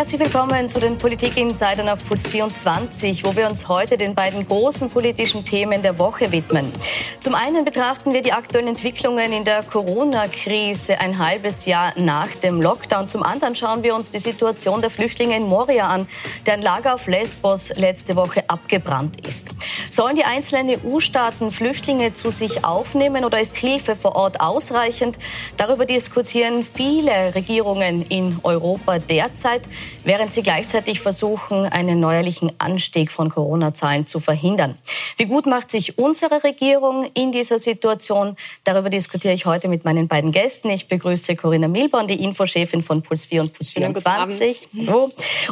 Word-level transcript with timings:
Herzlich 0.00 0.22
willkommen 0.22 0.70
zu 0.70 0.80
den 0.80 0.96
Politik-Insidern 0.96 1.90
auf 1.90 2.02
Puls 2.06 2.26
24, 2.26 3.22
wo 3.22 3.36
wir 3.36 3.46
uns 3.46 3.68
heute 3.68 3.98
den 3.98 4.14
beiden 4.14 4.48
großen 4.48 4.88
politischen 4.88 5.44
Themen 5.44 5.82
der 5.82 5.98
Woche 5.98 6.32
widmen. 6.32 6.72
Zum 7.20 7.34
einen 7.34 7.66
betrachten 7.66 8.14
wir 8.14 8.22
die 8.22 8.32
aktuellen 8.32 8.68
Entwicklungen 8.68 9.30
in 9.30 9.44
der 9.44 9.62
Corona-Krise 9.62 10.98
ein 11.00 11.18
halbes 11.18 11.66
Jahr 11.66 11.92
nach 11.96 12.28
dem 12.36 12.62
Lockdown. 12.62 13.10
Zum 13.10 13.22
anderen 13.22 13.54
schauen 13.54 13.82
wir 13.82 13.94
uns 13.94 14.08
die 14.08 14.20
Situation 14.20 14.80
der 14.80 14.88
Flüchtlinge 14.88 15.36
in 15.36 15.42
Moria 15.42 15.88
an, 15.88 16.08
deren 16.46 16.62
Lager 16.62 16.94
auf 16.94 17.06
Lesbos 17.06 17.68
letzte 17.76 18.16
Woche 18.16 18.44
abgebrannt 18.48 19.26
ist. 19.28 19.50
Sollen 19.90 20.16
die 20.16 20.24
einzelnen 20.24 20.78
EU-Staaten 20.82 21.50
Flüchtlinge 21.50 22.14
zu 22.14 22.30
sich 22.30 22.64
aufnehmen 22.64 23.26
oder 23.26 23.38
ist 23.38 23.54
Hilfe 23.54 23.96
vor 23.96 24.16
Ort 24.16 24.40
ausreichend? 24.40 25.18
Darüber 25.58 25.84
diskutieren 25.84 26.62
viele 26.62 27.34
Regierungen 27.34 28.00
in 28.08 28.38
Europa 28.42 28.98
derzeit 28.98 29.60
während 30.04 30.32
sie 30.32 30.42
gleichzeitig 30.42 31.00
versuchen, 31.00 31.66
einen 31.66 32.00
neuerlichen 32.00 32.52
Anstieg 32.58 33.10
von 33.10 33.28
Corona-Zahlen 33.28 34.06
zu 34.06 34.20
verhindern. 34.20 34.78
Wie 35.16 35.26
gut 35.26 35.46
macht 35.46 35.70
sich 35.70 35.98
unsere 35.98 36.42
Regierung 36.42 37.10
in 37.14 37.32
dieser 37.32 37.58
Situation? 37.58 38.36
Darüber 38.64 38.90
diskutiere 38.90 39.34
ich 39.34 39.46
heute 39.46 39.68
mit 39.68 39.84
meinen 39.84 40.08
beiden 40.08 40.32
Gästen. 40.32 40.70
Ich 40.70 40.88
begrüße 40.88 41.36
Corinna 41.36 41.68
Milborn, 41.68 42.08
die 42.08 42.22
Infochefin 42.22 42.82
von 42.82 43.02
Puls 43.02 43.26
4 43.26 43.42
und 43.42 43.52
Puls 43.52 43.72
24. 43.72 44.68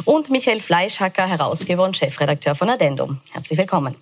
Und 0.05 0.29
Michael 0.29 0.59
Fleischhacker, 0.59 1.27
Herausgeber 1.27 1.83
und 1.83 1.97
Chefredakteur 1.97 2.55
von 2.55 2.69
Addendum. 2.69 3.19
Herzlich 3.31 3.59
willkommen. 3.59 3.95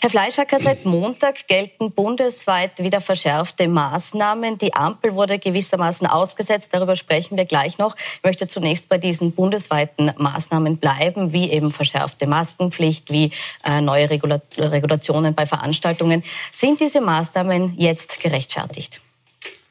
Herr 0.00 0.10
Fleischhacker, 0.10 0.60
seit 0.60 0.84
Montag 0.84 1.46
gelten 1.46 1.90
bundesweit 1.92 2.78
wieder 2.78 3.00
verschärfte 3.00 3.68
Maßnahmen. 3.68 4.58
Die 4.58 4.74
Ampel 4.74 5.14
wurde 5.14 5.38
gewissermaßen 5.38 6.06
ausgesetzt. 6.06 6.70
Darüber 6.72 6.96
sprechen 6.96 7.36
wir 7.36 7.44
gleich 7.44 7.78
noch. 7.78 7.96
Ich 8.16 8.24
möchte 8.24 8.48
zunächst 8.48 8.88
bei 8.88 8.98
diesen 8.98 9.32
bundesweiten 9.32 10.12
Maßnahmen 10.16 10.78
bleiben, 10.78 11.32
wie 11.32 11.50
eben 11.50 11.72
verschärfte 11.72 12.26
Maskenpflicht, 12.26 13.10
wie 13.10 13.30
äh, 13.64 13.80
neue 13.80 14.10
Regula 14.10 14.40
Regulationen 14.56 15.34
bei 15.34 15.46
Veranstaltungen. 15.46 16.24
Sind 16.52 16.80
diese 16.80 17.00
Maßnahmen 17.00 17.74
jetzt 17.76 18.20
gerechtfertigt? 18.20 19.00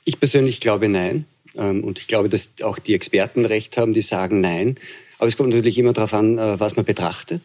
Ich 0.05 0.19
persönlich 0.19 0.59
glaube 0.59 0.89
nein. 0.89 1.25
Ähm, 1.57 1.83
und 1.83 1.99
ich 1.99 2.07
glaube, 2.07 2.29
dass 2.29 2.49
auch 2.63 2.79
die 2.79 2.93
Experten 2.93 3.45
recht 3.45 3.77
haben, 3.77 3.93
die 3.93 4.01
sagen 4.01 4.41
nein. 4.41 4.77
Aber 5.19 5.27
es 5.27 5.35
kommt 5.35 5.49
natürlich 5.49 5.77
immer 5.77 5.91
darauf 5.91 6.13
an, 6.13 6.37
äh, 6.37 6.59
was 6.59 6.77
man 6.77 6.85
betrachtet. 6.85 7.41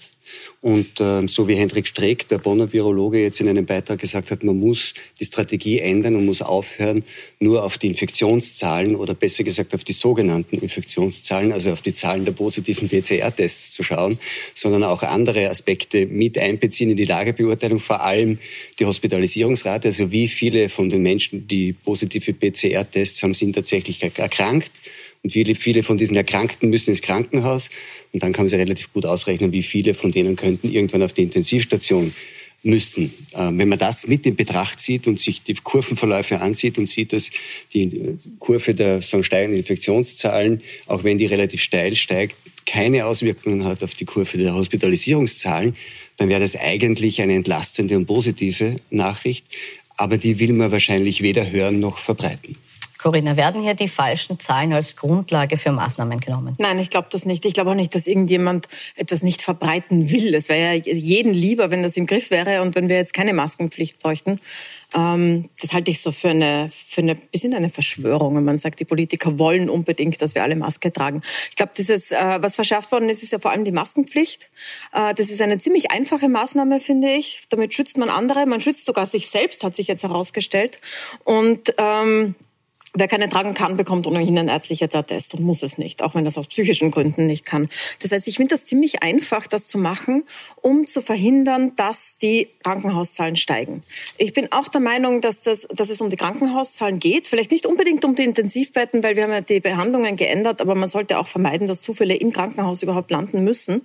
Und 0.61 1.01
äh, 1.01 1.27
so 1.27 1.49
wie 1.49 1.57
Hendrik 1.57 1.89
Streeck, 1.89 2.29
der 2.29 2.39
Bonner 2.39 2.73
Virologe, 2.73 3.21
jetzt 3.21 3.41
in 3.41 3.49
einem 3.49 3.67
Beitrag 3.67 3.99
gesagt 3.99 4.31
hat, 4.31 4.45
man 4.45 4.59
muss 4.59 4.95
die 5.21 5.25
Strategie 5.25 5.81
ändern 5.81 6.15
und 6.15 6.25
muss 6.25 6.41
aufhören, 6.41 7.05
nur 7.41 7.65
auf 7.65 7.77
die 7.77 7.89
Infektionszahlen 7.89 8.95
oder 8.95 9.15
besser 9.15 9.43
gesagt 9.43 9.75
auf 9.75 9.83
die 9.83 9.93
sogenannten 9.93 10.57
Infektionszahlen, 10.57 11.53
also 11.53 11.73
auf 11.73 11.83
die 11.83 11.95
Zahlen 11.95 12.25
der 12.25 12.33
positiven 12.33 12.89
PCR-Tests 12.89 13.73
zu 13.73 13.83
schauen, 13.83 14.21
sondern 14.55 14.85
auch 14.85 15.03
andere 15.03 15.51
Aspekte 15.51 16.07
mit 16.07 16.39
einbeziehen 16.39 16.91
in 16.91 16.97
die 16.97 17.05
Lagebeurteilung, 17.05 17.81
vor 17.81 18.05
allem 18.05 18.39
die 18.79 18.87
Hospitalisierungsrate, 18.87 19.89
also 19.89 20.13
wie 20.13 20.29
viele 20.29 20.69
von 20.69 20.89
den 20.89 21.03
Menschen, 21.03 21.49
die 21.49 21.73
positive 21.73 22.33
PCR-Tests 22.33 23.23
haben, 23.25 23.35
sind 23.35 23.55
tatsächlich 23.55 24.01
erkrankt 24.01 24.81
und 25.25 25.31
viele, 25.31 25.55
viele 25.55 25.83
von 25.83 25.97
diesen 25.97 26.17
Erkrankten 26.17 26.69
müssen 26.71 26.91
ins 26.91 27.03
Krankenhaus. 27.03 27.71
Und 28.13 28.23
dann 28.23 28.33
kann 28.33 28.45
man 28.45 28.49
sich 28.51 28.59
relativ 28.59 28.93
gut 28.93 29.07
ausrechnen, 29.07 29.53
wie 29.53 29.63
viele 29.63 29.95
von 29.95 30.13
denen 30.13 30.37
könnten 30.37 30.71
irgendwann 30.71 31.03
auf 31.03 31.15
die 31.15 31.23
Intensivstation 31.23 32.15
müssen. 32.63 33.13
Ähm, 33.35 33.59
wenn 33.59 33.69
man 33.69 33.79
das 33.79 34.07
mit 34.07 34.27
in 34.27 34.37
Betracht 34.37 34.81
zieht 34.81 35.07
und 35.07 35.19
sich 35.19 35.43
die 35.43 35.55
Kurvenverläufe 35.55 36.41
ansieht 36.41 36.79
und 36.79 36.87
sieht, 36.87 37.13
dass 37.15 37.31
die 37.73 38.17
Kurve 38.39 38.75
der 38.75 39.01
so 39.01 39.23
steigenden 39.23 39.59
Infektionszahlen, 39.59 40.63
auch 40.87 41.05
wenn 41.05 41.19
die 41.19 41.27
relativ 41.27 41.63
steil 41.63 41.97
steigt, 41.97 42.37
keine 42.67 43.07
Auswirkungen 43.07 43.65
hat 43.65 43.83
auf 43.83 43.95
die 43.95 44.05
Kurve 44.05 44.39
der 44.39 44.55
Hospitalisierungszahlen, 44.55 45.75
dann 46.17 46.29
wäre 46.29 46.41
das 46.41 46.57
eigentlich 46.57 47.21
eine 47.21 47.35
entlastende 47.35 47.97
und 47.97 48.07
positive 48.07 48.77
Nachricht. 48.91 49.47
Aber 49.97 50.17
die 50.19 50.39
will 50.39 50.53
man 50.53 50.71
wahrscheinlich 50.71 51.23
weder 51.23 51.51
hören 51.51 51.81
noch 51.81 51.99
verbreiten. 51.99 52.57
Corinna, 53.05 53.37
werden 53.37 53.61
hier 53.61 53.75
die 53.75 53.89
falschen 53.89 54.41
Zahlen 54.41 54.73
als 54.73 54.97
Grundlage 54.97 55.59
für 55.59 55.71
Maßnahmen 55.73 56.21
genommen? 56.21 56.55
Nein, 56.59 56.79
ich 56.79 56.89
glaube 56.89 57.09
das 57.13 57.27
nicht. 57.27 57.45
Ich 57.45 57.53
glaube 57.53 57.71
auch 57.71 57.75
nicht, 57.75 57.95
dass 57.95 58.07
irgendjemand 58.07 58.67
etwas 58.97 59.23
nicht 59.23 59.43
verbreiten 59.43 60.11
will. 60.11 60.35
Es 60.35 60.49
wäre 60.49 60.75
ja 60.75 60.83
jeden 60.95 61.35
lieber, 61.35 61.71
wenn 61.71 61.83
das 61.83 61.99
im 61.99 62.07
Griff 62.07 62.31
wäre 62.31 62.63
und 62.63 62.75
wenn 62.77 62.89
wir 62.89 62.97
jetzt 62.97 63.13
keine 63.13 63.35
Maskenpflicht 63.35 63.99
bräuchten. 63.99 64.41
Ähm, 64.95 65.51
das 65.61 65.75
halte 65.75 65.91
ich 65.91 66.01
so 66.01 66.13
für 66.13 66.31
eine, 66.31 66.71
für 66.73 67.03
eine 67.03 67.15
bisschen 67.15 67.53
eine 67.53 67.69
Verschwörung, 67.69 68.37
wenn 68.37 68.45
man 68.45 68.57
sagt, 68.57 68.81
die 68.81 68.87
Politiker 68.87 69.39
wollen 69.39 69.69
unbedingt, 69.69 70.23
dass 70.23 70.35
wir 70.35 70.43
alle 70.43 70.57
Maske 70.57 70.91
tragen. 70.91 71.21
Ich 71.51 71.57
glaube, 71.57 71.73
dieses, 71.77 72.11
äh, 72.11 72.39
was 72.41 72.55
verschärft 72.55 72.91
worden 72.91 73.11
ist, 73.11 73.23
ist 73.23 73.33
ja 73.33 73.39
vor 73.39 73.51
allem 73.51 73.67
die 73.67 73.73
Maskenpflicht. 73.73 74.49
Äh, 74.95 75.13
das 75.13 75.29
ist 75.29 75.43
eine 75.43 75.59
ziemlich 75.59 75.91
einfache 75.91 76.31
Maßnahme, 76.31 76.81
finde 76.81 77.11
ich. 77.11 77.43
Damit 77.51 77.75
schützt 77.75 77.99
man 77.99 78.09
andere, 78.09 78.47
man 78.47 78.63
schützt 78.63 78.87
sogar 78.87 79.05
sich 79.05 79.29
selbst, 79.29 79.63
hat 79.63 79.77
sich 79.77 79.89
jetzt 79.89 80.05
herausgestellt. 80.05 80.79
Und 81.25 81.75
ähm, 81.77 82.35
Wer 82.97 83.09
keine 83.09 83.29
tragen 83.29 83.55
kann, 83.55 83.77
bekommt 83.77 84.07
ohnehin 84.07 84.39
ein 84.39 84.47
ärztliches 84.47 84.95
Attest 84.95 85.35
und 85.35 85.43
muss 85.43 85.65
es 85.65 85.79
nicht, 85.79 86.01
auch 86.01 86.15
wenn 86.15 86.25
das 86.25 86.39
aus 86.39 86.47
psychischen 86.47 86.93
Gründen 86.93 87.27
nicht 87.27 87.45
kann. 87.45 87.69
Das 88.01 88.13
heißt, 88.13 88.29
ich 88.29 88.37
finde 88.37 88.55
das 88.55 88.67
ziemlich 88.67 89.03
einfach, 89.03 89.49
das 89.49 89.67
zu 89.67 89.79
machen, 89.79 90.23
um 90.63 90.87
zu 90.87 91.03
verhindern, 91.03 91.73
dass 91.75 92.19
die 92.19 92.51
Krankenhauszahlen 92.63 93.35
steigen. 93.35 93.83
Ich 94.17 94.33
bin 94.33 94.53
auch 94.53 94.69
der 94.69 94.81
Meinung, 94.81 95.21
dass, 95.21 95.43
das, 95.43 95.67
dass 95.73 95.89
es 95.89 96.01
um 96.01 96.09
die 96.09 96.17
Krankenhauszahlen 96.17 97.01
geht. 97.01 97.27
Vielleicht 97.27 97.51
nicht 97.51 97.67
unbedingt 97.67 98.05
um 98.05 98.15
die 98.15 98.23
Intensivbetten, 98.23 99.03
weil 99.03 99.17
wir 99.17 99.25
haben 99.25 99.33
ja 99.33 99.41
die 99.41 99.59
Behandlungen 99.59 100.15
geändert, 100.15 100.61
aber 100.61 100.77
man 100.77 100.89
sollte 100.89 101.19
auch 101.19 101.27
vermeiden, 101.27 101.67
dass 101.67 101.83
zu 101.83 101.95
viele 101.95 102.15
im 102.15 102.33
Krankenhaus 102.33 102.85
überhaupt 102.85 103.11
landen 103.11 103.43
müssen. 103.43 103.83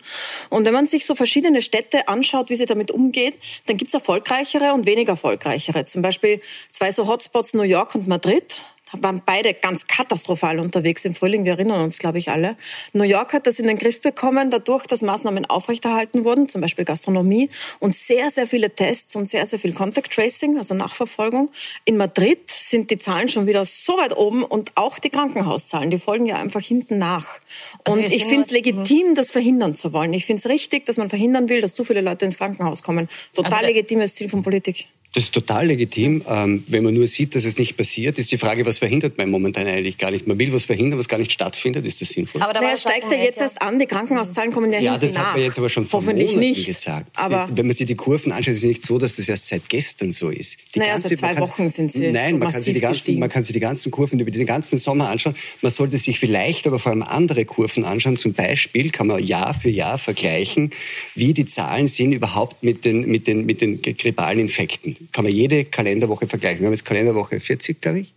Und 0.50 0.66
wenn 0.66 0.74
man 0.74 0.86
sich 0.86 1.08
so 1.08 1.16
verschiedene 1.16 1.64
Städte 1.64 2.08
anschaut, 2.10 2.52
wie 2.52 2.56
sie 2.56 2.68
damit 2.68 2.92
umgeht, 2.92 3.34
dann 3.66 3.78
gibt 3.78 3.90
es 3.90 3.96
erfolgreichere 3.96 4.74
und 4.74 4.86
weniger 4.86 5.14
erfolgreichere. 5.14 5.86
Zum 5.86 6.04
Beispiel 6.04 6.42
zwei 6.70 6.92
so 6.92 7.08
Hotspots 7.08 7.56
New 7.56 7.64
York 7.64 7.96
und 7.96 8.08
Madrid 8.08 8.66
waren 8.94 9.22
beide 9.26 9.54
ganz 9.54 9.88
katastrophal 9.88 10.60
unterwegs 10.60 11.06
im 11.06 11.16
Frühling. 11.16 11.46
Wir 11.46 11.54
erinnern 11.54 11.82
uns, 11.82 12.00
glaube 12.00 12.18
ich, 12.18 12.30
alle. 12.30 12.56
New 12.94 13.04
York 13.04 13.34
hat 13.34 13.48
das 13.48 13.60
in 13.60 13.68
den 13.68 13.78
Griff 13.78 14.02
bekommen, 14.02 14.52
dadurch, 14.52 14.88
dass 14.88 15.02
Maßnahmen 15.02 15.46
aufrechterhalten 15.46 16.26
wurden, 16.26 16.50
zum 16.50 16.62
Beispiel 16.62 16.86
Gastronomie 16.86 17.50
und 17.80 17.96
sehr, 17.96 18.30
sehr 18.32 18.48
viele 18.48 18.74
Tests 18.74 19.16
und 19.16 19.28
sehr, 19.28 19.46
sehr 19.46 19.60
viel 19.60 19.74
Contact 19.74 20.12
Tracing, 20.12 20.58
also 20.58 20.74
Nachverfolgung. 20.74 21.52
In 21.86 21.98
Madrid 21.98 22.50
sind 22.50 22.92
die 22.92 22.98
Zahlen 22.98 23.30
schon 23.30 23.48
wieder 23.48 23.66
so 23.66 23.94
weit 23.94 24.16
oben 24.18 24.44
und 24.44 24.72
auch 24.76 25.00
die 25.00 25.10
Krankenhauszahlen, 25.10 25.92
die 25.92 26.00
folgen 26.00 26.26
ja 26.26 26.38
einfach 26.38 26.62
hinten 26.62 26.98
nach. 26.98 27.40
Also 27.84 28.00
und 28.00 28.12
ich 28.12 28.26
finde 28.26 28.42
es 28.42 28.52
legitim, 28.52 29.16
das 29.16 29.32
verhindern 29.32 29.76
zu 29.76 29.94
wollen. 29.94 30.14
Ich 30.14 30.26
finde 30.26 30.40
es 30.40 30.50
richtig, 30.50 30.86
dass 30.86 30.98
man 30.98 31.10
verhindern 31.10 31.50
will, 31.50 31.62
dass 31.62 31.74
zu 31.74 31.84
viele 31.84 32.02
Leute 32.02 32.26
ins 32.26 32.38
Krankenhaus 32.38 32.84
kommen. 32.84 33.08
Total 33.34 33.54
also 33.54 33.68
legitimes 33.68 34.16
Ziel 34.16 34.30
von 34.30 34.44
Politik. 34.44 34.88
Das 35.14 35.24
ist 35.24 35.34
total 35.34 35.68
legitim. 35.68 36.22
Ähm, 36.30 36.64
wenn 36.68 36.84
man 36.84 36.94
nur 36.94 37.08
sieht, 37.08 37.34
dass 37.34 37.44
es 37.44 37.58
nicht 37.58 37.76
passiert, 37.76 38.20
ist 38.20 38.32
die 38.32 38.38
Frage, 38.38 38.64
was 38.68 38.78
verhindert 38.78 39.18
man 39.18 39.32
momentan 39.32 39.66
eigentlich 39.66 39.98
gar 39.98 40.12
nicht? 40.12 40.28
Man 40.28 40.38
will 40.38 40.54
was 40.54 40.66
verhindern, 40.66 41.00
was 41.00 41.08
gar 41.08 41.18
nicht 41.18 41.32
stattfindet. 41.32 41.84
Ist 41.88 42.00
das 42.02 42.10
sinnvoll? 42.10 42.44
Aber 42.44 42.54
da 42.54 42.62
naja, 42.62 42.78
steigt 42.78 43.12
ja 43.12 43.18
jetzt 43.18 43.42
erst 43.42 43.60
an. 43.60 43.80
Die 43.80 43.88
Krankenhauszahlen 43.88 44.52
kommen 44.52 44.72
ja, 44.72 44.80
ja 44.80 44.92
hinten 44.92 45.08
nach. 45.08 45.14
Ja, 45.14 45.20
das 45.20 45.28
hat 45.28 45.36
man 45.36 45.44
jetzt 45.44 45.58
aber 45.58 45.70
schon 45.70 45.86
vor 45.86 46.02
Hoffentlich 46.02 46.34
Monaten 46.34 46.48
nicht. 46.48 46.66
gesagt. 46.68 47.10
Aber 47.16 47.50
wenn 47.56 47.66
man 47.66 47.76
sich 47.76 47.88
die 47.88 47.96
Kurven 47.96 48.32
anschaut, 48.32 48.54
ist 48.54 48.60
es 48.60 48.66
nicht 48.66 48.86
so, 48.86 49.00
dass 49.00 49.16
das 49.16 49.28
erst 49.28 49.48
seit 49.48 49.68
gestern 49.68 50.12
so 50.12 50.30
ist. 50.30 50.58
Die 50.76 50.80
naja, 50.80 50.94
ganze, 50.94 51.08
seit 51.08 51.20
zwei 51.20 51.34
kann, 51.34 51.44
Wochen 51.44 51.70
sind 51.70 51.92
sie 51.92 52.12
Nein, 52.12 52.34
so 52.34 52.38
man, 52.38 52.52
kann 52.52 52.62
sich 52.62 52.74
die 52.76 52.80
ganzen, 52.80 53.20
man 53.20 53.30
kann 53.30 53.42
sich 53.42 53.54
die 53.54 53.60
ganzen 53.60 53.90
Kurven 53.90 54.20
über 54.20 54.30
den 54.30 54.46
ganzen 54.46 54.78
Sommer 54.78 55.10
anschauen. 55.10 55.34
Man 55.64 55.72
sollte 55.72 55.98
sich 55.98 56.20
vielleicht 56.20 56.68
aber 56.68 56.78
vor 56.78 56.92
allem 56.92 57.02
andere 57.02 57.46
Kurven 57.46 57.84
anschauen. 57.84 58.18
Zum 58.18 58.34
Beispiel 58.34 58.92
kann 58.92 59.08
man 59.08 59.24
Jahr 59.24 59.56
für 59.56 59.70
Jahr 59.70 59.98
vergleichen, 59.98 60.70
wie 61.16 61.34
die 61.34 61.46
Zahlen 61.46 61.88
sind 61.88 62.12
überhaupt 62.12 62.62
mit 62.62 62.86
den, 62.86 63.08
mit 63.08 63.26
den, 63.26 63.48
mit 63.48 63.62
den 63.62 63.82
grippalen 63.82 64.38
Infekten. 64.38 64.99
Kann 65.12 65.24
man 65.24 65.34
jede 65.34 65.66
Kalenderwoche 65.66 66.28
vergleichen. 66.28 66.62
Wir 66.62 66.68
haben 66.68 66.74
jetzt 66.74 66.86
Kalenderwoche 66.86 67.40
40, 67.40 67.82
glaube 67.82 68.00
ich. 68.00 68.14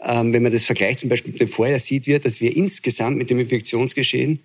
Ähm, 0.00 0.32
wenn 0.32 0.42
man 0.42 0.52
das 0.52 0.64
vergleicht 0.64 0.98
zum 0.98 1.08
Beispiel 1.08 1.32
mit 1.32 1.40
dem 1.40 1.48
Vorjahr, 1.48 1.78
sieht 1.78 2.06
wir, 2.06 2.18
dass 2.18 2.40
wir 2.40 2.54
insgesamt 2.54 3.16
mit 3.16 3.30
dem 3.30 3.38
Infektionsgeschehen 3.38 4.40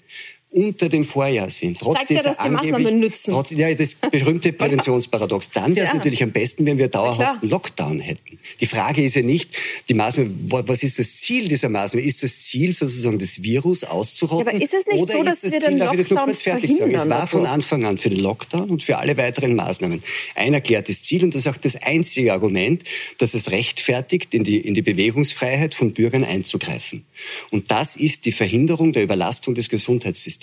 unter 0.52 0.88
dem 0.88 1.04
Vorjahr 1.04 1.50
sind. 1.50 1.78
Trotz 1.78 1.98
Zeigt 2.00 2.12
ja, 2.12 2.24
dass 2.24 2.38
die 2.38 2.50
Maßnahmen 2.50 3.00
nützen. 3.00 3.32
Trotz, 3.32 3.52
ja, 3.52 3.74
das 3.74 3.96
berühmte 3.96 4.54
Präventionsparadox. 4.54 5.50
Dann 5.52 5.76
wäre 5.76 5.86
es 5.86 5.92
ja. 5.92 5.98
natürlich 5.98 6.24
am 6.24 6.32
besten, 6.32 6.66
wenn 6.66 6.78
wir 6.78 6.88
dauerhaft 6.88 7.44
Lockdown 7.44 8.00
hätten. 8.00 8.40
Die 8.62 8.66
Frage 8.66 9.04
ist 9.04 9.16
ja 9.16 9.24
nicht, 9.24 9.50
die 9.90 9.94
Maßnahme, 9.94 10.30
was 10.68 10.84
ist 10.84 11.00
das 11.00 11.18
Ziel 11.18 11.50
dieser 11.50 11.68
Maßnahme? 11.68 12.06
Ist 12.06 12.24
das 12.24 12.44
Ziel 12.44 12.74
sozusagen 12.74 13.20
das 13.20 13.44
Virus 13.44 13.84
auszurotten? 13.84 14.48
Ja, 14.48 14.54
aber 14.54 14.64
ist 14.64 14.74
es 14.74 14.86
nicht 14.86 15.04
oder 15.04 15.14
so, 15.14 15.24
dass 15.24 15.42
das 15.42 15.52
wir 15.52 15.60
den 15.60 15.70
Ziel, 15.70 15.78
Lockdown 15.80 16.16
darf 16.16 16.28
ich 16.28 16.34
das 16.34 16.42
fertig 16.42 16.78
sagen? 16.78 16.96
Es 16.96 17.10
war 17.10 17.28
von 17.28 17.46
Anfang 17.46 17.86
an 17.86 17.98
für 17.98 18.10
den 18.10 18.20
Lockdown 18.20 18.70
und 18.70 18.84
für 18.84 18.98
alle 18.98 19.18
weiteren 19.18 19.54
Maßnahmen 19.54 20.02
ein 20.36 20.54
erklärtes 20.54 21.04
Ziel 21.04 21.26
und 21.26 21.36
das 21.36 21.42
ist 21.42 21.48
auch 21.48 21.58
das 21.58 21.76
einzige 21.76 22.32
Argument, 22.32 22.84
dass 23.18 23.34
es 23.34 23.52
rechtfertigt, 23.52 24.34
in 24.34 24.46
die, 24.46 24.60
in 24.60 24.74
die 24.74 24.82
Bewegungsfreiheit 24.82 25.76
von 25.76 25.94
Bürgern 25.94 26.24
einzugreifen. 26.24 27.06
Und 27.52 27.70
das 27.70 27.98
ist 27.98 28.26
die 28.26 28.32
Verhinderung 28.32 28.94
der 28.94 29.04
Überlastung 29.04 29.54
des 29.54 29.68
Gesundheitssystems. 29.68 30.37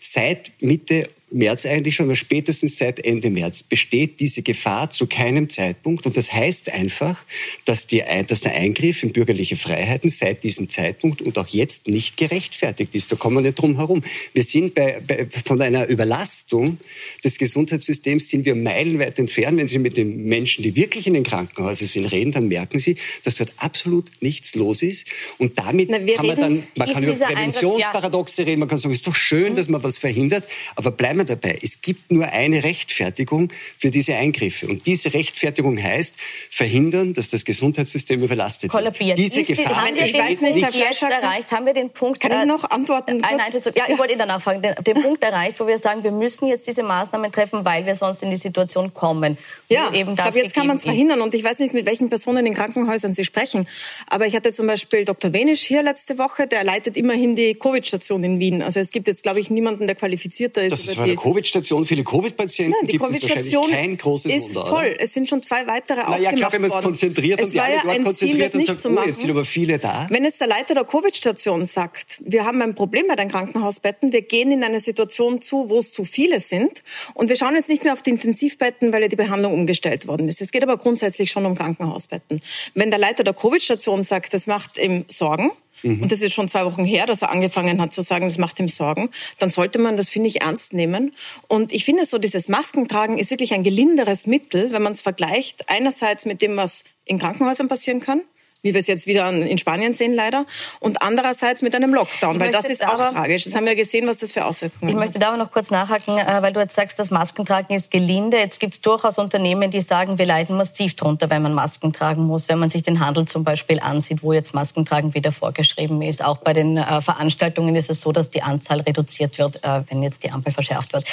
Seit 0.00 0.52
Mitte 0.60 1.08
März 1.32 1.66
eigentlich 1.66 1.96
schon, 1.96 2.06
aber 2.06 2.16
spätestens 2.16 2.78
seit 2.78 3.04
Ende 3.04 3.30
März 3.30 3.62
besteht 3.62 4.20
diese 4.20 4.42
Gefahr 4.42 4.90
zu 4.90 5.06
keinem 5.06 5.48
Zeitpunkt. 5.48 6.06
Und 6.06 6.16
das 6.16 6.32
heißt 6.32 6.72
einfach, 6.72 7.24
dass, 7.64 7.86
die, 7.86 8.02
dass 8.26 8.40
der 8.40 8.54
Eingriff 8.54 9.02
in 9.02 9.12
bürgerliche 9.12 9.56
Freiheiten 9.56 10.10
seit 10.10 10.44
diesem 10.44 10.68
Zeitpunkt 10.68 11.22
und 11.22 11.38
auch 11.38 11.48
jetzt 11.48 11.88
nicht 11.88 12.16
gerechtfertigt 12.16 12.94
ist. 12.94 13.12
Da 13.12 13.16
kommen 13.16 13.36
wir 13.36 13.42
nicht 13.42 13.58
drum 13.58 13.76
herum. 13.76 14.02
Wir 14.32 14.44
sind 14.44 14.74
bei, 14.74 15.00
bei, 15.06 15.26
von 15.44 15.60
einer 15.60 15.88
Überlastung 15.88 16.78
des 17.24 17.38
Gesundheitssystems 17.38 18.28
sind 18.28 18.44
wir 18.44 18.54
meilenweit 18.54 19.18
entfernt. 19.18 19.58
Wenn 19.58 19.68
Sie 19.68 19.78
mit 19.78 19.96
den 19.96 20.24
Menschen, 20.24 20.62
die 20.62 20.76
wirklich 20.76 21.06
in 21.06 21.14
den 21.14 21.24
Krankenhäusern 21.24 21.88
sind, 21.88 22.06
reden, 22.06 22.32
dann 22.32 22.48
merken 22.48 22.78
Sie, 22.78 22.96
dass 23.24 23.36
dort 23.36 23.52
absolut 23.58 24.10
nichts 24.20 24.54
los 24.54 24.82
ist. 24.82 25.06
Und 25.38 25.58
damit 25.58 25.90
Na, 25.90 25.98
kann 25.98 26.26
man 26.26 26.36
dann, 26.36 26.62
man 26.76 26.92
kann 26.92 27.02
über 27.02 27.14
Präventionsparadoxe 27.14 28.46
reden, 28.46 28.60
man 28.60 28.68
kann 28.68 28.78
sagen, 28.78 28.92
es 28.92 28.98
ist 28.98 29.06
doch 29.06 29.14
schön, 29.14 29.52
mhm. 29.52 29.56
dass 29.56 29.68
man 29.68 29.82
was 29.82 29.98
verhindert, 29.98 30.44
aber 30.76 30.90
bleiben 30.90 31.21
wir 31.28 31.36
dabei. 31.36 31.58
Es 31.62 31.80
gibt 31.80 32.10
nur 32.10 32.26
eine 32.26 32.62
Rechtfertigung 32.64 33.52
für 33.78 33.90
diese 33.90 34.14
Eingriffe. 34.14 34.66
Und 34.66 34.86
diese 34.86 35.12
Rechtfertigung 35.14 35.82
heißt, 35.82 36.14
verhindern, 36.50 37.14
dass 37.14 37.28
das 37.28 37.44
Gesundheitssystem 37.44 38.22
überlastet 38.22 38.70
Kollabiert. 38.70 39.16
wird. 39.16 39.18
Diese 39.18 39.40
ist 39.40 39.46
Gefahr 39.48 39.86
die, 39.92 40.00
ich 40.00 40.14
weiß 40.14 40.40
nicht, 40.40 40.54
nicht 40.54 40.74
jetzt 40.74 41.02
erreicht, 41.02 41.50
haben 41.50 41.66
wir 41.66 41.72
den 41.72 41.90
Punkt... 41.90 42.20
Kann 42.20 42.32
ich 42.32 42.46
noch 42.46 42.68
antworten? 42.70 43.18
Nein, 43.18 43.36
nein, 43.38 43.62
ja, 43.74 43.84
ich 43.88 43.98
wollte 43.98 44.14
Ihnen 44.14 44.28
nachfragen. 44.28 44.62
Den, 44.62 44.74
den 44.84 44.94
Punkt 45.02 45.22
erreicht, 45.24 45.60
wo 45.60 45.66
wir 45.66 45.78
sagen, 45.78 46.04
wir 46.04 46.12
müssen 46.12 46.46
jetzt 46.48 46.66
diese 46.66 46.82
Maßnahmen 46.82 47.30
treffen, 47.32 47.64
weil 47.64 47.86
wir 47.86 47.94
sonst 47.94 48.22
in 48.22 48.30
die 48.30 48.36
Situation 48.36 48.92
kommen. 48.94 49.38
Ja, 49.68 49.92
eben 49.92 50.16
das 50.16 50.26
aber 50.26 50.36
jetzt 50.38 50.54
kann 50.54 50.66
man 50.66 50.76
es 50.76 50.82
verhindern. 50.82 51.20
Und 51.20 51.34
ich 51.34 51.44
weiß 51.44 51.58
nicht, 51.58 51.74
mit 51.74 51.86
welchen 51.86 52.08
Personen 52.08 52.46
in 52.46 52.54
Krankenhäusern 52.54 53.12
Sie 53.12 53.24
sprechen. 53.24 53.66
Aber 54.08 54.26
ich 54.26 54.34
hatte 54.34 54.52
zum 54.52 54.66
Beispiel 54.66 55.04
Dr. 55.04 55.32
Wenisch 55.32 55.62
hier 55.62 55.82
letzte 55.82 56.18
Woche, 56.18 56.46
der 56.46 56.64
leitet 56.64 56.96
immerhin 56.96 57.36
die 57.36 57.54
Covid-Station 57.54 58.22
in 58.24 58.38
Wien. 58.38 58.62
Also 58.62 58.80
es 58.80 58.90
gibt 58.90 59.06
jetzt, 59.06 59.22
glaube 59.22 59.40
ich, 59.40 59.50
niemanden, 59.50 59.86
der 59.86 59.96
qualifizierter 59.96 60.62
ist. 60.62 60.72
Dass 60.72 60.86
es 60.86 60.94
für 60.94 61.11
eine 61.12 61.20
Covid-Station 61.20 61.84
viele 61.84 62.04
Covid-Patienten 62.04 62.86
gibt, 62.86 63.02
COVID 63.02 63.22
ist 63.22 63.34
wahrscheinlich 63.34 63.70
kein 63.70 63.96
großes 63.96 64.34
ist 64.34 64.54
Wunder. 64.54 64.66
voll. 64.66 64.86
Oder? 64.86 65.00
Es 65.00 65.14
sind 65.14 65.28
schon 65.28 65.42
zwei 65.42 65.66
weitere 65.66 66.00
Na, 66.00 66.08
aufgemacht 66.08 66.36
klar, 66.36 66.52
wenn 66.52 66.62
man 66.62 66.70
es 66.70 66.82
konzentriert 66.82 67.40
es 67.40 67.46
und 67.46 67.52
die 67.52 67.60
alle 67.60 67.74
ja 67.74 67.82
dort 67.84 68.04
konzentriert 68.04 68.52
Ziel, 68.52 68.60
und 68.60 68.66
sagt, 68.66 68.86
oh, 68.86 69.06
jetzt 69.06 69.20
sind 69.20 69.30
aber 69.30 69.44
viele 69.44 69.78
da. 69.78 70.06
Wenn 70.10 70.24
jetzt 70.24 70.40
der 70.40 70.48
Leiter 70.48 70.74
der 70.74 70.84
Covid-Station 70.84 71.64
sagt, 71.64 72.20
wir 72.24 72.44
haben 72.44 72.60
ein 72.62 72.74
Problem 72.74 73.06
bei 73.08 73.16
den 73.16 73.28
Krankenhausbetten, 73.28 74.12
wir 74.12 74.22
gehen 74.22 74.52
in 74.52 74.64
eine 74.64 74.80
Situation 74.80 75.40
zu, 75.40 75.68
wo 75.68 75.78
es 75.78 75.92
zu 75.92 76.04
viele 76.04 76.40
sind 76.40 76.82
und 77.14 77.28
wir 77.28 77.36
schauen 77.36 77.54
jetzt 77.54 77.68
nicht 77.68 77.84
mehr 77.84 77.92
auf 77.92 78.02
die 78.02 78.10
Intensivbetten, 78.10 78.92
weil 78.92 79.02
ja 79.02 79.08
die 79.08 79.16
Behandlung 79.16 79.54
umgestellt 79.54 80.06
worden 80.06 80.28
ist. 80.28 80.40
Es 80.40 80.52
geht 80.52 80.62
aber 80.62 80.76
grundsätzlich 80.76 81.30
schon 81.30 81.46
um 81.46 81.54
Krankenhausbetten. 81.54 82.40
Wenn 82.74 82.90
der 82.90 82.98
Leiter 82.98 83.24
der 83.24 83.34
Covid-Station 83.34 84.02
sagt, 84.02 84.34
das 84.34 84.46
macht 84.46 84.78
ihm 84.78 85.04
Sorgen, 85.08 85.50
mhm. 85.82 86.02
und 86.02 86.12
das 86.12 86.20
ist 86.20 86.34
schon 86.34 86.48
zwei 86.48 86.64
Wochen 86.64 86.84
her, 86.84 87.06
dass 87.06 87.22
er 87.22 87.30
angefangen 87.30 87.80
hat 87.80 87.92
zu 87.92 88.02
sagen, 88.02 88.28
das 88.28 88.38
macht 88.38 88.58
ihm 88.60 88.68
Sorgen, 88.68 89.10
dann 89.38 89.50
sollte 89.50 89.78
man 89.78 89.96
das, 89.96 90.10
finde 90.10 90.28
ich, 90.28 90.42
ernst 90.42 90.72
nehmen. 90.72 91.12
Und 91.48 91.72
ich 91.72 91.84
finde 91.84 92.06
so, 92.06 92.18
dieses 92.18 92.48
Maskentragen 92.48 93.18
ist 93.18 93.30
wirklich 93.30 93.54
ein 93.54 93.62
gelinderes 93.62 94.26
Mittel, 94.26 94.72
wenn 94.72 94.82
man 94.82 94.92
es 94.92 95.00
vergleicht, 95.00 95.68
einerseits 95.68 96.24
mit 96.24 96.42
dem, 96.42 96.56
was 96.56 96.84
in 97.04 97.18
Krankenhäusern 97.18 97.68
passieren 97.68 98.00
kann, 98.00 98.22
wie 98.62 98.72
wir 98.72 98.80
es 98.80 98.86
jetzt 98.86 99.06
wieder 99.06 99.28
in 99.28 99.58
Spanien 99.58 99.94
sehen 99.94 100.14
leider, 100.14 100.46
und 100.80 101.02
andererseits 101.02 101.62
mit 101.62 101.74
einem 101.74 101.92
Lockdown, 101.92 102.38
weil 102.40 102.52
das 102.52 102.64
ist 102.64 102.86
auch 102.86 103.00
aber, 103.00 103.12
tragisch. 103.12 103.44
Das 103.44 103.54
haben 103.56 103.66
wir 103.66 103.74
gesehen, 103.74 104.06
was 104.06 104.18
das 104.18 104.32
für 104.32 104.44
Auswirkungen 104.44 104.82
hat. 104.82 104.90
Ich 104.90 104.96
möchte 104.96 105.18
da 105.18 105.28
aber 105.28 105.36
noch 105.36 105.50
kurz 105.50 105.70
nachhaken, 105.70 106.18
äh, 106.18 106.42
weil 106.42 106.52
du 106.52 106.60
jetzt 106.60 106.74
sagst, 106.74 106.98
das 106.98 107.10
Maskentragen 107.10 107.74
ist 107.74 107.90
gelinde. 107.90 108.38
Jetzt 108.38 108.60
gibt 108.60 108.74
es 108.74 108.80
durchaus 108.80 109.18
Unternehmen, 109.18 109.70
die 109.70 109.80
sagen, 109.80 110.18
wir 110.18 110.26
leiden 110.26 110.56
massiv 110.56 110.94
drunter, 110.94 111.28
wenn 111.30 111.42
man 111.42 111.54
Masken 111.54 111.92
tragen 111.92 112.24
muss. 112.24 112.48
Wenn 112.48 112.58
man 112.58 112.70
sich 112.70 112.82
den 112.82 113.04
Handel 113.04 113.26
zum 113.26 113.44
Beispiel 113.44 113.80
ansieht, 113.80 114.22
wo 114.22 114.32
jetzt 114.32 114.54
Maskentragen 114.54 115.14
wieder 115.14 115.32
vorgeschrieben 115.32 116.00
ist. 116.02 116.24
Auch 116.24 116.38
bei 116.38 116.52
den 116.52 116.76
äh, 116.76 117.00
Veranstaltungen 117.00 117.74
ist 117.74 117.90
es 117.90 118.00
so, 118.00 118.12
dass 118.12 118.30
die 118.30 118.42
Anzahl 118.42 118.80
reduziert 118.80 119.38
wird, 119.38 119.56
äh, 119.64 119.82
wenn 119.88 120.02
jetzt 120.02 120.22
die 120.22 120.30
Ampel 120.30 120.52
verschärft 120.52 120.92
wird 120.92 121.04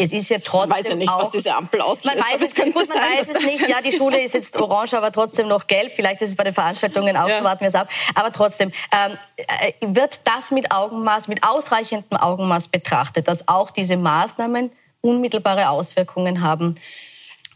es 0.00 0.12
ist 0.12 0.28
ja 0.28 0.38
trotzdem 0.38 0.68
man 0.68 0.78
weiß 0.78 0.88
ja 0.88 0.94
nicht, 0.94 1.08
auch, 1.08 1.24
was 1.24 1.32
diese 1.32 1.54
Ampel 1.54 1.80
auslöst. 1.80 2.16
Man 2.16 2.18
weiß 2.18 2.40
es, 2.40 2.54
gut, 2.54 2.72
man 2.72 2.86
sein, 2.86 2.96
weiß 2.96 3.28
es 3.28 3.44
nicht. 3.44 3.68
Ja, 3.68 3.82
die 3.82 3.92
Schule 3.92 4.22
ist 4.22 4.32
jetzt 4.32 4.56
orange, 4.56 4.94
aber 4.94 5.10
trotzdem 5.10 5.48
noch 5.48 5.66
gelb. 5.66 5.92
Vielleicht 5.92 6.22
ist 6.22 6.30
es 6.30 6.36
bei 6.36 6.44
den 6.44 6.54
Veranstaltungen 6.54 7.16
auch 7.16 7.28
ja. 7.28 7.38
so, 7.38 7.44
warten 7.44 7.60
wir 7.60 7.68
es 7.68 7.74
ab. 7.74 7.88
Aber 8.14 8.30
trotzdem, 8.30 8.70
ähm, 8.92 9.18
äh, 9.36 9.72
wird 9.80 10.20
das 10.24 10.52
mit 10.52 10.70
Augenmaß, 10.70 11.26
mit 11.26 11.42
ausreichendem 11.42 12.16
Augenmaß 12.16 12.68
betrachtet, 12.68 13.26
dass 13.26 13.48
auch 13.48 13.72
diese 13.72 13.96
Maßnahmen 13.96 14.70
unmittelbare 15.00 15.68
Auswirkungen 15.68 16.42
haben 16.42 16.76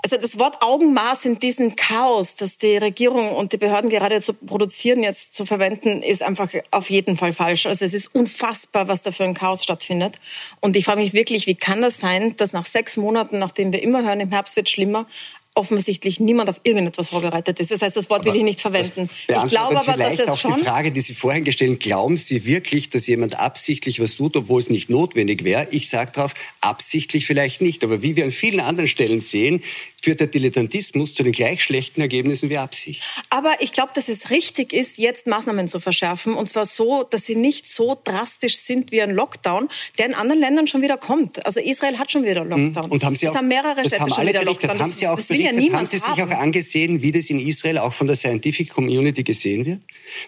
also 0.05 0.17
das 0.17 0.39
Wort 0.39 0.61
Augenmaß 0.61 1.25
in 1.27 1.39
diesem 1.39 1.77
Chaos, 1.77 2.35
das 2.35 2.59
die 2.59 2.77
Regierung 2.77 3.31
und 3.31 3.53
die 3.53 3.57
Behörden 3.57 3.89
gerade 3.89 4.21
zu 4.21 4.35
produzieren, 4.35 5.03
jetzt 5.05 5.35
zu 5.35 5.47
verwenden, 5.47 6.03
ist 6.03 6.25
einfach 6.25 6.51
auf 6.73 6.91
jeden 6.91 7.17
Fall 7.17 7.33
falsch. 7.33 7.67
Also 7.67 7.85
es 7.85 7.95
ist 7.95 8.13
unfassbar, 8.13 8.89
was 8.89 9.03
da 9.03 9.13
für 9.13 9.23
ein 9.23 9.35
Chaos 9.35 9.63
stattfindet. 9.63 10.19
Und 10.61 10.77
ich 10.77 10.87
frage 10.87 11.01
mich 11.01 11.13
wirklich, 11.13 11.47
wie 11.47 11.55
kann 11.55 11.83
das 11.83 12.01
sein, 12.01 12.37
dass 12.37 12.53
nach 12.53 12.67
sechs 12.67 12.97
Monaten, 12.97 13.39
nachdem 13.39 13.73
wir 13.73 13.83
immer 13.83 14.03
hören, 14.03 14.21
im 14.21 14.31
Herbst 14.31 14.57
wird 14.57 14.69
schlimmer, 14.69 15.07
offensichtlich 15.55 16.19
niemand 16.19 16.49
auf 16.49 16.61
irgendetwas 16.63 17.11
vorbereitet 17.11 17.61
ist. 17.61 17.71
Das 17.71 17.83
heißt, 17.83 17.97
das 17.97 18.09
Wort 18.09 18.23
aber 18.23 18.33
will 18.33 18.39
ich 18.39 18.45
nicht 18.45 18.61
verwenden. 18.61 19.11
Ich 19.29 19.49
glaube 19.49 19.79
aber, 19.79 19.97
dass 19.97 20.19
es 20.19 20.29
auch 20.29 20.39
schon 20.39 20.55
die 20.57 20.65
Frage, 20.65 20.93
die 20.93 21.01
Sie 21.01 21.15
vorhin 21.15 21.45
gestellt 21.45 21.81
glauben 21.81 22.17
Sie 22.17 22.45
wirklich, 22.45 22.91
dass 22.91 23.07
jemand 23.07 23.39
absichtlich 23.39 24.01
was 24.01 24.17
tut, 24.17 24.37
obwohl 24.37 24.61
es 24.61 24.71
nicht 24.71 24.89
notwendig 24.89 25.45
wäre? 25.45 25.69
Ich 25.71 25.89
sage 25.89 26.13
darauf, 26.15 26.35
absichtlich 26.61 27.27
vielleicht 27.27 27.61
nicht. 27.61 27.85
Aber 27.85 28.03
wie 28.03 28.17
wir 28.17 28.25
an 28.25 28.31
vielen 28.31 28.61
anderen 28.61 28.89
Stellen 28.89 29.21
sehen, 29.21 29.63
führt 30.03 30.21
der 30.21 30.27
Dilettantismus 30.27 31.15
zu 31.15 31.23
den 31.23 31.33
gleich 31.33 31.63
schlechten 31.63 32.01
Ergebnissen 32.01 32.51
wie 32.51 32.59
Absicht. 32.59 33.03
Aber 33.31 33.53
ich 33.61 33.73
glaube, 33.73 33.93
dass 33.95 34.09
es 34.09 34.31
richtig 34.31 34.73
ist, 34.73 34.99
jetzt 34.99 35.27
Maßnahmen 35.27 35.69
zu 35.69 35.79
verschärfen. 35.79 36.35
Und 36.35 36.49
zwar 36.49 36.67
so, 36.67 37.05
dass 37.05 37.25
sie 37.25 37.37
nicht 37.37 37.71
so 37.71 38.01
drastisch 38.03 38.57
sind 38.57 38.91
wie 38.91 39.01
ein 39.01 39.11
Lockdown, 39.11 39.69
der 39.99 40.07
in 40.07 40.15
anderen 40.15 40.41
Ländern 40.41 40.67
schon 40.67 40.83
wieder 40.83 40.97
kommt. 40.97 41.45
Also 41.47 41.61
Israel 41.61 41.99
hat 41.99 42.11
schon 42.11 42.25
wieder 42.25 42.45
Lockdown. 42.45 42.91
Und 42.91 43.05
haben 43.05 43.15
Sie 43.15 43.29
auch, 43.29 43.33
das 43.33 43.39
haben 43.39 43.49
mehrere 43.49 43.81
Städte 43.87 44.11
schon 44.11 44.27
wieder. 44.27 44.43
Lockdown. 44.43 44.79
Haben 44.79 44.91
Sie 44.91 45.07
auch 45.07 45.17
berichtet, 45.17 45.42
ja 45.43 45.73
haben 45.73 45.87
Sie 45.87 45.99
sich 45.99 46.07
haben. 46.07 46.33
auch 46.33 46.39
angesehen, 46.39 47.03
wie 47.03 47.13
das 47.13 47.31
in 47.31 47.39
Israel 47.39 47.79
auch 47.79 47.93
von 47.93 48.07
der 48.07 48.17
Scientific 48.17 48.71
Community 48.71 49.23
gesehen 49.23 49.67
wird? 49.67 49.81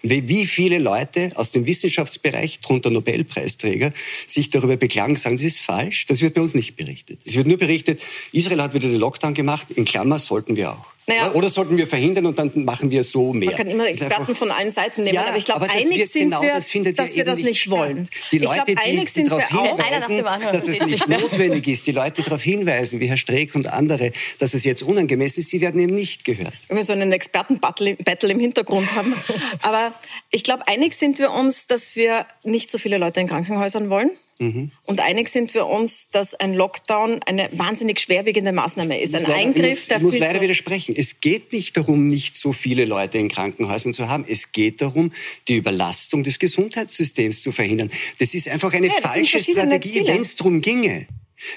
Wie 0.03 0.45
viele 0.45 0.79
Leute 0.79 1.31
aus 1.35 1.51
dem 1.51 1.65
Wissenschaftsbereich, 1.65 2.59
darunter 2.61 2.89
Nobelpreisträger, 2.89 3.93
sich 4.27 4.49
darüber 4.49 4.77
beklagen, 4.77 5.15
sagen, 5.15 5.37
das 5.37 5.43
ist 5.43 5.59
falsch. 5.61 6.05
Das 6.05 6.21
wird 6.21 6.33
bei 6.33 6.41
uns 6.41 6.53
nicht 6.53 6.75
berichtet. 6.75 7.19
Es 7.25 7.35
wird 7.35 7.47
nur 7.47 7.57
berichtet, 7.57 8.01
Israel 8.31 8.61
hat 8.61 8.73
wieder 8.73 8.89
den 8.89 8.99
Lockdown 8.99 9.33
gemacht, 9.33 9.71
in 9.71 9.85
Klammer 9.85 10.19
sollten 10.19 10.55
wir 10.55 10.71
auch. 10.71 10.94
Naja, 11.07 11.31
oder 11.33 11.49
sollten 11.49 11.77
wir 11.77 11.85
verhindern 11.85 12.25
und 12.25 12.39
dann 12.39 12.51
machen 12.65 12.89
wir 12.89 13.03
so 13.03 13.31
mehr? 13.31 13.49
Man 13.49 13.57
kann 13.57 13.67
immer 13.67 13.87
Experten 13.87 14.21
einfach, 14.21 14.35
von 14.35 14.49
allen 14.49 14.71
Seiten 14.71 15.03
nehmen, 15.03 15.13
ja, 15.13 15.27
aber 15.27 15.37
ich 15.37 15.45
glaube, 15.45 15.69
einig 15.69 16.11
sind 16.11 16.31
genau, 16.31 16.41
wir, 16.41 16.53
das 16.53 16.71
dass 16.95 17.15
wir 17.15 17.23
das 17.23 17.39
nicht 17.39 17.69
wollen. 17.69 18.09
Die 18.31 18.39
Leute, 18.39 18.63
ich 18.67 18.75
glaub, 18.75 18.87
einig 18.87 19.13
die, 19.13 19.23
die 19.23 19.29
darauf 19.29 19.47
hinweisen, 19.47 20.23
dass 20.51 20.67
es 20.67 20.79
nicht 20.85 21.07
notwendig 21.07 21.67
ist, 21.67 21.85
die 21.85 21.91
Leute 21.91 22.23
darauf 22.23 22.41
hinweisen, 22.41 22.99
wie 22.99 23.07
Herr 23.07 23.17
Streeck 23.17 23.53
und 23.53 23.67
andere, 23.67 24.13
dass 24.39 24.55
es 24.55 24.63
jetzt 24.63 24.81
unangemessen 24.81 25.41
ist, 25.41 25.51
die 25.51 25.61
werden 25.61 25.79
eben 25.79 25.93
nicht 25.93 26.25
gehört. 26.25 26.53
Wenn 26.69 26.77
wir 26.77 26.83
so 26.83 26.93
einen 26.93 27.11
Expertenbattle 27.11 27.97
im 28.31 28.39
Hintergrund 28.39 28.95
haben. 28.95 29.13
aber 29.61 29.93
ich 30.31 30.43
glaube, 30.43 30.67
einig 30.67 30.95
sind 30.95 31.19
wir 31.19 31.31
uns, 31.31 31.67
dass 31.67 31.95
wir 31.95 32.25
nicht 32.43 32.71
so 32.71 32.79
viele 32.79 32.97
Leute 32.97 33.19
in 33.19 33.27
Krankenhäusern 33.27 33.89
wollen. 33.89 34.09
Mhm. 34.39 34.71
Und 34.83 34.99
einig 34.99 35.29
sind 35.29 35.53
wir 35.53 35.65
uns, 35.65 36.09
dass 36.09 36.33
ein 36.33 36.53
Lockdown 36.53 37.19
eine 37.25 37.49
wahnsinnig 37.53 37.99
schwerwiegende 37.99 38.51
Maßnahme 38.51 38.99
ist. 38.99 39.15
Ein 39.15 39.23
leider, 39.23 39.35
Eingriff, 39.35 39.87
der 39.87 39.97
Ich 39.97 40.03
muss 40.03 40.17
leider 40.17 40.41
widersprechen. 40.41 40.93
Es 40.97 41.21
geht 41.21 41.53
nicht 41.53 41.77
darum, 41.77 42.05
nicht 42.05 42.35
so 42.35 42.51
viele 42.51 42.85
Leute 42.85 43.17
in 43.17 43.29
Krankenhäusern 43.29 43.93
zu 43.93 44.09
haben. 44.09 44.25
Es 44.27 44.51
geht 44.51 44.81
darum, 44.81 45.13
die 45.47 45.55
Überlastung 45.55 46.23
des 46.23 46.39
Gesundheitssystems 46.39 47.41
zu 47.41 47.51
verhindern. 47.51 47.89
Das 48.19 48.33
ist 48.33 48.49
einfach 48.49 48.73
eine 48.73 48.87
ja, 48.87 48.93
falsche 49.01 49.39
Strategie, 49.39 50.05
wenn 50.05 50.21
es 50.21 50.35
darum 50.35 50.61
ginge 50.61 51.07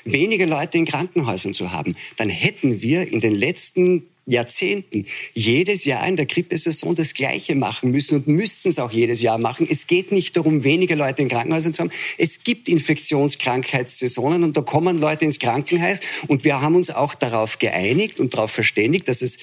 weniger 0.05 0.47
Leute 0.47 0.79
in 0.79 0.85
Krankenhäusern 0.85 1.55
zu 1.55 1.73
haben, 1.73 1.97
dann 2.17 2.29
hätten 2.29 2.83
wir 2.83 3.11
in 3.11 3.21
den 3.21 3.35
letzten 3.35 4.09
Jahrzehnten 4.29 5.07
jedes 5.33 5.85
Jahr 5.85 6.07
in 6.07 6.17
der 6.17 6.27
Grippesaison 6.27 6.95
das 6.95 7.15
Gleiche 7.15 7.55
machen 7.55 7.91
müssen 7.91 8.17
und 8.17 8.27
müssten 8.27 8.69
es 8.69 8.79
auch 8.79 8.93
jedes 8.93 9.23
Jahr 9.23 9.39
machen. 9.39 9.67
Es 9.71 9.87
geht 9.87 10.13
nicht 10.13 10.37
darum, 10.37 10.65
weniger 10.65 10.97
Leute 10.97 11.23
in 11.23 11.29
Krankenhäusern 11.29 11.73
zu 11.73 11.83
haben. 11.83 11.91
Es 12.19 12.45
gibt 12.45 12.69
Infektionskrankheitssaisonen 12.69 14.45
und 14.45 14.57
da 14.57 14.61
kommen 14.61 15.01
Leute 15.01 15.25
ins 15.25 15.39
Krankenhaus 15.39 16.01
und 16.27 16.45
wir 16.45 16.61
haben 16.61 16.77
uns 16.77 16.91
auch 16.91 17.15
darauf 17.15 17.59
geeinigt 17.59 18.21
und 18.21 18.35
darauf 18.35 18.51
verständigt, 18.51 19.09
dass 19.09 19.23
es 19.23 19.39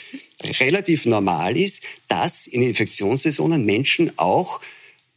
relativ 0.60 1.06
normal 1.06 1.58
ist, 1.58 1.84
dass 2.08 2.46
in 2.46 2.62
Infektionssaisonen 2.62 3.66
Menschen 3.66 4.12
auch 4.18 4.62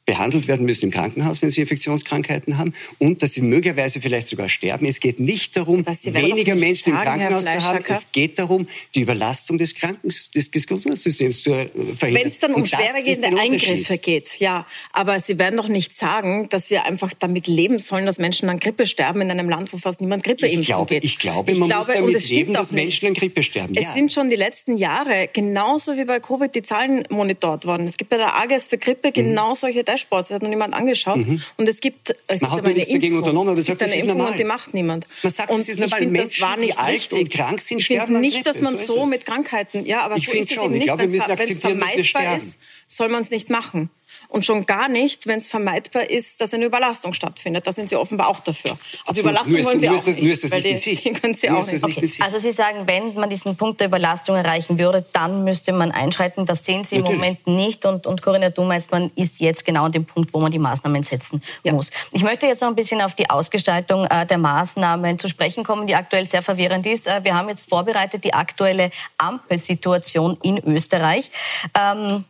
behandelt 0.09 0.49
werden 0.49 0.65
müssen 0.65 0.87
im 0.87 0.91
Krankenhaus, 0.91 1.43
wenn 1.43 1.51
sie 1.51 1.61
Infektionskrankheiten 1.61 2.57
haben 2.57 2.73
und 2.97 3.23
dass 3.23 3.35
sie 3.35 3.43
möglicherweise 3.43 4.01
vielleicht 4.01 4.29
sogar 4.29 4.49
sterben. 4.49 4.87
Es 4.87 5.01
geht 5.01 5.21
nicht 5.21 5.55
darum, 5.55 5.85
weniger 5.87 6.55
Menschen 6.55 6.95
sagen, 6.95 7.21
im 7.21 7.29
Krankenhaus 7.29 7.45
zu 7.45 7.63
haben. 7.63 7.85
Es 7.87 8.11
geht 8.11 8.39
darum, 8.39 8.67
die 8.95 9.03
Überlastung 9.03 9.59
des, 9.59 9.75
Krankens, 9.75 10.31
des 10.31 10.51
Gesundheitssystems 10.51 11.43
zu 11.43 11.53
äh, 11.53 11.67
verhindern. 11.95 12.25
Wenn 12.25 12.31
es 12.31 12.39
dann 12.39 12.55
um 12.55 12.65
schwerwiegende 12.65 13.39
Eingriffe 13.39 13.99
geht, 13.99 14.39
ja. 14.39 14.67
Aber 14.95 15.21
Sie 15.21 15.39
werden 15.39 15.59
doch 15.59 15.69
nicht 15.69 15.95
sagen, 15.95 16.49
dass 16.49 16.71
wir 16.71 16.87
einfach 16.87 17.13
damit 17.19 17.47
leben 17.47 17.79
sollen, 17.79 18.07
dass 18.07 18.17
Menschen 18.17 18.49
an 18.49 18.61
Grippe 18.61 18.87
sterben 18.87 19.21
in 19.21 19.31
einem 19.31 19.51
Land, 19.51 19.75
wo 19.75 19.77
fast 19.77 20.01
niemand 20.01 20.25
Grippe 20.25 20.47
ich 20.47 20.67
glaube, 20.67 20.89
geht. 20.89 21.05
Ich 21.05 21.19
glaube, 21.19 21.55
man 21.55 21.69
glaube, 21.69 21.87
muss 21.87 21.95
damit 21.95 22.31
leben, 22.31 22.55
dass 22.55 22.73
Menschen 22.73 23.09
an 23.09 23.15
Grippe 23.15 23.43
sterben. 23.43 23.75
Es 23.77 23.85
ja. 23.85 23.93
sind 23.93 24.11
schon 24.11 24.31
die 24.31 24.37
letzten 24.37 24.79
Jahre, 24.79 25.29
genauso 25.31 25.99
wie 25.99 26.07
bei 26.07 26.19
Covid, 26.19 26.55
die 26.55 26.63
Zahlen 26.63 27.03
monitort 27.11 27.67
worden. 27.67 27.87
Es 27.87 27.99
gibt 27.99 28.09
bei 28.09 28.17
der 28.17 28.41
AGES 28.41 28.69
für 28.69 28.79
Grippe 28.79 29.09
mhm. 29.09 29.13
genau 29.13 29.55
solche 29.55 29.85
Dashboards 29.85 29.98
Dashboards, 29.99 30.29
das 30.29 30.37
hat 30.37 30.43
noch 30.43 30.49
niemand 30.49 30.75
angeschaut. 30.75 31.17
Mhm. 31.17 31.43
Und 31.57 31.69
es 31.69 31.81
gibt, 31.81 32.11
es 32.27 32.41
man 32.41 32.51
gibt 32.51 32.53
hat 32.53 32.65
eine 32.65 32.75
nichts 32.75 32.93
dagegen 32.93 33.17
unternommen, 33.17 33.51
aber 33.51 33.61
es 33.61 33.67
sagt, 33.67 33.83
das 33.83 33.95
ist 33.95 34.07
normal. 34.07 34.33
Und 34.33 34.39
die 34.39 34.45
macht 34.45 34.75
niemand. 34.75 35.07
Man 35.23 35.33
sagt, 35.33 35.51
und 35.51 35.59
das 35.59 35.69
ist 35.69 35.79
normal. 35.79 36.07
Menschen, 36.07 36.29
das 36.29 36.41
war 36.41 36.57
nicht 36.57 36.75
die 36.75 36.79
alt 36.79 36.95
richtig. 36.95 37.19
und 37.19 37.31
krank 37.31 37.61
sind, 37.61 37.79
ich 37.79 37.85
sterben 37.87 38.21
nicht, 38.21 38.47
dass 38.47 38.61
man 38.61 38.77
so, 38.77 38.95
so 38.95 39.07
mit 39.07 39.25
Krankheiten, 39.27 39.85
ja, 39.85 40.03
aber 40.03 40.17
ich 40.17 40.27
so 40.27 40.33
ist 40.33 40.51
es 40.51 40.57
schon. 40.57 40.75
eben 40.75 40.85
nicht. 40.85 40.99
Wenn 40.99 41.15
es 41.15 41.59
vermeidbar 41.59 42.37
ist, 42.37 42.59
soll 42.87 43.09
man 43.09 43.23
es 43.23 43.31
nicht 43.31 43.51
machen. 43.51 43.91
Und 44.31 44.45
schon 44.45 44.67
gar 44.67 44.89
nicht, 44.89 45.27
wenn 45.27 45.39
es 45.39 45.49
vermeidbar 45.49 46.11
ist, 46.11 46.41
dass 46.41 46.53
eine 46.53 46.67
Überlastung 46.67 47.15
stattfindet. 47.15 47.67
Da 47.67 47.73
sind 47.73 47.89
Sie 47.89 47.97
offenbar 47.97 48.29
auch 48.29 48.41
dafür. 48.41 48.79
Also 49.07 49.23
Überlastung 49.23 49.57
ist, 49.57 49.65
wollen 49.65 49.81
Sie 49.81 49.89
auch 49.89 50.05
nicht. 50.05 50.23
Nur 50.23 50.33
ist 50.33 50.45
das 50.45 50.51
nicht 50.53 50.85
die, 50.85 51.13
können 51.13 51.33
Sie 51.33 51.51
auch 51.51 51.67
nicht. 51.67 51.83
Okay. 51.83 52.11
Also 52.21 52.39
Sie 52.39 52.51
sagen, 52.51 52.87
wenn 52.87 53.15
man 53.15 53.31
diesen 53.31 53.57
Punkt 53.57 53.81
der 53.81 53.87
Überlastung 53.87 54.37
erreichen 54.37 54.79
würde, 54.79 55.05
dann 55.13 55.45
müsste 55.45 55.73
man 55.73 55.93
einschreiten. 55.93 56.45
Das 56.45 56.63
sehen 56.65 56.85
Sie 56.85 56.97
im 56.97 57.03
Natürlich. 57.03 57.21
Moment 57.21 57.47
nicht. 57.47 57.87
Und, 57.87 58.07
und 58.07 58.21
Corinna, 58.21 58.51
du 58.51 58.65
meinst, 58.65 58.91
man 58.91 59.11
ist 59.15 59.41
jetzt 59.41 59.65
genau 59.65 59.85
an 59.85 59.93
dem 59.93 60.05
Punkt, 60.05 60.35
wo 60.35 60.41
man 60.41 60.53
die 60.53 60.59
Maßnahmen 60.59 61.03
setzen 61.03 61.43
ja. 61.65 61.73
muss. 61.73 61.91
Ich 62.13 62.23
möchte 62.23 62.47
jetzt 62.47 62.61
noch 62.61 62.69
ein 62.69 62.77
bisschen 62.77 63.01
auf 63.01 63.15
die 63.15 63.31
Ausgestaltung 63.31 64.05
äh, 64.05 64.27
der 64.27 64.39
Maßnahmen 64.39 65.19
zu 65.19 65.29
sprechen 65.29 65.65
kommen, 65.65 65.87
die 65.87 65.95
aktuell 65.95 66.27
sehr 66.27 66.43
verwirrend 66.43 66.85
ist. 66.85 67.07
Äh, 67.07 67.25
wir 67.25 67.35
haben 67.35 67.49
jetzt 67.49 67.69
vorbereitet 67.71 68.25
die 68.25 68.35
aktuelle 68.35 68.91
Ampelsituation 69.17 70.37
in 70.43 70.59
Österreich. 70.59 71.31
Ähm, 71.75 72.25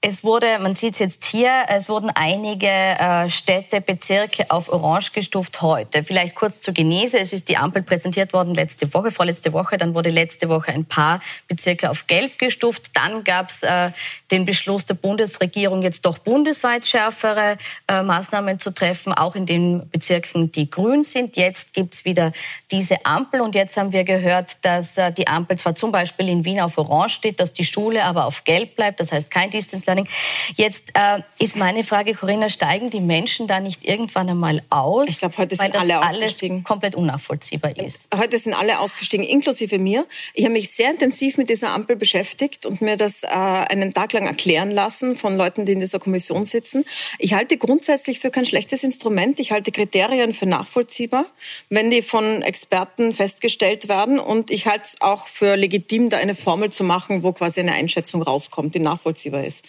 es 0.00 0.22
wurde, 0.22 0.60
man 0.60 0.76
sieht 0.76 0.92
es 0.92 1.00
jetzt 1.00 1.24
hier, 1.24 1.64
es 1.66 1.88
wurden 1.88 2.08
einige 2.14 2.68
äh, 2.68 3.28
Städte, 3.28 3.80
Bezirke 3.80 4.48
auf 4.48 4.68
Orange 4.68 5.10
gestuft 5.10 5.60
heute. 5.60 6.04
Vielleicht 6.04 6.36
kurz 6.36 6.60
zur 6.60 6.72
Genese. 6.72 7.18
Es 7.18 7.32
ist 7.32 7.48
die 7.48 7.56
Ampel 7.56 7.82
präsentiert 7.82 8.32
worden 8.32 8.54
letzte 8.54 8.94
Woche, 8.94 9.10
vorletzte 9.10 9.52
Woche. 9.52 9.76
Dann 9.76 9.94
wurde 9.94 10.10
letzte 10.10 10.48
Woche 10.48 10.70
ein 10.70 10.84
paar 10.84 11.20
Bezirke 11.48 11.90
auf 11.90 12.06
Gelb 12.06 12.38
gestuft. 12.38 12.92
Dann 12.94 13.24
gab 13.24 13.50
es 13.50 13.64
äh, 13.64 13.90
den 14.30 14.44
Beschluss 14.44 14.86
der 14.86 14.94
Bundesregierung, 14.94 15.82
jetzt 15.82 16.06
doch 16.06 16.18
bundesweit 16.18 16.86
schärfere 16.86 17.58
äh, 17.88 18.00
Maßnahmen 18.00 18.60
zu 18.60 18.72
treffen, 18.72 19.12
auch 19.12 19.34
in 19.34 19.46
den 19.46 19.90
Bezirken, 19.90 20.52
die 20.52 20.70
grün 20.70 21.02
sind. 21.02 21.36
Jetzt 21.36 21.74
gibt 21.74 21.94
es 21.94 22.04
wieder 22.04 22.30
diese 22.70 23.04
Ampel. 23.04 23.40
Und 23.40 23.56
jetzt 23.56 23.76
haben 23.76 23.90
wir 23.90 24.04
gehört, 24.04 24.64
dass 24.64 24.96
die 25.16 25.26
Ampel 25.26 25.58
zwar 25.58 25.74
zum 25.74 25.90
Beispiel 25.90 26.28
in 26.28 26.44
Wien 26.44 26.60
auf 26.60 26.78
Orange 26.78 27.14
steht, 27.14 27.40
dass 27.40 27.52
die 27.52 27.64
Schule 27.64 28.04
aber 28.04 28.26
auf 28.26 28.44
Gelb 28.44 28.76
bleibt. 28.76 29.00
Das 29.00 29.10
heißt 29.10 29.28
kein 29.32 29.50
Distance 29.50 29.87
Learning. 29.88 30.06
Jetzt 30.54 30.84
äh, 30.94 31.20
ist 31.38 31.56
meine 31.56 31.82
Frage, 31.82 32.14
Corinna, 32.14 32.48
steigen 32.48 32.90
die 32.90 33.00
Menschen 33.00 33.48
da 33.48 33.58
nicht 33.58 33.84
irgendwann 33.84 34.28
einmal 34.28 34.62
aus? 34.70 35.08
Ich 35.08 35.18
glaube, 35.18 35.38
heute 35.38 35.56
sind 35.56 35.74
alle 35.74 36.00
ausgestiegen. 36.00 36.58
Alles 36.58 36.64
komplett 36.64 36.94
unnachvollziehbar 36.94 37.76
ist. 37.76 38.06
Heute 38.14 38.38
sind 38.38 38.54
alle 38.54 38.78
ausgestiegen, 38.78 39.26
inklusive 39.26 39.78
mir. 39.78 40.06
Ich 40.34 40.44
habe 40.44 40.52
mich 40.52 40.70
sehr 40.70 40.90
intensiv 40.90 41.38
mit 41.38 41.50
dieser 41.50 41.70
Ampel 41.70 41.96
beschäftigt 41.96 42.66
und 42.66 42.80
mir 42.80 42.96
das 42.96 43.22
äh, 43.22 43.28
einen 43.28 43.94
Tag 43.94 44.12
lang 44.12 44.26
erklären 44.26 44.70
lassen 44.70 45.16
von 45.16 45.36
Leuten, 45.36 45.66
die 45.66 45.72
in 45.72 45.80
dieser 45.80 45.98
Kommission 45.98 46.44
sitzen. 46.44 46.84
Ich 47.18 47.34
halte 47.34 47.56
grundsätzlich 47.56 48.20
für 48.20 48.30
kein 48.30 48.46
schlechtes 48.46 48.84
Instrument. 48.84 49.40
Ich 49.40 49.52
halte 49.52 49.72
Kriterien 49.72 50.32
für 50.34 50.46
nachvollziehbar, 50.46 51.26
wenn 51.70 51.90
die 51.90 52.02
von 52.02 52.42
Experten 52.42 53.12
festgestellt 53.12 53.88
werden. 53.88 54.18
Und 54.18 54.50
ich 54.50 54.66
halte 54.66 54.84
es 54.84 55.00
auch 55.00 55.26
für 55.26 55.56
legitim, 55.56 56.10
da 56.10 56.18
eine 56.18 56.34
Formel 56.34 56.70
zu 56.70 56.84
machen, 56.84 57.22
wo 57.22 57.32
quasi 57.32 57.60
eine 57.60 57.72
Einschätzung 57.72 58.22
rauskommt, 58.22 58.74
die 58.74 58.80
nachvollziehbar 58.80 59.44
ist. 59.44 59.64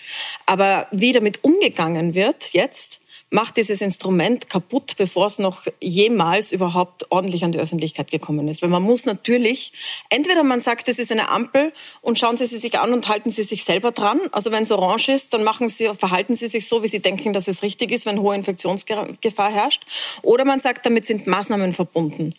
Aber 0.45 0.87
wie 0.91 1.11
damit 1.11 1.43
umgegangen 1.43 2.13
wird 2.13 2.53
jetzt, 2.53 2.99
macht 3.31 3.57
dieses 3.57 3.81
Instrument 3.81 4.49
kaputt, 4.49 4.95
bevor 4.97 5.27
es 5.27 5.37
noch 5.37 5.63
jemals 5.79 6.51
überhaupt 6.51 7.11
ordentlich 7.11 7.43
an 7.43 7.51
die 7.51 7.59
Öffentlichkeit 7.59 8.09
gekommen 8.09 8.47
ist. 8.47 8.61
Weil 8.61 8.69
man 8.69 8.81
muss 8.81 9.05
natürlich, 9.05 9.73
entweder 10.09 10.43
man 10.43 10.61
sagt, 10.61 10.87
es 10.87 10.99
ist 10.99 11.11
eine 11.11 11.29
Ampel 11.29 11.71
und 12.01 12.17
schauen 12.17 12.37
Sie 12.37 12.45
sie 12.47 12.57
sich 12.57 12.79
an 12.79 12.91
und 12.91 13.07
halten 13.07 13.29
Sie 13.29 13.43
sich 13.43 13.63
selber 13.63 13.91
dran. 13.91 14.19
Also 14.31 14.51
wenn 14.51 14.63
es 14.63 14.71
orange 14.71 15.09
ist, 15.09 15.33
dann 15.33 15.43
machen 15.43 15.69
Sie, 15.69 15.89
verhalten 15.97 16.33
Sie 16.33 16.47
sich 16.47 16.67
so, 16.67 16.81
wie 16.81 16.87
Sie 16.87 16.99
denken, 16.99 17.33
dass 17.33 17.47
es 17.47 17.61
richtig 17.61 17.91
ist, 17.91 18.05
wenn 18.05 18.19
hohe 18.19 18.35
Infektionsgefahr 18.35 19.51
herrscht. 19.51 19.83
Oder 20.23 20.45
man 20.45 20.59
sagt, 20.59 20.85
damit 20.85 21.05
sind 21.05 21.27
Maßnahmen 21.27 21.73
verbunden. 21.73 22.33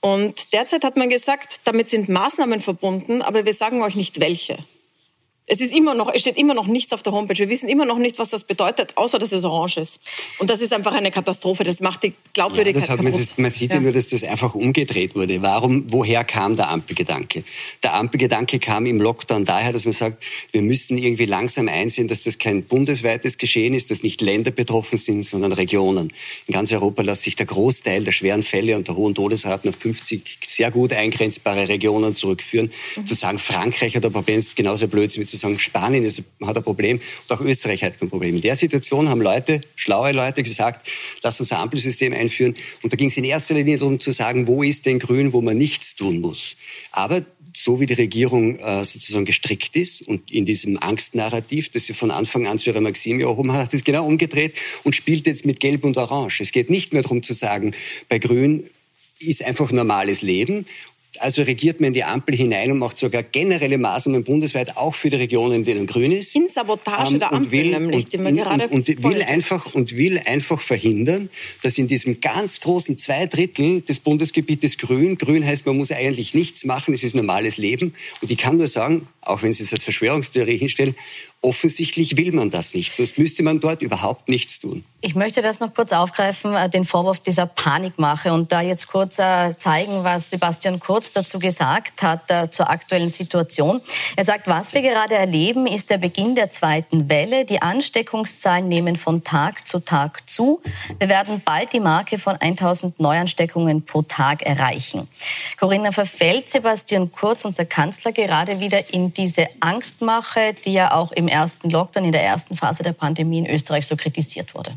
Und 0.00 0.52
derzeit 0.52 0.84
hat 0.84 0.96
man 0.96 1.08
gesagt, 1.08 1.60
damit 1.64 1.88
sind 1.88 2.08
Maßnahmen 2.08 2.60
verbunden, 2.60 3.22
aber 3.22 3.44
wir 3.44 3.54
sagen 3.54 3.82
euch 3.82 3.96
nicht 3.96 4.20
welche. 4.20 4.58
Es 5.48 5.60
ist 5.60 5.76
immer 5.76 5.94
noch, 5.94 6.12
es 6.12 6.22
steht 6.22 6.38
immer 6.38 6.54
noch 6.54 6.66
nichts 6.66 6.92
auf 6.92 7.04
der 7.04 7.12
Homepage. 7.12 7.38
Wir 7.38 7.48
wissen 7.48 7.68
immer 7.68 7.84
noch 7.84 7.98
nicht, 7.98 8.18
was 8.18 8.30
das 8.30 8.42
bedeutet, 8.42 8.96
außer 8.96 9.18
dass 9.20 9.30
es 9.30 9.44
orange 9.44 9.76
ist. 9.78 10.00
Und 10.38 10.50
das 10.50 10.60
ist 10.60 10.72
einfach 10.72 10.92
eine 10.92 11.12
Katastrophe. 11.12 11.62
Das 11.62 11.78
macht 11.78 12.02
die 12.02 12.14
Glaubwürdigkeit 12.32 12.88
ja, 12.88 12.96
das 12.96 13.04
man, 13.04 13.12
das, 13.12 13.38
man, 13.38 13.50
sieht 13.52 13.70
ja. 13.70 13.76
ja. 13.76 13.82
nur, 13.82 13.92
dass 13.92 14.08
das 14.08 14.24
einfach 14.24 14.56
umgedreht 14.56 15.14
wurde. 15.14 15.42
Warum, 15.42 15.84
woher 15.92 16.24
kam 16.24 16.56
der 16.56 16.68
Ampelgedanke? 16.68 17.44
Der 17.84 17.94
Ampelgedanke 17.94 18.58
kam 18.58 18.86
im 18.86 19.00
Lockdown 19.00 19.44
daher, 19.44 19.72
dass 19.72 19.84
man 19.84 19.92
sagt, 19.92 20.24
wir 20.50 20.62
müssen 20.62 20.98
irgendwie 20.98 21.26
langsam 21.26 21.68
einsehen, 21.68 22.08
dass 22.08 22.24
das 22.24 22.38
kein 22.38 22.64
bundesweites 22.64 23.38
Geschehen 23.38 23.72
ist, 23.74 23.92
dass 23.92 24.02
nicht 24.02 24.20
Länder 24.22 24.50
betroffen 24.50 24.98
sind, 24.98 25.22
sondern 25.22 25.52
Regionen. 25.52 26.12
In 26.48 26.54
ganz 26.54 26.72
Europa 26.72 27.02
lässt 27.02 27.22
sich 27.22 27.36
der 27.36 27.46
Großteil 27.46 28.02
der 28.02 28.12
schweren 28.12 28.42
Fälle 28.42 28.76
und 28.76 28.88
der 28.88 28.96
hohen 28.96 29.14
Todesraten 29.14 29.70
auf 29.70 29.76
50 29.76 30.38
sehr 30.44 30.72
gut 30.72 30.92
eingrenzbare 30.92 31.68
Regionen 31.68 32.16
zurückführen. 32.16 32.72
Mhm. 32.96 33.06
Zu 33.06 33.14
sagen, 33.14 33.38
Frankreich 33.38 33.94
hat 33.94 34.02
Problem, 34.12 34.38
ist 34.38 34.56
genauso 34.56 34.88
blöd 34.88 35.16
wie 35.16 35.35
zu 35.36 35.46
sagen, 35.46 35.58
Spanien 35.58 36.04
ist, 36.04 36.22
hat 36.44 36.56
ein 36.56 36.62
Problem 36.62 37.00
und 37.28 37.36
auch 37.36 37.40
Österreich 37.40 37.82
hat 37.84 38.00
ein 38.02 38.08
Problem. 38.08 38.34
In 38.34 38.40
der 38.40 38.56
Situation 38.56 39.08
haben 39.08 39.20
Leute, 39.20 39.60
schlaue 39.74 40.12
Leute 40.12 40.42
gesagt, 40.42 40.88
lass 41.22 41.40
uns 41.40 41.52
ein 41.52 41.58
Ampelsystem 41.58 42.12
einführen. 42.12 42.54
Und 42.82 42.92
da 42.92 42.96
ging 42.96 43.08
es 43.08 43.16
in 43.16 43.24
erster 43.24 43.54
Linie 43.54 43.78
darum 43.78 44.00
zu 44.00 44.10
sagen, 44.10 44.46
wo 44.46 44.62
ist 44.62 44.86
denn 44.86 44.98
grün, 44.98 45.32
wo 45.32 45.40
man 45.40 45.56
nichts 45.56 45.96
tun 45.96 46.20
muss. 46.20 46.56
Aber 46.92 47.22
so 47.56 47.80
wie 47.80 47.86
die 47.86 47.94
Regierung 47.94 48.58
äh, 48.58 48.84
sozusagen 48.84 49.24
gestrickt 49.24 49.76
ist 49.76 50.02
und 50.02 50.30
in 50.30 50.44
diesem 50.44 50.80
Angstnarrativ, 50.82 51.70
das 51.70 51.86
sie 51.86 51.94
von 51.94 52.10
Anfang 52.10 52.46
an 52.46 52.58
zu 52.58 52.70
ihrer 52.70 52.80
Maxime 52.80 53.22
erhoben 53.22 53.52
hat, 53.52 53.66
hat 53.66 53.74
es 53.74 53.84
genau 53.84 54.06
umgedreht 54.06 54.54
und 54.84 54.94
spielt 54.94 55.26
jetzt 55.26 55.46
mit 55.46 55.60
Gelb 55.60 55.84
und 55.84 55.96
Orange. 55.96 56.42
Es 56.42 56.52
geht 56.52 56.70
nicht 56.70 56.92
mehr 56.92 57.02
darum 57.02 57.22
zu 57.22 57.32
sagen, 57.32 57.74
bei 58.08 58.18
Grün 58.18 58.64
ist 59.18 59.42
einfach 59.42 59.72
normales 59.72 60.20
Leben 60.20 60.66
also 61.20 61.42
regiert 61.42 61.80
man 61.80 61.88
in 61.88 61.92
die 61.94 62.04
Ampel 62.04 62.36
hinein 62.36 62.70
und 62.70 62.78
macht 62.78 62.98
sogar 62.98 63.22
generelle 63.22 63.78
Maßnahmen 63.78 64.24
bundesweit, 64.24 64.76
auch 64.76 64.94
für 64.94 65.10
die 65.10 65.16
Regionen, 65.16 65.56
in 65.56 65.64
denen 65.64 65.86
grün 65.86 66.12
ist. 66.12 66.34
In 66.34 66.48
Sabotage 66.48 67.12
ähm, 67.12 67.18
der 67.18 67.32
Ampel 67.32 67.50
will, 67.50 67.70
nämlich, 67.70 68.04
und, 68.04 68.12
die 68.12 68.18
man 68.18 68.36
gerade 68.36 68.68
und, 68.68 68.88
und 68.88 69.02
will 69.02 69.22
einfach 69.22 69.74
und 69.74 69.96
will 69.96 70.20
einfach 70.24 70.60
verhindern, 70.60 71.28
dass 71.62 71.78
in 71.78 71.88
diesem 71.88 72.20
ganz 72.20 72.60
großen 72.60 72.98
zwei 72.98 73.26
Drittel 73.26 73.82
des 73.82 74.00
Bundesgebietes 74.00 74.78
grün, 74.78 75.16
grün 75.18 75.44
heißt, 75.44 75.66
man 75.66 75.76
muss 75.76 75.92
eigentlich 75.92 76.34
nichts 76.34 76.64
machen, 76.64 76.94
es 76.94 77.04
ist 77.04 77.14
normales 77.14 77.56
Leben. 77.56 77.94
Und 78.20 78.30
ich 78.30 78.38
kann 78.38 78.56
nur 78.56 78.66
sagen, 78.66 79.08
auch 79.20 79.42
wenn 79.42 79.52
Sie 79.52 79.62
es 79.62 79.72
als 79.72 79.82
Verschwörungstheorie 79.82 80.56
hinstellen, 80.56 80.94
Offensichtlich 81.42 82.16
will 82.16 82.32
man 82.32 82.50
das 82.50 82.74
nicht, 82.74 82.94
sonst 82.94 83.18
müsste 83.18 83.42
man 83.42 83.60
dort 83.60 83.82
überhaupt 83.82 84.28
nichts 84.28 84.58
tun. 84.58 84.84
Ich 85.02 85.14
möchte 85.14 85.40
das 85.40 85.60
noch 85.60 85.72
kurz 85.72 85.92
aufgreifen, 85.92 86.56
äh, 86.56 86.68
den 86.68 86.84
Vorwurf 86.84 87.20
dieser 87.20 87.46
Panikmache 87.46 88.32
und 88.32 88.50
da 88.50 88.60
jetzt 88.60 88.88
kurz 88.88 89.20
äh, 89.20 89.54
zeigen, 89.56 90.02
was 90.02 90.30
Sebastian 90.30 90.80
Kurz 90.80 91.12
dazu 91.12 91.38
gesagt 91.38 92.02
hat 92.02 92.28
äh, 92.30 92.50
zur 92.50 92.70
aktuellen 92.70 93.10
Situation. 93.10 93.82
Er 94.16 94.24
sagt, 94.24 94.48
was 94.48 94.74
wir 94.74 94.82
gerade 94.82 95.14
erleben, 95.14 95.68
ist 95.68 95.90
der 95.90 95.98
Beginn 95.98 96.34
der 96.34 96.50
zweiten 96.50 97.08
Welle. 97.08 97.44
Die 97.44 97.62
Ansteckungszahlen 97.62 98.66
nehmen 98.66 98.96
von 98.96 99.22
Tag 99.22 99.68
zu 99.68 99.78
Tag 99.78 100.28
zu. 100.28 100.60
Wir 100.98 101.08
werden 101.08 101.42
bald 101.44 101.72
die 101.72 101.80
Marke 101.80 102.18
von 102.18 102.34
1000 102.36 102.98
Neuansteckungen 102.98 103.84
pro 103.84 104.02
Tag 104.02 104.42
erreichen. 104.42 105.06
Corinna, 105.60 105.92
verfällt 105.92 106.48
Sebastian 106.48 107.12
Kurz, 107.12 107.44
unser 107.44 107.66
Kanzler, 107.66 108.10
gerade 108.10 108.58
wieder 108.58 108.92
in 108.92 109.14
diese 109.14 109.46
Angstmache, 109.60 110.54
die 110.64 110.72
ja 110.72 110.92
auch 110.92 111.12
im 111.12 111.25
ersten 111.28 111.70
Lockdown, 111.70 112.04
in 112.04 112.12
der 112.12 112.22
ersten 112.22 112.56
Phase 112.56 112.82
der 112.82 112.92
Pandemie 112.92 113.38
in 113.38 113.46
Österreich 113.46 113.86
so 113.86 113.96
kritisiert 113.96 114.54
wurde? 114.54 114.74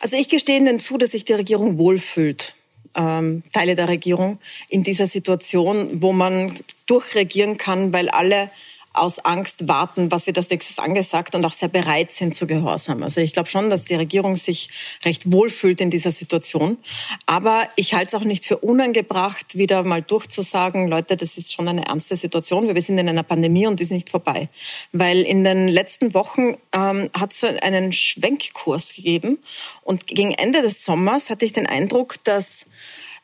Also 0.00 0.16
ich 0.16 0.28
gestehe 0.28 0.58
Ihnen 0.58 0.80
zu, 0.80 0.98
dass 0.98 1.10
sich 1.10 1.24
die 1.24 1.32
Regierung 1.34 1.78
wohlfühlt. 1.78 2.54
Ähm, 2.94 3.42
Teile 3.54 3.74
der 3.74 3.88
Regierung 3.88 4.38
in 4.68 4.82
dieser 4.82 5.06
Situation, 5.06 6.02
wo 6.02 6.12
man 6.12 6.54
durchregieren 6.86 7.56
kann, 7.56 7.92
weil 7.94 8.10
alle 8.10 8.50
aus 8.92 9.18
Angst 9.20 9.68
warten, 9.68 10.10
was 10.10 10.26
wird 10.26 10.38
als 10.38 10.50
nächstes 10.50 10.78
angesagt 10.78 11.34
und 11.34 11.44
auch 11.44 11.52
sehr 11.52 11.68
bereit 11.68 12.12
sind 12.12 12.34
zu 12.34 12.46
Gehorsam. 12.46 13.02
Also 13.02 13.20
ich 13.20 13.32
glaube 13.32 13.48
schon, 13.48 13.70
dass 13.70 13.84
die 13.84 13.94
Regierung 13.94 14.36
sich 14.36 14.68
recht 15.04 15.32
wohlfühlt 15.32 15.80
in 15.80 15.90
dieser 15.90 16.10
Situation. 16.10 16.78
Aber 17.26 17.68
ich 17.76 17.94
halte 17.94 18.16
es 18.16 18.20
auch 18.20 18.24
nicht 18.24 18.44
für 18.44 18.58
unangebracht, 18.58 19.56
wieder 19.56 19.82
mal 19.82 20.02
durchzusagen, 20.02 20.88
Leute, 20.88 21.16
das 21.16 21.36
ist 21.36 21.52
schon 21.52 21.68
eine 21.68 21.86
ernste 21.86 22.16
Situation. 22.16 22.72
Wir 22.74 22.82
sind 22.82 22.98
in 22.98 23.08
einer 23.08 23.22
Pandemie 23.22 23.66
und 23.66 23.80
die 23.80 23.84
ist 23.84 23.92
nicht 23.92 24.10
vorbei. 24.10 24.48
Weil 24.92 25.22
in 25.22 25.44
den 25.44 25.68
letzten 25.68 26.14
Wochen 26.14 26.56
ähm, 26.74 27.08
hat 27.18 27.32
es 27.32 27.44
einen 27.44 27.92
Schwenkkurs 27.92 28.94
gegeben 28.94 29.38
und 29.82 30.06
gegen 30.06 30.32
Ende 30.32 30.62
des 30.62 30.84
Sommers 30.84 31.30
hatte 31.30 31.44
ich 31.44 31.52
den 31.52 31.66
Eindruck, 31.66 32.22
dass 32.24 32.66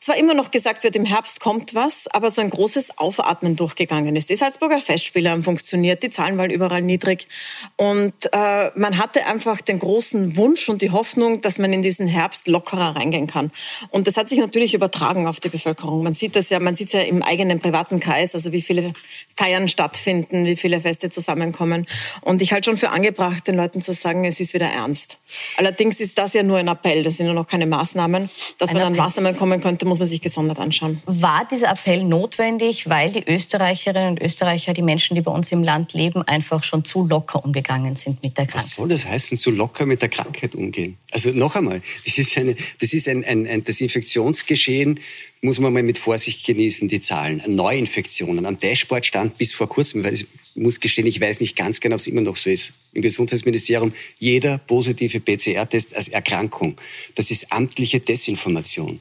zwar 0.01 0.15
immer 0.17 0.33
noch 0.33 0.51
gesagt 0.51 0.83
wird, 0.83 0.95
im 0.95 1.03
Herbst 1.03 1.41
kommt 1.41 1.75
was, 1.75 2.07
aber 2.07 2.31
so 2.31 2.39
ein 2.39 2.49
großes 2.49 2.97
Aufatmen 2.97 3.57
durchgegangen 3.57 4.15
ist. 4.15 4.29
Die 4.29 4.35
Salzburger 4.37 4.81
Festspiele 4.81 5.29
haben 5.29 5.43
funktioniert, 5.43 6.03
die 6.03 6.09
Zahlen 6.09 6.37
waren 6.37 6.51
überall 6.51 6.81
niedrig 6.81 7.27
und 7.75 8.13
äh, 8.31 8.71
man 8.75 8.97
hatte 8.97 9.25
einfach 9.25 9.59
den 9.59 9.79
großen 9.79 10.37
Wunsch 10.37 10.69
und 10.69 10.81
die 10.81 10.91
Hoffnung, 10.91 11.41
dass 11.41 11.57
man 11.57 11.73
in 11.73 11.81
diesen 11.81 12.07
Herbst 12.07 12.47
lockerer 12.47 12.95
reingehen 12.95 13.27
kann. 13.27 13.51
Und 13.89 14.07
das 14.07 14.15
hat 14.15 14.29
sich 14.29 14.39
natürlich 14.39 14.73
übertragen 14.73 15.27
auf 15.27 15.41
die 15.41 15.49
Bevölkerung. 15.49 16.01
Man 16.03 16.13
sieht 16.13 16.35
das 16.35 16.49
ja, 16.49 16.61
man 16.61 16.75
sieht 16.75 16.87
es 16.87 16.93
ja 16.93 17.01
im 17.01 17.21
eigenen 17.21 17.59
privaten 17.59 17.99
Kreis, 17.99 18.35
also 18.35 18.53
wie 18.53 18.61
viele 18.61 18.93
Feiern 19.35 19.67
stattfinden, 19.67 20.45
wie 20.45 20.55
viele 20.55 20.79
Feste 20.79 21.09
zusammenkommen. 21.09 21.85
Und 22.21 22.41
ich 22.41 22.53
halte 22.53 22.69
schon 22.69 22.77
für 22.77 22.91
angebracht, 22.91 23.47
den 23.47 23.55
Leuten 23.55 23.81
zu 23.81 23.91
sagen, 23.91 24.23
es 24.23 24.39
ist 24.39 24.53
wieder 24.53 24.67
ernst. 24.67 25.17
Allerdings 25.57 25.99
ist 25.99 26.17
das 26.17 26.33
ja 26.33 26.43
nur 26.43 26.57
ein 26.57 26.69
Appell, 26.69 27.03
das 27.03 27.17
sind 27.17 27.27
ja 27.27 27.33
noch 27.33 27.47
keine 27.47 27.65
Maßnahmen. 27.65 28.29
Dass 28.57 28.69
ein 28.69 28.77
man 28.77 28.83
an 28.83 28.95
Maßnahmen 28.95 29.35
kommen 29.35 29.59
könnte, 29.59 29.88
muss 29.89 29.99
man 29.99 30.07
sich 30.07 30.21
gesondert 30.21 30.59
anschauen. 30.59 31.01
War 31.05 31.47
dieser 31.49 31.69
Appell 31.69 32.03
notwendig, 32.03 32.89
weil 32.89 33.11
die 33.11 33.23
Österreicherinnen 33.27 34.11
und 34.11 34.21
Österreicher, 34.21 34.73
die 34.73 34.81
Menschen, 34.81 35.15
die 35.15 35.21
bei 35.21 35.31
uns 35.31 35.51
im 35.51 35.63
Land 35.63 35.93
leben, 35.93 36.21
einfach 36.23 36.63
schon 36.63 36.85
zu 36.85 37.05
locker 37.05 37.43
umgegangen 37.43 37.95
sind 37.95 38.23
mit 38.23 38.37
der 38.37 38.45
Krankheit? 38.45 38.63
Was 38.63 38.75
soll 38.75 38.89
das 38.89 39.05
heißen, 39.05 39.37
zu 39.37 39.51
locker 39.51 39.85
mit 39.85 40.01
der 40.01 40.09
Krankheit 40.09 40.55
umgehen? 40.55 40.97
Also 41.11 41.31
noch 41.31 41.55
einmal, 41.55 41.81
das 42.05 42.17
ist, 42.17 42.37
eine, 42.37 42.55
das 42.79 42.93
ist 42.93 43.07
ein, 43.07 43.23
ein, 43.25 43.45
ein 43.47 43.63
Desinfektionsgeschehen, 43.63 44.99
muss 45.41 45.59
man 45.59 45.71
mal 45.71 45.83
mit 45.83 45.97
Vorsicht 45.97 46.45
genießen, 46.45 46.89
die 46.89 46.99
Zahlen. 46.99 47.41
Neuinfektionen. 47.47 48.45
Am 48.45 48.57
Dashboard 48.57 49.05
stand 49.05 49.37
bis 49.37 49.53
vor 49.53 49.69
kurzem, 49.69 50.05
ich 50.05 50.27
muss 50.55 50.79
gestehen, 50.79 51.07
ich 51.07 51.21
weiß 51.21 51.39
nicht 51.39 51.55
ganz 51.55 51.79
genau, 51.79 51.95
ob 51.95 52.01
es 52.01 52.07
immer 52.07 52.21
noch 52.21 52.35
so 52.35 52.49
ist, 52.49 52.73
im 52.93 53.01
Gesundheitsministerium, 53.01 53.93
jeder 54.17 54.57
positive 54.57 55.19
PCR-Test 55.19 55.95
als 55.95 56.09
Erkrankung. 56.09 56.75
Das 57.15 57.31
ist 57.31 57.53
amtliche 57.53 57.99
Desinformation 57.99 58.99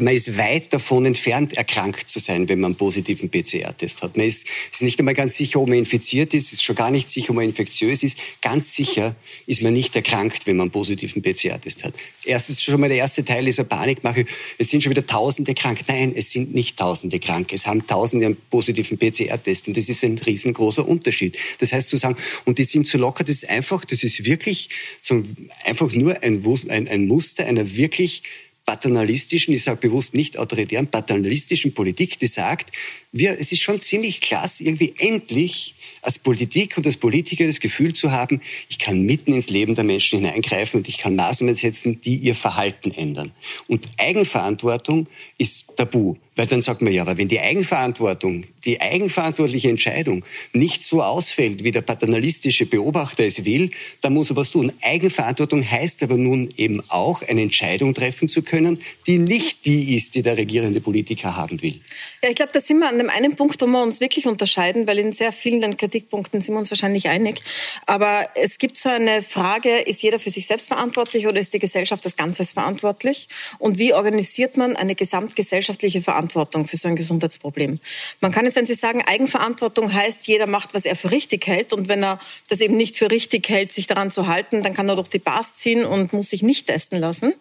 man 0.00 0.14
ist 0.14 0.36
weit 0.36 0.72
davon 0.72 1.06
entfernt, 1.06 1.56
erkrankt 1.56 2.08
zu 2.08 2.18
sein, 2.18 2.48
wenn 2.48 2.60
man 2.60 2.72
einen 2.72 2.76
positiven 2.76 3.30
PCR-Test 3.30 4.02
hat. 4.02 4.16
Man 4.16 4.26
ist, 4.26 4.46
ist 4.70 4.82
nicht 4.82 4.98
einmal 4.98 5.14
ganz 5.14 5.36
sicher, 5.36 5.60
ob 5.60 5.68
man 5.68 5.78
infiziert 5.78 6.34
ist, 6.34 6.52
ist 6.52 6.62
schon 6.62 6.76
gar 6.76 6.90
nicht 6.90 7.08
sicher, 7.08 7.30
ob 7.30 7.36
man 7.36 7.44
infektiös 7.44 8.02
ist. 8.02 8.18
Ganz 8.40 8.74
sicher 8.74 9.14
ist 9.46 9.62
man 9.62 9.72
nicht 9.72 9.94
erkrankt, 9.96 10.46
wenn 10.46 10.56
man 10.56 10.64
einen 10.64 10.72
positiven 10.72 11.22
PCR-Test 11.22 11.84
hat. 11.84 11.94
Erstens 12.24 12.62
schon 12.62 12.80
mal 12.80 12.88
der 12.88 12.98
erste 12.98 13.24
Teil 13.24 13.44
dieser 13.44 13.64
Panikmache. 13.64 14.26
Es 14.58 14.70
sind 14.70 14.82
schon 14.82 14.90
wieder 14.90 15.06
Tausende 15.22 15.54
krank. 15.54 15.82
Nein, 15.86 16.12
es 16.16 16.32
sind 16.32 16.52
nicht 16.52 16.76
Tausende 16.76 17.20
krank. 17.20 17.52
Es 17.52 17.64
haben 17.64 17.86
Tausende 17.86 18.26
einen 18.26 18.36
positiven 18.50 18.98
PCR-Test. 18.98 19.68
Und 19.68 19.76
das 19.76 19.88
ist 19.88 20.02
ein 20.02 20.18
riesengroßer 20.18 20.86
Unterschied. 20.86 21.38
Das 21.60 21.72
heißt 21.72 21.88
zu 21.88 21.96
sagen, 21.96 22.16
und 22.44 22.58
die 22.58 22.64
sind 22.64 22.88
zu 22.88 22.98
locker, 22.98 23.22
das 23.22 23.36
ist 23.36 23.48
einfach, 23.48 23.84
das 23.84 24.02
ist 24.02 24.24
wirklich 24.24 24.68
so 25.00 25.22
einfach 25.64 25.92
nur 25.92 26.20
ein, 26.24 26.44
ein, 26.70 26.88
ein 26.88 27.06
Muster 27.06 27.46
einer 27.46 27.76
wirklich 27.76 28.24
paternalistischen, 28.64 29.54
ich 29.54 29.62
sage 29.62 29.78
bewusst 29.78 30.12
nicht 30.12 30.38
autoritären, 30.38 30.88
paternalistischen 30.88 31.72
Politik, 31.72 32.18
die 32.18 32.26
sagt, 32.26 32.72
wir, 33.12 33.38
es 33.38 33.52
ist 33.52 33.60
schon 33.60 33.80
ziemlich 33.80 34.22
klasse, 34.22 34.64
irgendwie 34.64 34.94
endlich 34.98 35.74
als 36.00 36.18
Politik 36.18 36.76
und 36.78 36.86
als 36.86 36.96
Politiker 36.96 37.46
das 37.46 37.60
Gefühl 37.60 37.92
zu 37.92 38.10
haben, 38.10 38.40
ich 38.68 38.78
kann 38.78 39.02
mitten 39.02 39.34
ins 39.34 39.50
Leben 39.50 39.74
der 39.74 39.84
Menschen 39.84 40.18
hineingreifen 40.18 40.80
und 40.80 40.88
ich 40.88 40.98
kann 40.98 41.14
Maßnahmen 41.14 41.54
setzen, 41.54 42.00
die 42.00 42.16
ihr 42.16 42.34
Verhalten 42.34 42.90
ändern. 42.90 43.32
Und 43.68 43.86
Eigenverantwortung 43.98 45.06
ist 45.38 45.76
tabu. 45.76 46.16
Weil 46.34 46.46
dann 46.46 46.62
sagt 46.62 46.80
man 46.80 46.92
ja, 46.94 47.02
aber 47.02 47.18
wenn 47.18 47.28
die 47.28 47.40
Eigenverantwortung, 47.40 48.44
die 48.64 48.80
eigenverantwortliche 48.80 49.68
Entscheidung 49.68 50.24
nicht 50.54 50.82
so 50.82 51.02
ausfällt, 51.02 51.62
wie 51.62 51.72
der 51.72 51.82
paternalistische 51.82 52.64
Beobachter 52.64 53.24
es 53.24 53.44
will, 53.44 53.70
dann 54.00 54.14
muss 54.14 54.30
er 54.30 54.36
was 54.36 54.50
tun. 54.50 54.72
Eigenverantwortung 54.80 55.62
heißt 55.68 56.02
aber 56.02 56.16
nun 56.16 56.48
eben 56.56 56.82
auch, 56.88 57.20
eine 57.20 57.42
Entscheidung 57.42 57.92
treffen 57.92 58.28
zu 58.28 58.42
können, 58.42 58.80
die 59.06 59.18
nicht 59.18 59.66
die 59.66 59.94
ist, 59.94 60.14
die 60.14 60.22
der 60.22 60.38
regierende 60.38 60.80
Politiker 60.80 61.36
haben 61.36 61.60
will. 61.60 61.80
Ja, 62.22 62.30
ich 62.30 62.36
glaube, 62.36 62.52
da 62.54 62.60
sind 62.60 62.78
wir 62.78 62.88
an 62.88 63.01
dem 63.02 63.10
einen 63.10 63.36
Punkt, 63.36 63.60
wo 63.60 63.66
wir 63.66 63.82
uns 63.82 64.00
wirklich 64.00 64.26
unterscheiden, 64.26 64.86
weil 64.86 64.98
in 64.98 65.12
sehr 65.12 65.32
vielen 65.32 65.76
Kritikpunkten 65.76 66.40
sind 66.40 66.54
wir 66.54 66.58
uns 66.58 66.70
wahrscheinlich 66.70 67.08
einig. 67.08 67.42
Aber 67.86 68.28
es 68.34 68.58
gibt 68.58 68.78
so 68.78 68.88
eine 68.88 69.22
Frage, 69.22 69.70
ist 69.78 70.02
jeder 70.02 70.18
für 70.18 70.30
sich 70.30 70.46
selbst 70.46 70.68
verantwortlich 70.68 71.26
oder 71.26 71.40
ist 71.40 71.52
die 71.52 71.58
Gesellschaft 71.58 72.04
als 72.04 72.16
Ganzes 72.16 72.52
verantwortlich? 72.52 73.28
Und 73.58 73.78
wie 73.78 73.92
organisiert 73.92 74.56
man 74.56 74.76
eine 74.76 74.94
gesamtgesellschaftliche 74.94 76.02
Verantwortung? 76.02 76.66
Für 76.66 76.76
so 76.76 76.88
ein 76.88 76.96
Gesundheitsproblem. 76.96 77.80
Man 78.20 78.32
kann 78.32 78.44
jetzt, 78.44 78.56
wenn 78.56 78.66
Sie 78.66 78.74
sagen, 78.74 79.02
Eigenverantwortung 79.02 79.92
heißt, 79.92 80.26
jeder 80.26 80.46
macht, 80.46 80.74
was 80.74 80.84
er 80.84 80.96
für 80.96 81.10
richtig 81.10 81.46
hält. 81.46 81.72
Und 81.72 81.88
wenn 81.88 82.02
er 82.02 82.20
das 82.48 82.60
eben 82.60 82.76
nicht 82.76 82.96
für 82.96 83.10
richtig 83.10 83.48
hält, 83.48 83.72
sich 83.72 83.86
daran 83.86 84.10
zu 84.10 84.26
halten, 84.26 84.62
dann 84.62 84.74
kann 84.74 84.88
er 84.88 84.96
durch 84.96 85.08
die 85.08 85.18
Bars 85.18 85.56
ziehen 85.56 85.84
und 85.84 86.12
muss 86.12 86.30
sich 86.30 86.42
nicht 86.42 86.68
testen 86.68 86.98
lassen. 86.98 87.34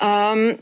Ähm, 0.00 0.56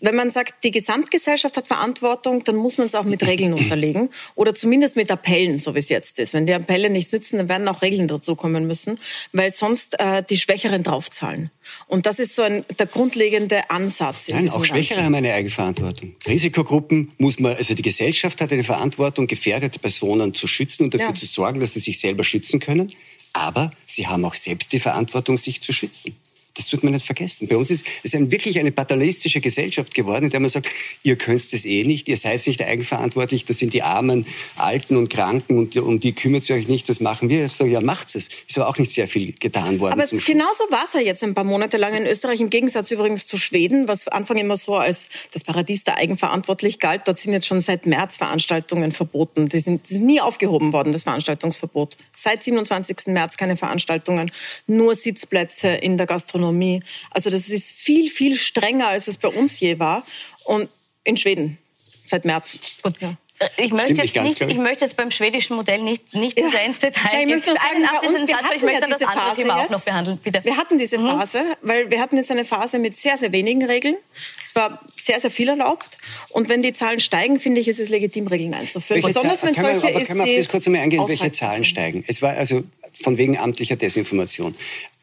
wenn 0.00 0.14
man 0.14 0.30
sagt, 0.30 0.64
die 0.64 0.70
Gesamtgesellschaft 0.70 1.56
hat 1.56 1.68
Verantwortung, 1.68 2.44
dann 2.44 2.56
muss 2.56 2.78
man 2.78 2.86
es 2.86 2.94
auch 2.94 3.04
mit 3.04 3.26
Regeln 3.26 3.54
unterlegen 3.54 4.10
oder 4.34 4.54
zumindest 4.54 4.96
mit 4.96 5.10
Appellen, 5.10 5.58
so 5.58 5.74
wie 5.74 5.78
es 5.78 5.88
jetzt 5.88 6.18
ist. 6.18 6.34
Wenn 6.34 6.46
die 6.46 6.54
Appelle 6.54 6.90
nicht 6.90 7.12
nützen, 7.12 7.38
dann 7.38 7.48
werden 7.48 7.66
auch 7.68 7.82
Regeln 7.82 8.08
dazukommen 8.08 8.66
müssen, 8.66 8.98
weil 9.32 9.50
sonst 9.50 9.98
äh, 9.98 10.22
die 10.28 10.36
Schwächeren 10.36 10.82
draufzahlen. 10.82 11.50
Und 11.86 12.06
das 12.06 12.18
ist 12.18 12.34
so 12.34 12.42
ein, 12.42 12.64
der 12.78 12.86
grundlegende 12.86 13.70
Ansatz. 13.70 14.28
Nein, 14.28 14.48
auch 14.50 14.64
Schwächere 14.64 15.02
haben 15.02 15.14
eine 15.14 15.32
Eigenverantwortung. 15.32 16.14
Risikogruppen 16.26 17.12
muss 17.18 17.40
man, 17.40 17.56
also 17.56 17.74
die 17.74 17.82
Gesellschaft 17.82 18.40
hat 18.40 18.52
eine 18.52 18.64
Verantwortung, 18.64 19.26
gefährdete 19.26 19.78
Personen 19.78 20.34
zu 20.34 20.46
schützen 20.46 20.84
und 20.84 20.94
dafür 20.94 21.08
ja. 21.08 21.14
zu 21.14 21.26
sorgen, 21.26 21.60
dass 21.60 21.74
sie 21.74 21.80
sich 21.80 21.98
selber 21.98 22.24
schützen 22.24 22.60
können. 22.60 22.92
Aber 23.32 23.70
sie 23.84 24.06
haben 24.06 24.24
auch 24.24 24.34
selbst 24.34 24.72
die 24.72 24.80
Verantwortung, 24.80 25.36
sich 25.36 25.62
zu 25.62 25.72
schützen. 25.72 26.16
Das 26.56 26.68
tut 26.68 26.82
man 26.82 26.92
nicht 26.94 27.04
vergessen. 27.04 27.48
Bei 27.48 27.56
uns 27.56 27.70
ist 27.70 27.86
es 28.02 28.14
ein, 28.14 28.30
wirklich 28.30 28.58
eine 28.58 28.72
paternalistische 28.72 29.40
Gesellschaft 29.40 29.94
geworden, 29.94 30.24
in 30.24 30.30
der 30.30 30.40
man 30.40 30.48
sagt, 30.48 30.68
ihr 31.02 31.16
könnt 31.16 31.52
es 31.52 31.64
eh 31.64 31.84
nicht, 31.84 32.08
ihr 32.08 32.16
seid 32.16 32.46
nicht 32.46 32.62
eigenverantwortlich, 32.62 33.44
das 33.44 33.58
sind 33.58 33.74
die 33.74 33.82
armen, 33.82 34.26
alten 34.56 34.96
und 34.96 35.10
Kranken 35.10 35.58
und 35.58 35.76
um 35.76 36.00
die 36.00 36.14
kümmert 36.14 36.48
ihr 36.48 36.56
euch 36.56 36.68
nicht, 36.68 36.88
das 36.88 37.00
machen 37.00 37.28
wir. 37.28 37.46
Ich 37.46 37.52
sage, 37.52 37.70
ja, 37.70 37.80
macht's 37.80 38.14
es. 38.14 38.28
Ist 38.48 38.58
aber 38.58 38.68
auch 38.68 38.78
nicht 38.78 38.90
sehr 38.90 39.06
viel 39.06 39.32
getan 39.32 39.80
worden. 39.80 39.92
Aber 39.92 40.06
genauso 40.06 40.64
war 40.70 40.84
es 40.86 40.94
ja 40.94 41.00
jetzt 41.00 41.22
ein 41.22 41.34
paar 41.34 41.44
Monate 41.44 41.76
lang 41.76 41.94
in 41.94 42.06
Österreich, 42.06 42.40
im 42.40 42.48
Gegensatz 42.48 42.90
übrigens 42.90 43.26
zu 43.26 43.36
Schweden, 43.36 43.86
was 43.86 44.08
Anfang 44.08 44.38
immer 44.38 44.56
so 44.56 44.76
als 44.76 45.10
das 45.32 45.44
Paradies 45.44 45.84
der 45.84 45.98
Eigenverantwortlich 45.98 46.78
galt. 46.78 47.02
Dort 47.04 47.18
sind 47.18 47.32
jetzt 47.32 47.46
schon 47.46 47.60
seit 47.60 47.84
März 47.84 48.16
Veranstaltungen 48.16 48.92
verboten. 48.92 49.48
Die 49.48 49.60
sind, 49.60 49.90
die 49.90 49.94
sind 49.94 50.06
nie 50.06 50.20
aufgehoben 50.20 50.72
worden, 50.72 50.92
das 50.92 51.02
Veranstaltungsverbot. 51.02 51.96
Seit 52.14 52.42
27. 52.42 53.08
März 53.08 53.36
keine 53.36 53.56
Veranstaltungen, 53.56 54.30
nur 54.66 54.94
Sitzplätze 54.94 55.68
in 55.68 55.98
der 55.98 56.06
Gastronomie 56.06 56.45
Gastronomie. 56.46 56.82
Also 57.10 57.30
das 57.30 57.48
ist 57.48 57.72
viel, 57.72 58.10
viel 58.10 58.36
strenger, 58.36 58.88
als 58.88 59.08
es 59.08 59.16
bei 59.16 59.28
uns 59.28 59.58
je 59.60 59.78
war. 59.78 60.04
Und 60.44 60.68
in 61.04 61.16
Schweden 61.16 61.58
seit 62.04 62.24
März. 62.24 62.80
Gut. 62.82 62.94
Ja. 63.00 63.16
Äh, 63.38 63.48
ich 63.58 63.72
möchte, 63.72 63.92
jetzt 63.94 64.16
nicht, 64.16 64.40
ich 64.40 64.56
möchte 64.56 64.84
jetzt 64.84 64.96
beim 64.96 65.10
schwedischen 65.10 65.56
Modell 65.56 65.82
nicht, 65.82 66.14
nicht 66.14 66.38
ja. 66.38 66.46
zu 66.46 66.52
sehr 66.52 66.64
ins 66.64 66.78
Detail 66.78 67.12
ja, 67.12 67.20
ich 67.20 67.26
möchte 67.26 67.50
nur 67.50 67.56
sagen, 67.56 68.00
bei 68.00 68.08
uns, 68.08 68.28
wir 68.28 68.36
hatten 68.36 68.56
ich 68.56 68.62
möchte 68.62 68.80
ja 68.80 68.86
das 68.88 69.02
andere 69.02 69.26
Phase 69.26 69.42
Thema 69.42 69.56
auch 69.56 69.68
noch 69.68 69.84
behandeln. 69.84 70.18
Bitte. 70.22 70.40
Wir 70.44 70.56
hatten 70.56 70.78
diese 70.78 70.98
mhm. 70.98 71.06
Phase, 71.06 71.42
weil 71.60 71.90
wir 71.90 72.00
hatten 72.00 72.16
jetzt 72.16 72.30
eine 72.30 72.44
Phase 72.44 72.78
mit 72.78 72.98
sehr, 72.98 73.16
sehr 73.18 73.32
wenigen 73.32 73.64
Regeln. 73.64 73.96
Es 74.42 74.54
war 74.54 74.80
sehr, 74.96 75.20
sehr 75.20 75.30
viel 75.30 75.48
erlaubt. 75.48 75.98
Und 76.30 76.48
wenn 76.48 76.62
die 76.62 76.72
Zahlen 76.72 77.00
steigen, 77.00 77.38
finde 77.38 77.60
ich, 77.60 77.68
ist 77.68 77.78
es 77.78 77.90
legitim, 77.90 78.26
Regeln 78.26 78.54
einzuführen. 78.54 79.02
Welche 79.02 79.18
Besonders 79.18 79.42
wenn 79.42 79.54
solche 79.54 79.82
wir, 79.82 79.88
aber 79.90 80.00
ist, 80.00 80.08
kann 80.08 80.16
man 80.16 80.28
auf 80.28 80.36
das 80.36 80.48
kurz 80.48 80.66
einmal 80.66 80.82
eingehen, 80.82 81.06
welche 81.06 81.30
Zahlen 81.30 81.64
steigen? 81.64 82.04
Es 82.06 82.22
war 82.22 82.34
also 82.34 82.64
von 82.94 83.18
wegen 83.18 83.36
amtlicher 83.36 83.76
Desinformation 83.76 84.54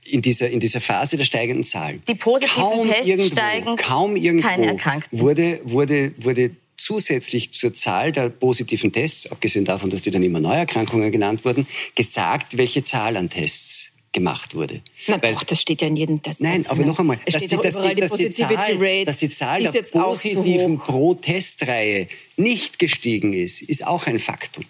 in 0.05 0.21
dieser, 0.21 0.49
in 0.49 0.59
dieser 0.59 0.81
Phase 0.81 1.17
der 1.17 1.23
steigenden 1.23 1.63
Zahlen. 1.63 2.01
Die 2.07 2.15
positiven 2.15 2.61
kaum 2.61 2.89
Tests 2.89 3.09
irgendwo, 3.09 3.35
steigen, 3.35 3.75
kaum 3.77 4.15
irgendwo 4.15 4.47
keine 4.47 4.67
Erkrankten. 4.67 5.19
Wurde, 5.19 5.61
wurde, 5.63 6.13
wurde 6.23 6.51
zusätzlich 6.77 7.53
zur 7.53 7.73
Zahl 7.73 8.11
der 8.11 8.29
positiven 8.29 8.91
Tests, 8.91 9.31
abgesehen 9.31 9.65
davon, 9.65 9.89
dass 9.89 10.01
die 10.01 10.11
dann 10.11 10.23
immer 10.23 10.39
Neuerkrankungen 10.39 11.11
genannt 11.11 11.45
wurden, 11.45 11.67
gesagt, 11.95 12.57
welche 12.57 12.83
Zahl 12.83 13.15
an 13.17 13.29
Tests 13.29 13.93
gemacht 14.11 14.55
wurde. 14.55 14.81
Na 15.07 15.21
Weil, 15.21 15.33
doch, 15.33 15.43
das 15.43 15.59
steht 15.59 15.81
ja 15.81 15.87
in 15.87 15.95
jedem 15.95 16.21
Test. 16.21 16.41
Nein, 16.41 16.65
aber 16.67 16.85
noch 16.85 16.99
einmal, 16.99 17.19
dass 17.25 17.41
die, 17.41 17.47
dass, 17.47 17.73
die, 17.79 17.95
dass, 17.95 18.11
die 18.11 18.29
Zahl, 18.29 19.05
dass 19.05 19.17
die 19.17 19.29
Zahl 19.31 19.63
der 19.63 19.81
positiven 19.81 20.77
pro 20.77 21.15
Testreihe 21.15 22.07
nicht 22.37 22.79
gestiegen 22.79 23.33
ist, 23.33 23.63
ist 23.63 23.85
auch 23.85 24.05
ein 24.05 24.19
Faktum. 24.19 24.65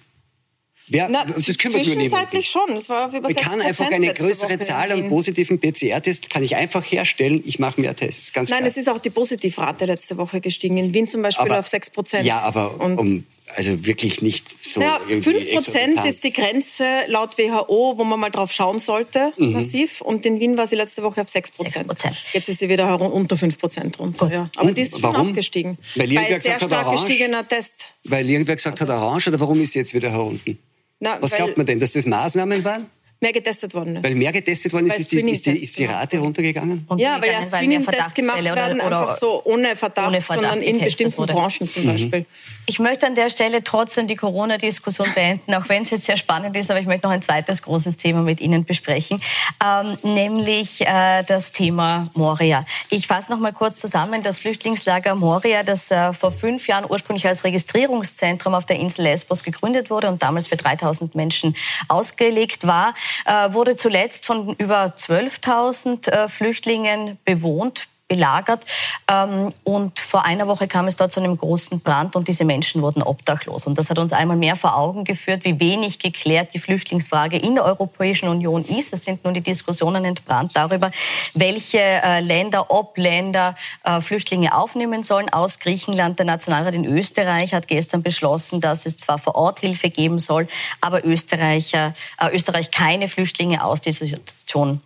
Wer, 0.88 1.08
Na, 1.10 1.26
das 1.26 1.58
können 1.58 1.76
wir 1.76 1.84
zwischenzeitlich 1.84 2.50
schon. 2.50 2.67
Das 2.69 2.89
war 2.89 3.08
über 3.10 3.22
Man 3.22 3.36
kann 3.36 3.62
einfach 3.62 3.89
eine 3.89 4.13
größere 4.13 4.60
Zahl 4.60 4.91
an 4.91 5.08
positiven 5.10 5.60
PCR-Tests 5.60 6.30
kann 6.30 6.43
ich 6.43 6.56
einfach 6.56 6.84
herstellen. 6.84 7.41
Ich 7.46 7.60
mache 7.60 7.80
mehr 7.80 7.96
Tests. 7.96 8.34
Ganz 8.34 8.50
Nein, 8.50 8.60
klar. 8.60 8.69
es 8.69 8.78
ist 8.78 8.89
auch 8.89 9.00
die 9.00 9.10
Positivrate 9.10 9.86
letzte 9.86 10.17
Woche 10.17 10.41
gestiegen. 10.41 10.78
In 10.78 10.93
Wien 10.93 11.08
zum 11.08 11.22
Beispiel 11.22 11.46
aber, 11.46 11.60
auf 11.60 11.67
6 11.67 11.91
Prozent. 11.91 12.26
Ja, 12.26 12.39
aber 12.39 12.82
um, 12.82 13.26
also 13.56 13.86
wirklich 13.86 14.22
nicht 14.22 14.46
so. 14.62 14.82
Ja, 14.82 15.00
5 15.08 15.52
Prozent 15.52 16.06
ist 16.06 16.24
die 16.24 16.34
Grenze 16.34 16.86
laut 17.08 17.38
WHO, 17.38 17.98
wo 17.98 18.04
man 18.04 18.19
mal 18.19 18.30
drauf 18.30 18.52
schauen 18.52 18.80
sollte, 18.80 19.32
mhm. 19.38 19.54
massiv. 19.54 20.02
Und 20.02 20.26
in 20.26 20.39
Wien 20.39 20.58
war 20.58 20.67
sie 20.67 20.76
letzte 20.76 21.04
Woche 21.04 21.22
auf 21.22 21.30
6 21.30 21.52
Prozent. 21.52 21.93
Jetzt 22.34 22.50
ist 22.50 22.60
sie 22.60 22.67
wieder 22.67 23.00
unter 23.00 23.38
5 23.38 23.58
Prozent 23.58 24.00
runter. 24.00 24.30
Ja. 24.32 24.50
Aber 24.58 24.69
Und 24.69 24.78
die 24.78 24.82
ist 24.82 24.93
schon 24.93 25.04
warum? 25.04 25.30
abgestiegen. 25.30 25.78
Weil 25.96 26.12
irgendwer 26.12 26.41
sehr 26.41 26.56
gesagt 26.56 26.74
stark 26.74 26.91
gestiegener 26.91 27.48
Test. 27.48 27.93
Weil 28.04 28.30
irgendwer 28.30 28.56
gesagt 28.56 28.82
hat, 28.82 28.89
Orange, 28.89 29.30
oder 29.30 29.39
warum 29.39 29.62
ist 29.62 29.74
sie 29.74 29.80
jetzt 29.80 29.93
wieder 29.93 30.12
herunten? 30.12 30.60
Na, 31.04 31.18
Was 31.20 31.34
glaubt 31.34 31.58
man 31.58 31.66
denn, 31.66 31.82
dass 31.82 31.92
das 31.92 32.06
Maßnahmen 32.06 32.63
waren? 32.63 32.86
Mehr 33.23 33.33
getestet 33.33 33.73
worden 33.73 33.95
ist. 33.95 34.03
Weil 34.03 34.15
mehr 34.15 34.31
getestet 34.31 34.71
worden 34.73 34.88
ist, 34.88 34.99
ist 34.99 35.12
die, 35.12 35.21
ist, 35.21 35.45
die, 35.45 35.51
ist 35.51 35.77
die, 35.77 35.86
Rate 35.86 36.19
runtergegangen? 36.19 36.86
Und 36.88 36.99
ja, 36.99 37.19
weil 37.21 37.31
ja 37.31 37.47
Screening-Tests 37.47 38.13
gemacht 38.13 38.43
werden, 38.43 38.79
oder, 38.81 38.99
einfach 38.99 39.17
so 39.17 39.41
ohne 39.45 39.75
Verdacht, 39.75 40.09
ohne 40.09 40.21
Verdacht 40.21 40.49
sondern 40.49 40.62
in 40.62 40.79
bestimmten 40.79 41.17
wurde. 41.17 41.33
Branchen 41.33 41.67
zum 41.67 41.83
mhm. 41.83 41.88
Beispiel. 41.88 42.25
Ich 42.65 42.79
möchte 42.79 43.07
an 43.07 43.15
der 43.15 43.29
Stelle 43.29 43.63
trotzdem 43.63 44.07
die 44.07 44.15
Corona-Diskussion 44.15 45.07
beenden, 45.15 45.53
auch 45.55 45.67
wenn 45.69 45.83
es 45.83 45.89
jetzt 45.89 46.05
sehr 46.05 46.17
spannend 46.17 46.55
ist, 46.55 46.69
aber 46.69 46.79
ich 46.79 46.86
möchte 46.86 47.07
noch 47.07 47.13
ein 47.13 47.21
zweites 47.21 47.62
großes 47.62 47.97
Thema 47.97 48.21
mit 48.21 48.41
Ihnen 48.41 48.65
besprechen, 48.65 49.21
ähm, 49.63 49.97
nämlich 50.03 50.81
äh, 50.81 51.23
das 51.23 51.51
Thema 51.53 52.09
Moria. 52.13 52.65
Ich 52.89 53.07
fasse 53.07 53.31
noch 53.31 53.39
mal 53.39 53.53
kurz 53.53 53.77
zusammen. 53.77 54.21
Das 54.23 54.39
Flüchtlingslager 54.39 55.15
Moria, 55.15 55.63
das 55.63 55.91
äh, 55.91 56.13
vor 56.13 56.31
fünf 56.31 56.67
Jahren 56.67 56.86
ursprünglich 56.89 57.25
als 57.25 57.43
Registrierungszentrum 57.43 58.53
auf 58.53 58.65
der 58.65 58.77
Insel 58.77 59.03
Lesbos 59.03 59.43
gegründet 59.43 59.89
wurde 59.89 60.09
und 60.09 60.21
damals 60.21 60.47
für 60.47 60.57
3000 60.57 61.15
Menschen 61.15 61.55
ausgelegt 61.88 62.67
war, 62.67 62.93
wurde 63.26 63.76
zuletzt 63.76 64.26
von 64.26 64.56
über 64.56 64.93
12.000 64.95 66.10
äh, 66.10 66.28
Flüchtlingen 66.28 67.17
bewohnt 67.26 67.88
belagert. 68.08 68.66
Ähm, 69.10 69.54
und 69.63 70.00
vor 70.00 70.26
einer 70.26 70.48
Woche 70.48 70.68
kam 70.68 70.88
es 70.88 70.98
dort 70.98 71.12
zu 71.12 71.20
einem 71.20 71.38
großen 71.38 71.80
Brand 71.80 72.16
und 72.16 72.28
diese 72.28 72.46
Menschen 72.46 72.82
wurden 72.82 73.02
obdachlos. 73.02 73.66
Und 73.66 73.78
das 73.78 73.89
hat 73.89 73.98
uns 73.98 74.13
einmal 74.13 74.38
mehr 74.38 74.56
vor 74.56 74.78
Augen 74.78 75.04
geführt, 75.04 75.46
wie 75.46 75.60
wenig 75.60 76.00
geklärt 76.00 76.54
die 76.54 76.60
Flüchtlingsfrage 76.60 77.38
in 77.38 77.56
der 77.56 77.66
Europäischen 77.66 78.28
Union 78.28 78.66
ist. 78.66 78.94
Es 78.94 79.06
sind 79.06 79.24
nun 79.24 79.34
die 79.34 79.42
Diskussionen 79.42 80.06
entbrannt 80.06 80.52
darüber, 80.54 80.92
welche 81.34 81.80
äh, 81.80 82.20
Länder, 82.20 82.70
ob 82.70 82.98
Länder 82.98 83.56
äh, 83.84 84.02
Flüchtlinge 84.02 84.54
aufnehmen 84.54 85.04
sollen 85.04 85.30
aus 85.30 85.60
Griechenland. 85.60 86.20
Der 86.20 86.26
Nationalrat 86.26 86.74
in 86.74 86.86
Österreich 86.86 87.54
hat 87.54 87.68
gestern 87.68 88.04
beschlossen, 88.04 88.60
dass 88.62 88.86
es 88.86 88.98
zwar 88.98 89.18
vor 89.18 89.36
Ort 89.36 89.60
Hilfe 89.60 89.89
geben 89.89 90.20
soll, 90.20 90.48
aber 90.82 91.06
Österreicher, 91.06 91.96
äh, 92.20 92.36
Österreich 92.36 92.70
keine 92.70 93.08
Flüchtlinge 93.08 93.63
aus 93.63 93.82
dieser 93.82 94.06
Situation 94.06 94.82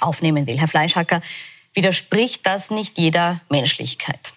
aufnehmen 0.00 0.46
will. 0.46 0.58
Herr 0.58 0.68
Fleischhacker, 0.68 1.20
widerspricht 1.74 2.46
das 2.46 2.70
nicht 2.70 2.98
jeder 2.98 3.42
Menschlichkeit? 3.50 4.32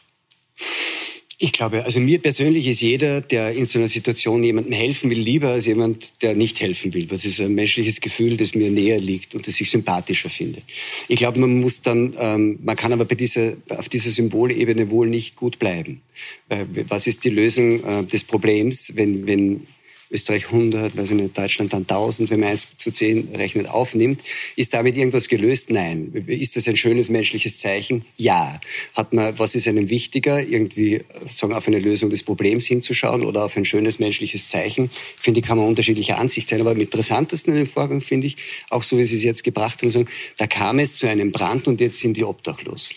Ich 1.39 1.51
glaube, 1.51 1.83
also 1.83 1.99
mir 1.99 2.19
persönlich 2.19 2.65
ist 2.65 2.81
jeder, 2.81 3.21
der 3.21 3.51
in 3.51 3.67
so 3.67 3.77
einer 3.77 3.87
Situation 3.87 4.43
jemandem 4.43 4.73
helfen 4.73 5.11
will, 5.11 5.19
lieber 5.19 5.49
als 5.49 5.67
jemand, 5.67 6.23
der 6.23 6.33
nicht 6.33 6.59
helfen 6.61 6.95
will. 6.95 7.05
Das 7.05 7.25
ist 7.25 7.39
ein 7.39 7.53
menschliches 7.53 8.01
Gefühl, 8.01 8.37
das 8.37 8.55
mir 8.55 8.71
näher 8.71 8.99
liegt 8.99 9.35
und 9.35 9.47
das 9.47 9.61
ich 9.61 9.69
sympathischer 9.69 10.29
finde. 10.29 10.63
Ich 11.07 11.17
glaube, 11.19 11.39
man 11.39 11.59
muss 11.59 11.83
dann, 11.83 12.15
ähm, 12.19 12.57
man 12.63 12.75
kann 12.75 12.91
aber 12.91 13.05
bei 13.05 13.13
dieser, 13.13 13.53
auf 13.69 13.87
dieser 13.87 14.09
Symbolebene 14.09 14.89
wohl 14.89 15.07
nicht 15.07 15.35
gut 15.35 15.59
bleiben. 15.59 16.01
Äh, 16.49 16.65
was 16.87 17.05
ist 17.05 17.23
die 17.23 17.29
Lösung 17.29 17.83
äh, 17.83 18.03
des 18.03 18.23
Problems, 18.23 18.93
wenn, 18.95 19.27
wenn 19.27 19.67
Österreich 20.09 20.45
100, 20.45 20.95
weiß 20.95 21.11
ich 21.11 21.15
nicht, 21.15 21.37
Deutschland 21.37 21.73
dann 21.73 21.81
1000, 21.83 22.29
wenn 22.29 22.39
man 22.39 22.49
1 22.49 22.77
zu 22.77 22.91
10 22.91 23.35
rechnet, 23.35 23.69
aufnimmt. 23.69 24.21
Ist 24.55 24.73
damit 24.73 24.95
irgendwas 24.95 25.27
gelöst? 25.27 25.69
Nein. 25.69 26.25
Ist 26.27 26.55
das 26.55 26.67
ein 26.67 26.77
schönes 26.77 27.09
menschliches 27.09 27.57
Zeichen? 27.57 28.05
Ja. 28.15 28.59
Hat 28.95 29.13
man, 29.13 29.37
was 29.37 29.55
ist 29.55 29.67
einem 29.67 29.89
wichtiger, 29.89 30.41
irgendwie 30.41 31.01
sagen, 31.29 31.53
auf 31.53 31.67
eine 31.67 31.79
Lösung 31.79 32.09
des 32.09 32.23
Problems 32.23 32.65
hinzuschauen 32.65 33.23
oder 33.23 33.45
auf 33.45 33.57
ein 33.57 33.65
schönes 33.65 33.99
menschliches 33.99 34.47
Zeichen? 34.47 34.89
Finde 35.17 35.41
ich, 35.41 35.45
kann 35.45 35.57
man 35.57 35.67
unterschiedlicher 35.67 36.17
Ansicht 36.17 36.49
sein. 36.49 36.61
Aber 36.61 36.71
am 36.71 36.81
interessantesten 36.81 37.53
an 37.53 37.59
dem 37.59 37.67
Vorgang 37.67 38.01
finde 38.01 38.27
ich, 38.27 38.37
auch 38.69 38.83
so 38.83 38.97
wie 38.97 39.03
Sie 39.03 39.17
es 39.17 39.23
jetzt 39.23 39.43
gebracht 39.43 39.81
haben, 39.81 39.89
sagen, 39.89 40.07
da 40.37 40.47
kam 40.47 40.79
es 40.79 40.95
zu 40.95 41.07
einem 41.07 41.31
Brand 41.31 41.67
und 41.67 41.81
jetzt 41.81 41.99
sind 41.99 42.15
die 42.15 42.23
obdachlos. 42.23 42.91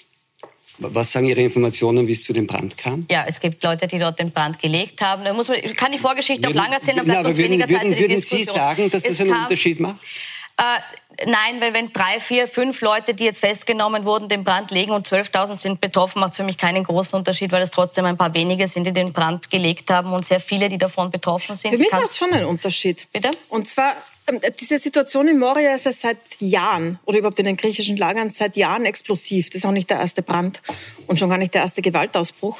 Was 0.80 1.12
sagen 1.12 1.26
Ihre 1.26 1.42
Informationen, 1.42 2.06
wie 2.06 2.12
es 2.12 2.22
zu 2.24 2.32
dem 2.32 2.46
Brand 2.46 2.76
kam? 2.76 3.06
Ja, 3.10 3.24
es 3.26 3.38
gibt 3.40 3.62
Leute, 3.62 3.86
die 3.86 3.98
dort 3.98 4.18
den 4.18 4.30
Brand 4.30 4.58
gelegt 4.58 5.00
haben. 5.02 5.24
Da 5.24 5.32
muss 5.32 5.48
man, 5.48 5.58
ich 5.58 5.76
kann 5.76 5.92
die 5.92 5.98
Vorgeschichte 5.98 6.42
würden, 6.48 6.58
auch 6.58 6.64
lang 6.64 6.72
erzählen, 6.72 6.96
dann 6.96 7.06
bleibt 7.06 7.22
na, 7.22 7.28
uns 7.28 7.38
würden, 7.38 7.50
weniger 7.50 7.68
Zeit 7.68 7.82
würden, 7.82 7.90
für 7.90 7.96
die 7.96 8.02
würden 8.02 8.16
Diskussion. 8.16 8.54
Sie 8.54 8.58
sagen, 8.58 8.90
dass 8.90 9.04
es 9.04 9.08
das 9.10 9.20
einen 9.20 9.30
kam, 9.30 9.42
Unterschied 9.42 9.80
macht? 9.80 9.96
Äh, 10.56 11.26
nein, 11.26 11.60
weil 11.60 11.72
wenn 11.72 11.92
drei, 11.92 12.20
vier, 12.20 12.48
fünf 12.48 12.80
Leute, 12.80 13.14
die 13.14 13.24
jetzt 13.24 13.40
festgenommen 13.40 14.04
wurden, 14.04 14.28
den 14.28 14.44
Brand 14.44 14.70
legen 14.70 14.92
und 14.92 15.08
12.000 15.08 15.56
sind 15.56 15.80
betroffen, 15.80 16.20
macht 16.20 16.32
es 16.32 16.36
für 16.36 16.44
mich 16.44 16.58
keinen 16.58 16.84
großen 16.84 17.18
Unterschied, 17.18 17.52
weil 17.52 17.62
es 17.62 17.70
trotzdem 17.70 18.04
ein 18.04 18.16
paar 18.16 18.34
wenige 18.34 18.68
sind, 18.68 18.86
die 18.86 18.92
den 18.92 19.12
Brand 19.12 19.50
gelegt 19.50 19.90
haben 19.90 20.12
und 20.12 20.24
sehr 20.24 20.40
viele, 20.40 20.68
die 20.68 20.78
davon 20.78 21.10
betroffen 21.10 21.56
sind. 21.56 21.72
Für 21.72 21.78
mich 21.78 21.90
macht 21.90 22.04
es 22.04 22.16
schon 22.16 22.32
einen 22.32 22.46
Unterschied. 22.46 23.08
Bitte? 23.12 23.30
Und 23.48 23.68
zwar 23.68 23.94
diese 24.60 24.78
Situation 24.78 25.28
in 25.28 25.38
Moria 25.38 25.74
ist 25.74 25.86
ja 25.86 25.92
seit 25.92 26.18
Jahren 26.38 26.98
oder 27.04 27.18
überhaupt 27.18 27.38
in 27.38 27.46
den 27.46 27.56
griechischen 27.56 27.96
Lagern 27.96 28.30
seit 28.30 28.56
Jahren 28.56 28.84
explosiv. 28.86 29.50
Das 29.50 29.62
ist 29.62 29.64
auch 29.64 29.72
nicht 29.72 29.90
der 29.90 29.98
erste 29.98 30.22
Brand 30.22 30.62
und 31.06 31.18
schon 31.18 31.28
gar 31.28 31.38
nicht 31.38 31.54
der 31.54 31.62
erste 31.62 31.82
Gewaltausbruch. 31.82 32.58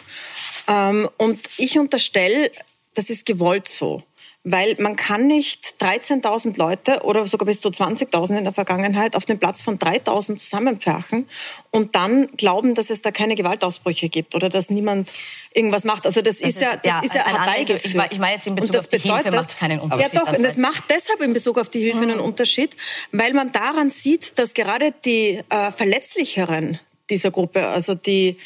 Ähm, 0.68 1.09
und 1.16 1.40
ich 1.57 1.79
unterstelle, 1.79 2.51
das 2.94 3.11
ist 3.11 3.25
gewollt 3.25 3.68
so 3.68 4.03
weil 4.42 4.74
man 4.79 4.96
kann 4.96 5.26
nicht 5.26 5.74
13.000 5.81 6.57
Leute 6.57 7.03
oder 7.03 7.26
sogar 7.26 7.44
bis 7.44 7.61
zu 7.61 7.68
20.000 7.68 8.38
in 8.38 8.44
der 8.44 8.55
Vergangenheit 8.55 9.14
auf 9.14 9.26
den 9.26 9.38
Platz 9.38 9.62
von 9.62 9.79
3.000 9.79 10.37
zusammenpferchen 10.37 11.29
und 11.70 11.94
dann 11.94 12.26
glauben, 12.38 12.74
dass 12.74 12.88
es 12.88 13.03
da 13.03 13.11
keine 13.11 13.35
Gewaltausbrüche 13.35 14.09
gibt 14.09 14.35
oder 14.35 14.48
dass 14.48 14.70
niemand 14.70 15.12
irgendwas 15.53 15.85
macht. 15.85 16.07
Also 16.07 16.22
das, 16.22 16.38
das 16.38 16.48
ist, 16.48 16.61
ja, 16.62 16.76
das 16.76 16.85
ja, 16.85 17.00
ist 17.00 17.14
ja 17.14 17.26
herbeigeführt. 17.26 18.12
Ich 18.12 18.18
meine 18.18 18.37
jetzt 18.37 18.46
in 18.46 18.55
Bezug 18.55 18.76
auf 18.76 18.87
die 18.87 18.96
bedeutet, 18.96 19.24
Hilfe 19.24 19.37
macht 19.37 19.59
keinen 19.59 19.81
Unterschied. 19.81 20.14
Ja 20.14 20.20
doch, 20.20 20.33
und 20.33 20.42
das 20.42 20.57
macht 20.57 20.85
deshalb 20.88 21.20
in 21.20 21.35
Bezug 21.35 21.59
auf 21.59 21.68
die 21.68 21.81
Hilfe 21.81 22.00
einen 22.00 22.18
hm. 22.18 22.24
Unterschied, 22.24 22.74
weil 23.12 23.35
man 23.35 23.53
daran 23.53 23.90
sieht, 23.90 24.38
dass 24.38 24.55
gerade 24.55 24.94
die 25.05 25.42
äh, 25.50 25.70
verletzlicheren 25.72 26.79
dieser 27.11 27.31
Gruppe, 27.31 27.66
also 27.66 27.94
die 27.94 28.38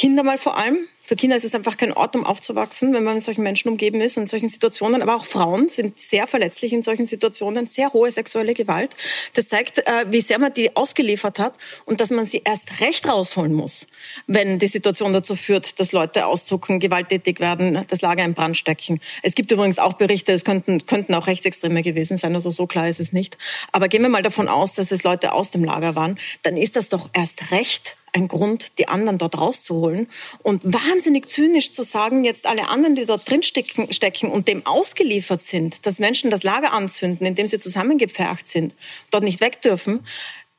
Kinder 0.00 0.22
mal 0.22 0.38
vor 0.38 0.56
allem, 0.56 0.78
für 1.02 1.14
Kinder 1.14 1.36
ist 1.36 1.44
es 1.44 1.54
einfach 1.54 1.76
kein 1.76 1.92
Ort, 1.92 2.16
um 2.16 2.24
aufzuwachsen, 2.24 2.94
wenn 2.94 3.04
man 3.04 3.16
mit 3.16 3.22
solchen 3.22 3.42
Menschen 3.42 3.68
umgeben 3.68 4.00
ist 4.00 4.16
und 4.16 4.22
in 4.22 4.26
solchen 4.28 4.48
Situationen. 4.48 5.02
Aber 5.02 5.14
auch 5.14 5.26
Frauen 5.26 5.68
sind 5.68 5.98
sehr 5.98 6.26
verletzlich 6.26 6.72
in 6.72 6.80
solchen 6.80 7.04
Situationen, 7.04 7.66
sehr 7.66 7.92
hohe 7.92 8.10
sexuelle 8.10 8.54
Gewalt. 8.54 8.96
Das 9.34 9.48
zeigt, 9.48 9.80
äh, 9.80 10.06
wie 10.08 10.22
sehr 10.22 10.38
man 10.38 10.54
die 10.54 10.74
ausgeliefert 10.74 11.38
hat 11.38 11.52
und 11.84 12.00
dass 12.00 12.08
man 12.08 12.24
sie 12.24 12.40
erst 12.46 12.80
recht 12.80 13.06
rausholen 13.06 13.52
muss, 13.52 13.88
wenn 14.26 14.58
die 14.58 14.68
Situation 14.68 15.12
dazu 15.12 15.36
führt, 15.36 15.78
dass 15.80 15.92
Leute 15.92 16.24
auszucken, 16.24 16.80
gewalttätig 16.80 17.38
werden, 17.40 17.84
das 17.88 18.00
Lager 18.00 18.24
in 18.24 18.32
Brand 18.32 18.56
stecken. 18.56 19.00
Es 19.22 19.34
gibt 19.34 19.50
übrigens 19.50 19.78
auch 19.78 19.92
Berichte, 19.92 20.32
es 20.32 20.44
könnten, 20.46 20.86
könnten 20.86 21.12
auch 21.12 21.26
Rechtsextreme 21.26 21.82
gewesen 21.82 22.16
sein, 22.16 22.34
also 22.34 22.50
so 22.50 22.66
klar 22.66 22.88
ist 22.88 23.00
es 23.00 23.12
nicht. 23.12 23.36
Aber 23.72 23.88
gehen 23.88 24.00
wir 24.00 24.08
mal 24.08 24.22
davon 24.22 24.48
aus, 24.48 24.72
dass 24.72 24.92
es 24.92 25.02
Leute 25.02 25.34
aus 25.34 25.50
dem 25.50 25.62
Lager 25.62 25.94
waren, 25.94 26.18
dann 26.42 26.56
ist 26.56 26.76
das 26.76 26.88
doch 26.88 27.10
erst 27.12 27.50
recht 27.50 27.96
ein 28.12 28.28
Grund, 28.28 28.78
die 28.78 28.88
anderen 28.88 29.18
dort 29.18 29.38
rauszuholen. 29.38 30.08
Und 30.42 30.62
wahnsinnig 30.64 31.28
zynisch 31.28 31.72
zu 31.72 31.82
sagen, 31.82 32.24
jetzt 32.24 32.46
alle 32.46 32.68
anderen, 32.68 32.94
die 32.96 33.04
dort 33.04 33.28
drin 33.28 33.42
stecken, 33.42 34.30
und 34.30 34.48
dem 34.48 34.66
ausgeliefert 34.66 35.42
sind, 35.42 35.86
dass 35.86 35.98
Menschen 35.98 36.30
das 36.30 36.42
Lager 36.42 36.72
anzünden, 36.72 37.26
indem 37.26 37.46
sie 37.46 37.58
zusammengepfercht 37.58 38.46
sind, 38.46 38.74
dort 39.10 39.24
nicht 39.24 39.40
weg 39.40 39.60
dürfen, 39.62 40.00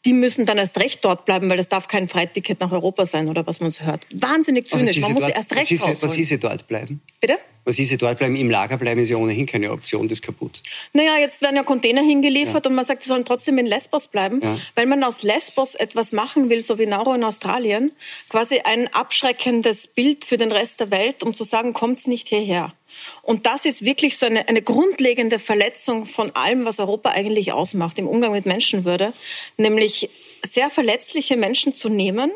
die 0.06 0.14
müssen 0.14 0.46
dann 0.46 0.58
erst 0.58 0.80
recht 0.80 1.06
dort 1.06 1.26
bleiben, 1.26 1.50
weil 1.50 1.58
das 1.58 1.70
darf 1.70 1.88
kein 1.88 2.10
Freiticket 2.10 2.60
nach 2.60 2.72
Europa 2.72 3.06
sein 3.06 3.28
oder 3.28 3.46
was 3.46 3.60
man 3.60 3.70
so 3.70 3.84
hört. 3.84 4.08
Wahnsinnig 4.12 4.68
zynisch. 4.68 5.00
Man 5.00 5.14
muss 5.14 5.24
dort, 5.24 5.36
erst 5.36 5.52
recht 5.56 5.72
was 5.72 5.90
ist, 5.90 6.02
was 6.02 6.18
ist 6.18 6.30
sie 6.30 6.40
dort 6.40 6.68
bleiben? 6.68 7.02
Bitte? 7.20 7.38
Was 7.64 7.78
ist 7.78 7.90
sie 7.90 7.98
dort 7.98 8.18
bleiben? 8.18 8.36
Im 8.36 8.50
Lager 8.50 8.78
bleiben 8.78 9.00
ist 9.02 9.10
ja 9.10 9.18
ohnehin 9.18 9.46
keine 9.46 9.72
Option, 9.72 10.08
das 10.08 10.18
ist 10.18 10.24
kaputt. 10.24 10.64
Naja, 10.94 11.18
jetzt 11.20 11.44
werden 11.44 11.56
ja 11.56 11.64
Container 11.64 12.02
hingeliefert 12.02 12.66
ja. 12.66 12.70
und 12.70 12.76
man 12.76 12.86
sagt, 12.86 13.04
sie 13.04 13.10
sollen 13.10 13.26
trotzdem 13.26 13.60
in 13.60 13.68
Lesbos 13.68 14.08
bleiben, 14.08 14.42
ja. 14.42 14.58
weil 14.74 14.88
man 14.88 15.04
aus 15.04 15.22
Lesbos 15.22 15.76
etwas 15.76 16.12
machen 16.12 16.50
will, 16.50 16.64
so 16.64 16.80
wie 16.80 16.88
Nauru 16.88 17.14
in 17.14 17.24
Australien. 17.24 17.92
Quasi 18.30 18.60
ein 18.64 18.88
abschreckendes 18.94 19.86
Bild 19.88 20.26
für 20.26 20.38
den 20.38 20.52
Rest 20.52 20.80
der 20.80 20.90
Welt, 20.90 21.22
um 21.24 21.36
zu 21.36 21.44
sagen, 21.44 21.74
kommt's 21.74 22.08
nicht 22.08 22.28
hierher. 22.30 22.74
Und 23.22 23.46
das 23.46 23.66
ist 23.66 23.84
wirklich 23.84 24.18
so 24.18 24.26
eine, 24.26 24.48
eine 24.48 24.62
grundlegende 24.62 25.40
Verletzung 25.40 26.06
von 26.06 26.32
allem, 26.32 26.66
was 26.66 26.80
Europa 26.80 27.12
eigentlich 27.12 27.52
ausmacht 27.52 28.00
im 28.00 28.08
Umgang 28.08 28.32
mit 28.32 28.46
Menschenwürde, 28.46 29.14
nämlich 29.58 30.10
sehr 30.44 30.70
verletzliche 30.70 31.38
Menschen 31.38 31.74
zu 31.74 31.90
nehmen 31.90 32.32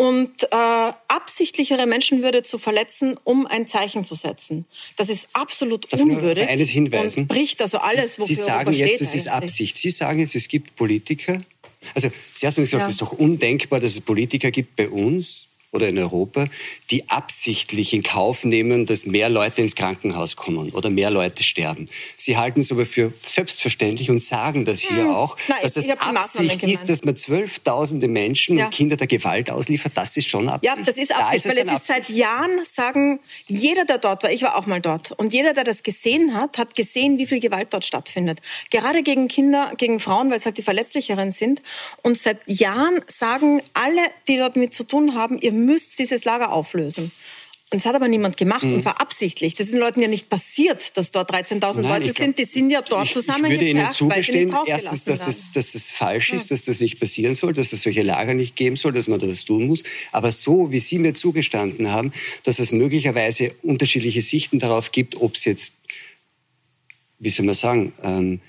und 0.00 0.44
äh, 0.44 0.92
absichtlichere 1.08 1.86
Menschenwürde 1.86 2.42
zu 2.42 2.58
verletzen, 2.58 3.16
um 3.22 3.46
ein 3.46 3.66
Zeichen 3.66 4.02
zu 4.02 4.14
setzen. 4.14 4.64
Das 4.96 5.10
ist 5.10 5.28
absolut 5.34 5.92
Darf 5.92 6.00
unwürdig 6.00 6.48
eines 6.48 6.70
hinweisen? 6.70 7.20
und 7.20 7.28
bricht 7.28 7.60
also 7.60 7.76
alles, 7.76 8.18
wofür 8.18 8.34
Sie 8.34 8.40
sagen 8.40 8.70
Europa 8.70 8.72
jetzt, 8.72 9.02
es 9.02 9.14
ist 9.14 9.28
Absicht. 9.28 9.76
Sie 9.76 9.90
sagen 9.90 10.20
jetzt, 10.20 10.34
es 10.34 10.48
gibt 10.48 10.74
Politiker. 10.74 11.38
Also 11.94 12.10
zuerst 12.34 12.56
haben 12.56 12.64
Sie 12.64 12.70
gesagt, 12.70 12.84
es 12.84 12.88
ja. 12.88 12.92
ist 12.92 13.02
doch 13.02 13.12
undenkbar, 13.12 13.78
dass 13.78 13.92
es 13.92 14.00
Politiker 14.00 14.50
gibt 14.50 14.74
bei 14.74 14.88
uns, 14.88 15.49
oder 15.72 15.88
in 15.88 15.98
Europa, 15.98 16.46
die 16.90 17.08
absichtlich 17.08 17.92
in 17.92 18.02
Kauf 18.02 18.44
nehmen, 18.44 18.86
dass 18.86 19.06
mehr 19.06 19.28
Leute 19.28 19.62
ins 19.62 19.76
Krankenhaus 19.76 20.34
kommen 20.34 20.70
oder 20.70 20.90
mehr 20.90 21.10
Leute 21.10 21.44
sterben. 21.44 21.86
Sie 22.16 22.36
halten 22.36 22.60
es 22.60 22.72
aber 22.72 22.86
für 22.86 23.12
selbstverständlich 23.24 24.10
und 24.10 24.20
sagen 24.20 24.64
das 24.64 24.80
hier 24.80 25.04
hm. 25.04 25.14
auch, 25.14 25.36
Nein, 25.48 25.58
dass 25.62 25.76
es 25.76 25.88
Absicht 25.90 26.62
ist, 26.64 26.88
dass 26.88 27.04
man 27.04 27.14
zwölftausende 27.16 28.08
Menschen 28.08 28.56
ja. 28.56 28.64
und 28.64 28.72
Kinder 28.72 28.96
der 28.96 29.06
Gewalt 29.06 29.50
ausliefert. 29.50 29.92
Das 29.94 30.16
ist 30.16 30.28
schon 30.28 30.48
Absicht. 30.48 30.76
Ja, 30.76 30.82
das 30.84 30.96
ist 30.96 31.14
Absicht, 31.14 31.46
da 31.46 31.50
ist 31.50 31.58
weil 31.58 31.68
es 31.68 31.80
ist 31.80 31.86
seit 31.86 32.08
Jahren, 32.08 32.64
sagen 32.64 33.20
jeder, 33.46 33.84
der 33.84 33.98
dort 33.98 34.24
war, 34.24 34.32
ich 34.32 34.42
war 34.42 34.56
auch 34.56 34.66
mal 34.66 34.80
dort, 34.80 35.12
und 35.12 35.32
jeder, 35.32 35.54
der 35.54 35.64
das 35.64 35.84
gesehen 35.84 36.34
hat, 36.34 36.58
hat 36.58 36.74
gesehen, 36.74 37.18
wie 37.18 37.26
viel 37.26 37.38
Gewalt 37.38 37.68
dort 37.70 37.84
stattfindet. 37.84 38.40
Gerade 38.70 39.02
gegen 39.02 39.28
Kinder, 39.28 39.72
gegen 39.76 40.00
Frauen, 40.00 40.30
weil 40.30 40.38
es 40.38 40.46
halt 40.46 40.58
die 40.58 40.62
Verletzlicheren 40.62 41.30
sind. 41.30 41.62
Und 42.02 42.18
seit 42.18 42.46
Jahren 42.48 43.00
sagen 43.06 43.62
alle, 43.74 44.02
die 44.26 44.36
dort 44.36 44.56
mit 44.56 44.74
zu 44.74 44.84
tun 44.84 45.14
haben, 45.14 45.38
ihr 45.38 45.52
müsst 45.64 45.98
dieses 45.98 46.24
Lager 46.24 46.52
auflösen. 46.52 47.12
Und 47.72 47.78
das 47.78 47.86
hat 47.86 47.94
aber 47.94 48.08
niemand 48.08 48.36
gemacht, 48.36 48.64
mhm. 48.64 48.74
und 48.74 48.80
zwar 48.82 49.00
absichtlich. 49.00 49.54
Das 49.54 49.66
ist 49.66 49.72
den 49.72 49.80
Leuten 49.80 50.00
ja 50.00 50.08
nicht 50.08 50.28
passiert, 50.28 50.96
dass 50.96 51.12
dort 51.12 51.32
13.000 51.32 51.82
Leute 51.82 52.04
glaub, 52.06 52.16
sind. 52.16 52.38
Die 52.38 52.44
sind 52.44 52.68
ja 52.70 52.82
dort 52.82 53.06
ich, 53.06 53.12
zusammengepfercht, 53.12 53.62
Ich 53.62 53.68
würde 53.68 53.80
Ihnen 53.80 53.92
zugestehen, 53.92 54.56
erstens, 54.66 55.04
dass 55.04 55.24
das, 55.24 55.52
dass 55.52 55.72
das 55.72 55.88
falsch 55.88 56.32
ist, 56.32 56.50
ja. 56.50 56.56
dass 56.56 56.64
das 56.64 56.80
nicht 56.80 56.98
passieren 56.98 57.36
soll, 57.36 57.52
dass 57.52 57.72
es 57.72 57.82
solche 57.82 58.02
Lager 58.02 58.34
nicht 58.34 58.56
geben 58.56 58.74
soll, 58.74 58.92
dass 58.92 59.06
man 59.06 59.20
das 59.20 59.44
tun 59.44 59.68
muss. 59.68 59.84
Aber 60.10 60.32
so, 60.32 60.72
wie 60.72 60.80
Sie 60.80 60.98
mir 60.98 61.14
zugestanden 61.14 61.92
haben, 61.92 62.12
dass 62.42 62.58
es 62.58 62.72
möglicherweise 62.72 63.54
unterschiedliche 63.62 64.22
Sichten 64.22 64.58
darauf 64.58 64.90
gibt, 64.90 65.20
ob 65.20 65.36
es 65.36 65.44
jetzt, 65.44 65.74
wie 67.20 67.30
soll 67.30 67.46
man 67.46 67.54
sagen, 67.54 67.92
ähm, 68.02 68.40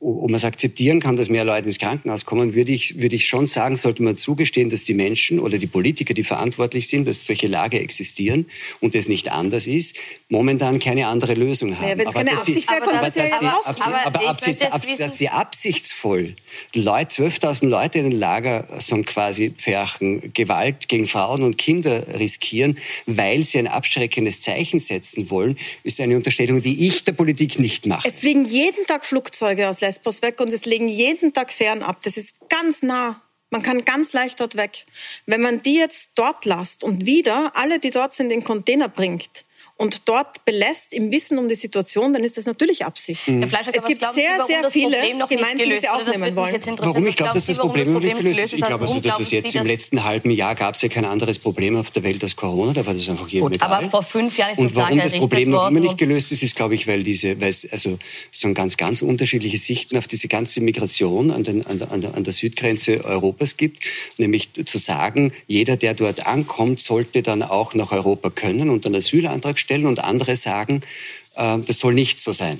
ob 0.00 0.30
man 0.30 0.36
es 0.36 0.44
akzeptieren 0.44 0.98
kann, 1.00 1.16
dass 1.16 1.28
mehr 1.28 1.44
Leute 1.44 1.66
ins 1.66 1.78
Krankenhaus 1.78 2.24
kommen, 2.24 2.54
würde 2.54 2.72
ich, 2.72 3.00
würde 3.02 3.16
ich 3.16 3.26
schon 3.26 3.46
sagen, 3.46 3.76
sollte 3.76 4.02
man 4.02 4.16
zugestehen, 4.16 4.70
dass 4.70 4.84
die 4.84 4.94
Menschen 4.94 5.38
oder 5.38 5.58
die 5.58 5.66
Politiker, 5.66 6.14
die 6.14 6.24
verantwortlich 6.24 6.88
sind, 6.88 7.06
dass 7.06 7.26
solche 7.26 7.46
Lager 7.46 7.78
existieren 7.78 8.46
und 8.80 8.94
es 8.94 9.08
nicht 9.08 9.30
anders 9.30 9.66
ist, 9.66 9.96
momentan 10.30 10.78
keine 10.78 11.06
andere 11.08 11.34
Lösung 11.34 11.76
haben. 11.76 11.86
Ja, 11.86 11.98
wenn 11.98 12.08
es 12.08 12.14
keine 12.14 12.32
Absicht 12.32 12.70
wäre, 12.70 12.80
kommt 12.80 13.02
das 13.02 13.14
ja 13.14 13.24
raus. 13.26 13.64
Aber, 13.66 14.06
aber 14.06 14.28
absicht, 14.28 15.00
dass 15.00 15.18
sie 15.18 15.28
absichtsvoll 15.28 16.34
Leute, 16.74 17.22
12.000 17.22 17.66
Leute 17.66 17.98
in 17.98 18.10
den 18.10 18.18
Lager 18.18 18.66
so 18.78 18.96
quasi 19.02 19.50
pferchen, 19.50 20.32
Gewalt 20.32 20.88
gegen 20.88 21.06
Frauen 21.06 21.42
und 21.42 21.58
Kinder 21.58 22.18
riskieren, 22.18 22.78
weil 23.06 23.44
sie 23.44 23.58
ein 23.58 23.66
abschreckendes 23.66 24.40
Zeichen 24.40 24.80
setzen 24.80 25.30
wollen, 25.30 25.58
ist 25.82 26.00
eine 26.00 26.16
Unterstellung, 26.16 26.62
die 26.62 26.86
ich 26.86 27.04
der 27.04 27.12
Politik 27.12 27.58
nicht 27.58 27.86
mache. 27.86 28.08
Es 28.08 28.20
fliegen 28.20 28.44
jeden 28.46 28.86
Tag 28.86 29.04
Flugzeuge 29.04 29.68
aus 29.68 29.80
Lesbos 29.90 30.22
weg 30.22 30.38
und 30.40 30.52
es 30.52 30.66
legen 30.66 30.86
jeden 30.86 31.32
Tag 31.32 31.50
Fähren 31.50 31.82
ab. 31.82 31.98
Das 32.04 32.16
ist 32.16 32.48
ganz 32.48 32.80
nah. 32.80 33.20
Man 33.50 33.62
kann 33.62 33.84
ganz 33.84 34.12
leicht 34.12 34.38
dort 34.38 34.56
weg. 34.56 34.86
Wenn 35.26 35.40
man 35.40 35.62
die 35.62 35.74
jetzt 35.74 36.12
dort 36.14 36.44
lasst 36.44 36.84
und 36.84 37.06
wieder 37.06 37.56
alle, 37.56 37.80
die 37.80 37.90
dort 37.90 38.12
sind, 38.12 38.26
in 38.26 38.38
den 38.38 38.44
Container 38.44 38.88
bringt, 38.88 39.44
und 39.80 40.06
dort 40.10 40.44
belässt 40.44 40.92
im 40.92 41.10
Wissen 41.10 41.38
um 41.38 41.48
die 41.48 41.54
Situation, 41.54 42.12
dann 42.12 42.22
ist 42.22 42.36
das 42.36 42.44
natürlich 42.44 42.84
Absicht. 42.84 43.26
Mhm. 43.26 43.44
es 43.44 43.84
gibt 43.86 44.02
sehr, 44.12 44.44
Sie, 44.46 44.52
sehr 44.52 44.70
viele 44.70 44.98
Gemeinden, 45.26 45.70
die 45.70 45.78
sie 45.80 45.88
aufnehmen 45.88 46.36
wollen. 46.36 46.60
Warum? 46.76 47.06
Ich 47.06 47.16
glaube, 47.16 47.32
dass 47.32 47.46
das 47.46 47.56
Problem 47.56 47.94
noch 47.94 48.00
nicht 48.00 48.18
gelöst 48.18 48.38
ist. 48.38 48.52
Ich 48.52 48.60
glaube, 48.60 48.84
also, 48.84 49.00
dass 49.00 49.18
es 49.18 49.30
jetzt 49.30 49.54
im 49.54 49.64
letzten 49.64 50.04
halben 50.04 50.30
Jahr 50.32 50.54
gab 50.54 50.74
es 50.74 50.82
ja 50.82 50.90
kein 50.90 51.06
anderes 51.06 51.38
Problem 51.38 51.76
auf 51.76 51.90
der 51.92 52.02
Welt 52.02 52.22
als 52.22 52.36
Corona. 52.36 52.74
Da 52.74 52.84
war 52.84 52.92
das 52.92 53.08
einfach 53.08 53.26
jedem 53.28 53.52
egal. 53.52 53.72
Aber 53.72 53.88
vor 53.88 54.02
fünf 54.02 54.36
Jahren 54.36 54.52
ist 54.52 54.58
und 54.58 54.66
das 54.66 54.74
warum 54.74 54.98
das 54.98 55.12
Problem 55.14 55.48
noch 55.48 55.70
immer 55.70 55.80
nicht 55.80 55.96
gelöst 55.96 56.30
ist, 56.30 56.42
ist, 56.42 56.56
glaube 56.56 56.74
ich, 56.74 56.86
weil 56.86 57.02
diese, 57.02 57.40
weil 57.40 57.48
es 57.48 57.66
also 57.72 57.98
so 58.30 58.52
ganz, 58.52 58.76
ganz 58.76 59.00
unterschiedliche 59.00 59.56
Sichten 59.56 59.96
auf 59.96 60.06
diese 60.06 60.28
ganze 60.28 60.60
Migration 60.60 61.30
an, 61.30 61.42
den, 61.42 61.64
an, 61.64 61.78
der, 61.78 61.90
an, 61.90 62.02
der, 62.02 62.14
an 62.14 62.24
der 62.24 62.34
Südgrenze 62.34 63.02
Europas 63.02 63.56
gibt. 63.56 63.84
Nämlich 64.18 64.50
zu 64.62 64.76
sagen, 64.76 65.32
jeder, 65.46 65.78
der 65.78 65.94
dort 65.94 66.26
ankommt, 66.26 66.80
sollte 66.80 67.22
dann 67.22 67.42
auch 67.42 67.72
nach 67.72 67.92
Europa 67.92 68.28
können 68.28 68.68
und 68.68 68.84
einen 68.84 68.96
Asylantrag 68.96 69.58
stellen 69.58 69.69
stellen 69.70 69.86
und 69.86 70.02
andere 70.02 70.34
sagen, 70.34 70.82
äh, 71.36 71.58
das 71.60 71.78
soll 71.78 71.94
nicht 71.94 72.18
so 72.18 72.32
sein. 72.32 72.58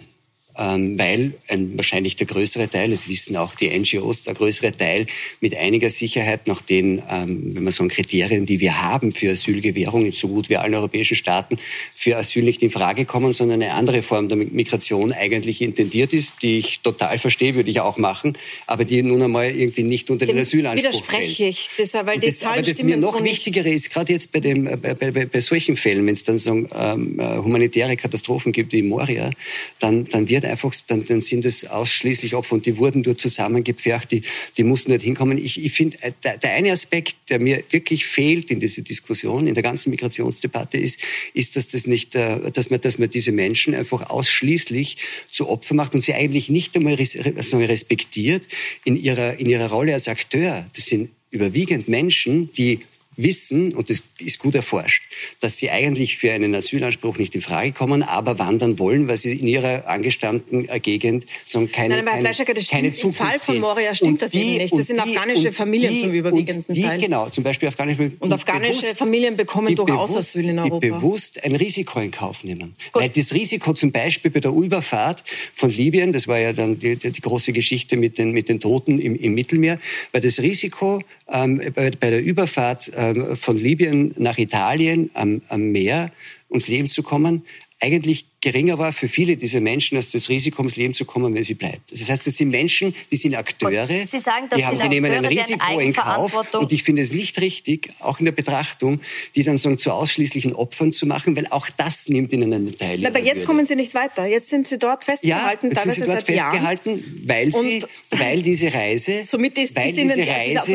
Ähm, 0.60 0.98
weil 0.98 1.32
ein, 1.48 1.72
wahrscheinlich 1.76 2.16
der 2.16 2.26
größere 2.26 2.68
Teil, 2.68 2.90
das 2.90 3.08
wissen 3.08 3.34
auch 3.36 3.54
die 3.54 3.70
NGOs, 3.70 4.24
der 4.24 4.34
größere 4.34 4.76
Teil 4.76 5.06
mit 5.40 5.56
einiger 5.56 5.88
Sicherheit 5.88 6.46
nach 6.48 6.60
den, 6.60 7.02
ähm, 7.10 7.54
wenn 7.54 7.64
man 7.64 7.72
so 7.72 7.86
Kriterien, 7.88 8.44
die 8.44 8.60
wir 8.60 8.82
haben 8.82 9.10
für 9.10 9.30
Asylgewährung 9.30 10.04
in 10.04 10.12
so 10.12 10.28
gut 10.28 10.50
wie 10.50 10.58
allen 10.58 10.74
europäischen 10.74 11.16
Staaten, 11.16 11.56
für 11.94 12.18
Asyl 12.18 12.44
nicht 12.44 12.62
in 12.62 12.68
Frage 12.68 13.06
kommen, 13.06 13.32
sondern 13.32 13.62
eine 13.62 13.72
andere 13.72 14.02
Form 14.02 14.28
der 14.28 14.36
Migration 14.36 15.12
eigentlich 15.12 15.62
intendiert 15.62 16.12
ist, 16.12 16.34
die 16.42 16.58
ich 16.58 16.80
total 16.80 17.16
verstehe, 17.16 17.54
würde 17.54 17.70
ich 17.70 17.80
auch 17.80 17.96
machen, 17.96 18.36
aber 18.66 18.84
die 18.84 19.02
nun 19.02 19.22
einmal 19.22 19.50
irgendwie 19.50 19.82
nicht 19.82 20.10
unter 20.10 20.26
den 20.26 20.38
Asylanspruch 20.38 20.90
widerspreche 20.90 21.44
ich, 21.44 21.70
das, 21.78 21.94
weil 21.94 22.18
die 22.18 22.26
das, 22.26 22.42
aber 22.42 22.60
das 22.60 22.82
mir 22.82 22.98
noch 22.98 23.18
so 23.18 23.24
wichtigere 23.24 23.70
ist, 23.70 23.90
gerade 23.90 24.12
jetzt 24.12 24.30
bei, 24.30 24.40
dem, 24.40 24.64
bei, 24.64 24.94
bei, 24.94 25.24
bei 25.24 25.40
solchen 25.40 25.74
Fällen, 25.74 26.06
wenn 26.06 26.14
es 26.14 26.24
dann 26.24 26.38
so 26.38 26.52
ähm, 26.52 27.18
äh, 27.18 27.38
humanitäre 27.38 27.96
Katastrophen 27.96 28.52
gibt 28.52 28.72
wie 28.72 28.80
in 28.80 28.88
Moria, 28.88 29.30
dann, 29.78 30.04
dann 30.04 30.28
wird 30.28 30.44
einfach, 30.50 30.74
dann, 30.86 31.04
dann 31.06 31.22
sind 31.22 31.44
es 31.44 31.66
ausschließlich 31.66 32.34
Opfer 32.34 32.54
und 32.54 32.66
die 32.66 32.76
wurden 32.76 33.02
dort 33.02 33.20
zusammengepfercht, 33.20 34.10
die, 34.10 34.22
die 34.56 34.64
mussten 34.64 34.90
dort 34.90 35.02
hinkommen. 35.02 35.38
Ich, 35.38 35.62
ich 35.62 35.72
finde, 35.72 35.96
äh, 36.02 36.12
der, 36.22 36.38
der 36.38 36.52
eine 36.52 36.72
Aspekt, 36.72 37.16
der 37.28 37.38
mir 37.38 37.62
wirklich 37.70 38.06
fehlt 38.06 38.50
in 38.50 38.60
dieser 38.60 38.82
Diskussion, 38.82 39.46
in 39.46 39.54
der 39.54 39.62
ganzen 39.62 39.90
Migrationsdebatte 39.90 40.78
ist, 40.78 41.00
ist, 41.34 41.56
dass 41.56 41.68
das 41.68 41.86
nicht, 41.86 42.14
äh, 42.14 42.50
dass 42.52 42.70
man, 42.70 42.80
dass 42.80 42.98
man 42.98 43.10
diese 43.10 43.32
Menschen 43.32 43.74
einfach 43.74 44.10
ausschließlich 44.10 44.96
zu 45.30 45.48
Opfer 45.48 45.74
macht 45.74 45.94
und 45.94 46.00
sie 46.00 46.14
eigentlich 46.14 46.50
nicht 46.50 46.76
einmal 46.76 46.94
respektiert 46.94 48.46
in 48.84 48.96
ihrer, 48.96 49.38
in 49.38 49.48
ihrer 49.48 49.70
Rolle 49.70 49.94
als 49.94 50.08
Akteur. 50.08 50.66
Das 50.74 50.86
sind 50.86 51.10
überwiegend 51.30 51.88
Menschen, 51.88 52.50
die 52.52 52.80
wissen, 53.16 53.74
und 53.74 53.90
das 53.90 54.02
ist 54.18 54.38
gut 54.38 54.54
erforscht, 54.54 55.02
dass 55.40 55.58
sie 55.58 55.70
eigentlich 55.70 56.16
für 56.16 56.32
einen 56.32 56.54
Asylanspruch 56.54 57.18
nicht 57.18 57.34
in 57.34 57.40
Frage 57.40 57.72
kommen, 57.72 58.02
aber 58.02 58.38
wandern 58.38 58.78
wollen, 58.78 59.08
weil 59.08 59.16
sie 59.16 59.32
in 59.32 59.46
ihrer 59.46 59.86
angestammten 59.88 60.68
äh, 60.68 60.78
Gegend 60.80 61.26
so 61.44 61.66
keine, 61.66 61.96
Nein, 61.96 62.04
keine, 62.04 62.20
Fleischer, 62.20 62.44
das 62.44 62.68
keine 62.68 62.94
stimmt, 62.94 62.96
Zukunft 62.96 63.20
Im 63.20 63.26
Fall 63.26 63.40
von 63.40 63.58
Moria 63.58 63.94
stimmt 63.94 64.12
und 64.12 64.22
das 64.22 64.30
die, 64.30 64.38
eben 64.38 64.58
nicht. 64.58 64.72
Das 64.72 64.86
sind 64.86 65.04
die, 65.04 65.16
afghanische 65.16 65.52
Familien 65.52 65.94
die, 65.94 66.00
zum 66.02 66.12
überwiegenden 66.12 66.74
die, 66.74 66.82
Teil. 66.82 66.98
Genau, 66.98 67.28
zum 67.30 67.42
Beispiel 67.42 67.68
afghanische 67.68 68.12
Und 68.20 68.32
afghanische 68.32 68.80
bewusst, 68.80 68.98
Familien 68.98 69.36
bekommen 69.36 69.74
durchaus 69.74 70.10
bewusst, 70.10 70.36
Asyl 70.36 70.48
in 70.48 70.58
Europa. 70.58 70.80
Die 70.80 70.90
bewusst 70.90 71.44
ein 71.44 71.56
Risiko 71.56 72.00
in 72.00 72.10
Kauf 72.10 72.44
nehmen. 72.44 72.74
Gut. 72.92 73.02
Weil 73.02 73.08
das 73.10 73.34
Risiko 73.34 73.72
zum 73.72 73.90
Beispiel 73.90 74.30
bei 74.30 74.40
der 74.40 74.52
Überfahrt 74.52 75.24
von 75.52 75.70
Libyen, 75.70 76.12
das 76.12 76.28
war 76.28 76.38
ja 76.38 76.52
dann 76.52 76.78
die, 76.78 76.96
die, 76.96 77.20
große 77.20 77.52
Geschichte 77.52 77.96
mit 77.96 78.18
den, 78.18 78.30
mit 78.30 78.48
den 78.48 78.60
Toten 78.60 78.98
im, 79.00 79.16
im 79.16 79.34
Mittelmeer, 79.34 79.78
weil 80.12 80.20
das 80.20 80.40
Risiko 80.40 81.02
ähm, 81.30 81.60
bei, 81.74 81.90
bei 81.90 82.10
der 82.10 82.22
Überfahrt 82.22 82.90
von 83.34 83.56
Libyen 83.56 84.12
nach 84.18 84.38
Italien 84.38 85.10
am, 85.14 85.42
am 85.48 85.72
Meer 85.72 86.10
ums 86.50 86.68
Leben 86.68 86.90
zu 86.90 87.02
kommen, 87.02 87.42
eigentlich 87.80 88.26
geringer 88.42 88.78
war 88.78 88.92
für 88.92 89.08
viele 89.08 89.36
dieser 89.36 89.60
Menschen 89.60 89.96
als 89.96 90.12
das 90.12 90.28
Risiko, 90.28 90.60
ums 90.60 90.76
Leben 90.76 90.94
zu 90.94 91.04
kommen, 91.04 91.34
wenn 91.34 91.42
sie 91.42 91.54
bleibt. 91.54 91.92
Das 91.92 92.08
heißt, 92.08 92.26
das 92.26 92.36
sind 92.36 92.50
Menschen, 92.50 92.94
die 93.10 93.16
sind 93.16 93.34
Akteure, 93.34 94.06
sie 94.06 94.18
sagen, 94.18 94.48
die, 94.54 94.64
haben, 94.64 94.78
die 94.78 94.88
nehmen 94.88 95.12
ein 95.12 95.24
Risiko 95.24 95.78
in 95.78 95.92
Kauf. 95.92 96.54
Und 96.54 96.72
ich 96.72 96.82
finde 96.82 97.02
es 97.02 97.10
nicht 97.10 97.40
richtig, 97.40 97.90
auch 98.00 98.18
in 98.18 98.26
der 98.26 98.32
Betrachtung, 98.32 99.00
die 99.34 99.42
dann 99.42 99.58
so 99.58 99.74
zu 99.76 99.92
ausschließlichen 99.92 100.54
Opfern 100.54 100.92
zu 100.92 101.06
machen, 101.06 101.36
weil 101.36 101.46
auch 101.48 101.68
das 101.70 102.08
nimmt 102.08 102.32
ihnen 102.32 102.52
einen 102.52 102.76
Teil. 102.76 103.04
Aber 103.06 103.18
jetzt 103.18 103.36
Würde. 103.36 103.46
kommen 103.46 103.66
sie 103.66 103.76
nicht 103.76 103.94
weiter. 103.94 104.26
Jetzt 104.26 104.50
sind 104.50 104.68
sie 104.68 104.78
dort 104.78 105.04
festgehalten, 105.04 105.70
ja, 105.70 105.72
jetzt 105.72 105.84
sind 105.84 105.94
sie 105.94 106.10
dort 106.10 106.22
festgehalten, 106.22 106.90
Jahren. 106.90 107.22
weil 107.24 107.52
sie, 107.52 107.82
weil 108.10 108.42
diese 108.42 108.72
Reise, 108.72 109.24
somit 109.24 109.56
ist, 109.58 109.74
weil 109.74 109.90
ist 109.90 109.98
diese 109.98 110.26
Reise 110.26 110.72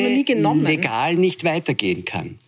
legal 0.63 1.15
nicht 1.15 1.43
weitergehen 1.43 2.05
kann. 2.05 2.39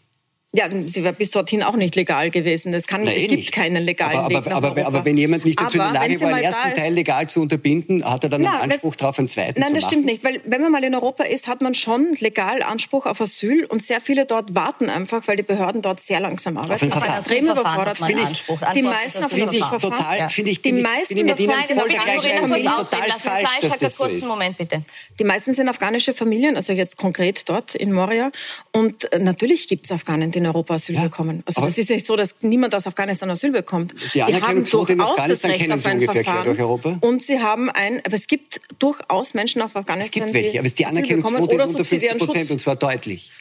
Ja, 0.57 0.69
sie 0.87 1.03
war 1.03 1.11
bis 1.11 1.29
dorthin 1.29 1.61
auch 1.61 1.75
nicht 1.75 1.95
legal 1.95 2.31
gewesen. 2.31 2.73
Es, 2.73 2.87
kann, 2.87 3.03
Nein, 3.03 3.13
es 3.15 3.19
eh 3.19 3.27
gibt 3.27 3.41
nicht. 3.41 3.51
keinen 3.51 3.85
legalen 3.85 4.17
aber, 4.17 4.29
Weg 4.29 4.37
aber, 4.37 4.49
nach 4.49 4.57
aber, 4.57 4.67
Europa. 4.69 4.87
aber 4.87 5.05
wenn 5.05 5.15
jemand 5.15 5.45
nicht 5.45 5.61
dazu 5.61 5.79
aber 5.79 5.89
in 5.89 5.93
der 5.93 6.01
Lage 6.01 6.21
war, 6.21 6.33
den 6.33 6.43
ersten 6.45 6.75
Teil 6.75 6.93
legal 6.93 7.29
zu 7.29 7.41
unterbinden, 7.41 8.03
hat 8.03 8.23
er 8.23 8.31
dann 8.31 8.41
Na, 8.41 8.61
einen 8.61 8.71
Anspruch 8.71 8.95
darauf, 8.95 9.19
einen 9.19 9.27
zweiten 9.27 9.59
Nein, 9.59 9.69
zu 9.69 9.75
das 9.75 9.83
stimmt 9.83 10.05
nicht. 10.05 10.23
Weil 10.23 10.41
wenn 10.45 10.61
man 10.61 10.71
mal 10.71 10.83
in 10.83 10.95
Europa 10.95 11.25
ist, 11.25 11.45
hat 11.45 11.61
man 11.61 11.75
schon 11.75 12.07
legal 12.19 12.63
Anspruch 12.63 13.05
auf 13.05 13.21
Asyl 13.21 13.65
und 13.65 13.83
sehr 13.83 14.01
viele 14.01 14.25
dort 14.25 14.55
warten 14.55 14.89
einfach, 14.89 15.27
weil 15.27 15.37
die 15.37 15.43
Behörden 15.43 15.83
dort 15.83 15.99
sehr 15.99 16.19
langsam 16.19 16.57
arbeiten. 16.57 16.91
Auf 16.91 17.03
ein 17.03 17.17
extrem 17.17 17.45
überfordert 17.45 17.99
ich, 18.09 18.43
die 18.73 18.81
meisten 18.81 19.23
auf 19.23 19.31
finde 19.31 19.57
ich 19.57 19.63
total, 19.63 20.29
finde 20.29 20.51
ich, 20.51 20.61
die 20.63 20.73
meisten 20.73 21.13
bin 21.13 21.25
mit 21.27 21.39
Ihnen 21.39 21.51
voll 21.51 21.89
total 21.89 23.11
falsch, 23.19 23.49
dass 23.61 23.77
das 23.77 23.97
so 23.97 24.05
ist. 24.05 24.27
Moment 24.27 24.57
bitte. 24.57 24.81
Die 25.19 25.23
meisten 25.23 25.53
sind 25.53 25.69
afghanische 25.69 26.15
Familien, 26.15 26.55
also 26.55 26.73
jetzt 26.73 26.97
konkret 26.97 27.47
dort 27.47 27.75
in 27.75 27.93
Moria. 27.93 28.31
Und 28.71 29.11
äh, 29.13 29.19
natürlich 29.19 29.67
gibt 29.67 29.85
es 29.85 29.91
Afghanen, 29.91 30.31
die 30.31 30.39
in 30.39 30.46
Europa 30.47 30.75
Asyl 30.75 30.99
bekommen 30.99 31.17
bekommen. 31.17 31.43
Also 31.45 31.65
es 31.65 31.77
ist 31.77 31.89
nicht 31.89 32.05
so, 32.05 32.15
dass 32.15 32.35
niemand 32.41 32.73
aus 32.75 32.87
Afghanistan 32.87 33.29
Asyl 33.29 33.51
bekommt. 33.51 33.93
Die 34.13 34.21
Anerkennungsquote 34.21 34.93
in 34.93 35.01
Afghanistan 35.01 35.51
kennen 35.51 35.79
Sie 35.79 35.89
ungefähr 35.89 36.23
quer 36.23 36.43
durch 36.43 36.59
Europa. 36.59 36.97
Und 37.01 37.23
sie 37.23 37.39
haben 37.39 37.69
ein, 37.69 38.01
aber 38.05 38.15
es 38.15 38.27
gibt 38.27 38.61
durchaus 38.79 39.33
Menschen 39.33 39.61
auf 39.61 39.75
Afghanistan, 39.75 40.23
es 40.23 40.31
gibt 40.31 40.33
welche, 40.33 40.59
aber 40.59 40.69
die 40.69 40.85
Anerkennungsquote 40.85 41.55
ist 41.55 41.65
unter 41.65 41.85
50 41.85 42.17
Prozent 42.17 42.51
und 42.51 42.59
zwar 42.59 42.75
deutlich. 42.75 43.31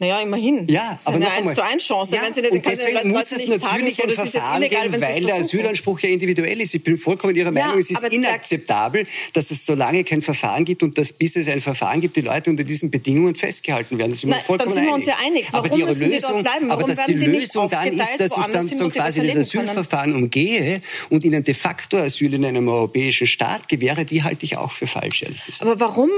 Naja, 0.00 0.20
immerhin. 0.22 0.66
Ja, 0.68 0.98
aber 1.04 1.20
noch 1.20 1.30
eine 1.30 1.50
1 1.50 1.56
zu 1.56 1.64
1 1.64 1.86
Chance. 1.86 2.16
Ja, 2.16 2.22
wenn 2.22 2.34
Sie 2.34 2.40
nicht, 2.40 2.52
und 2.52 2.66
deswegen 2.66 2.94
Leute 2.94 3.06
muss 3.06 3.30
es 3.30 3.46
natürlich 3.46 3.94
sagen, 3.94 4.10
ein 4.10 4.10
Verfahren 4.10 4.62
illegal, 4.62 4.90
geben, 4.90 5.00
weil 5.00 5.24
der 5.24 5.36
Asylanspruch 5.36 6.00
ja 6.00 6.08
individuell 6.08 6.60
ist. 6.60 6.74
Ich 6.74 6.82
bin 6.82 6.98
vollkommen 6.98 7.36
Ihrer 7.36 7.52
Meinung, 7.52 7.74
ja, 7.74 7.78
es 7.78 7.92
ist 7.92 8.02
inakzeptabel, 8.02 9.06
dass 9.34 9.52
es 9.52 9.64
so 9.64 9.74
lange 9.74 10.02
kein 10.02 10.20
Verfahren 10.20 10.64
gibt 10.64 10.82
und 10.82 10.98
dass 10.98 11.12
bis 11.12 11.36
es 11.36 11.46
ein 11.46 11.60
Verfahren 11.60 12.00
gibt, 12.00 12.16
die 12.16 12.22
Leute 12.22 12.50
unter 12.50 12.64
diesen 12.64 12.90
Bedingungen 12.90 13.36
festgehalten 13.36 13.96
werden. 13.96 14.10
Das 14.10 14.24
ist 14.24 14.28
Nein, 14.28 14.40
vollkommen 14.44 14.74
dann 14.74 14.82
sind 14.82 14.86
wir 14.86 14.94
uns 14.94 15.06
ja 15.06 15.14
einig. 15.24 15.46
Warum 15.52 15.82
aber 15.82 15.94
die 15.94 16.04
Lösung, 16.04 16.44
aber 16.44 16.82
dass 16.82 17.06
die 17.06 17.14
Lösung 17.14 17.70
dann 17.70 17.92
ist, 17.92 18.18
dass 18.18 18.36
ich 18.36 18.46
dann 18.46 18.68
so 18.68 18.88
quasi 18.88 19.24
das 19.24 19.36
Asylverfahren 19.36 20.10
können? 20.10 20.24
umgehe 20.24 20.80
und 21.10 21.24
ihnen 21.24 21.44
de 21.44 21.54
facto 21.54 21.98
Asyl 21.98 22.34
in 22.34 22.44
einem 22.44 22.68
europäischen 22.68 23.28
Staat 23.28 23.68
gewähre, 23.68 24.04
die 24.04 24.22
halte 24.22 24.44
ich 24.44 24.56
auch 24.56 24.72
für 24.72 24.86
falsch. 24.86 25.24
Aber 25.60 25.78
warum, 25.78 26.10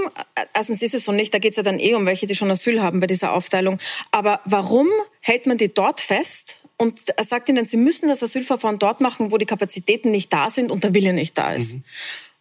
erstens 0.55 0.81
ist 0.81 0.95
es 0.95 1.05
so 1.05 1.13
nicht, 1.13 1.35
da 1.35 1.39
geht 1.39 1.53
es 1.53 1.57
ja 1.57 1.63
dann 1.63 1.79
eh 1.79 1.95
um 1.95 2.07
welche, 2.07 2.27
die 2.27 2.35
schon 2.35 2.51
Asyl 2.51 2.81
haben 2.81 3.01
bei 3.01 3.07
dieser 3.07 3.33
Aufteilung. 3.33 3.66
Aber 4.11 4.41
warum 4.45 4.89
hält 5.21 5.47
man 5.47 5.59
die 5.59 5.73
dort 5.73 6.01
fest 6.01 6.61
und 6.77 7.01
sagt 7.27 7.49
ihnen, 7.49 7.65
sie 7.65 7.77
müssen 7.77 8.09
das 8.09 8.23
Asylverfahren 8.23 8.79
dort 8.79 9.01
machen, 9.01 9.31
wo 9.31 9.39
die 9.39 9.47
Kapazitäten 9.47 10.11
nicht 10.11 10.33
da 10.33 10.51
sind 10.51 10.71
und 10.71 10.85
der 10.85 10.95
Wille 10.95 11.13
nicht 11.13 11.37
da 11.37 11.53
ist? 11.53 11.75
Mhm. 11.75 11.85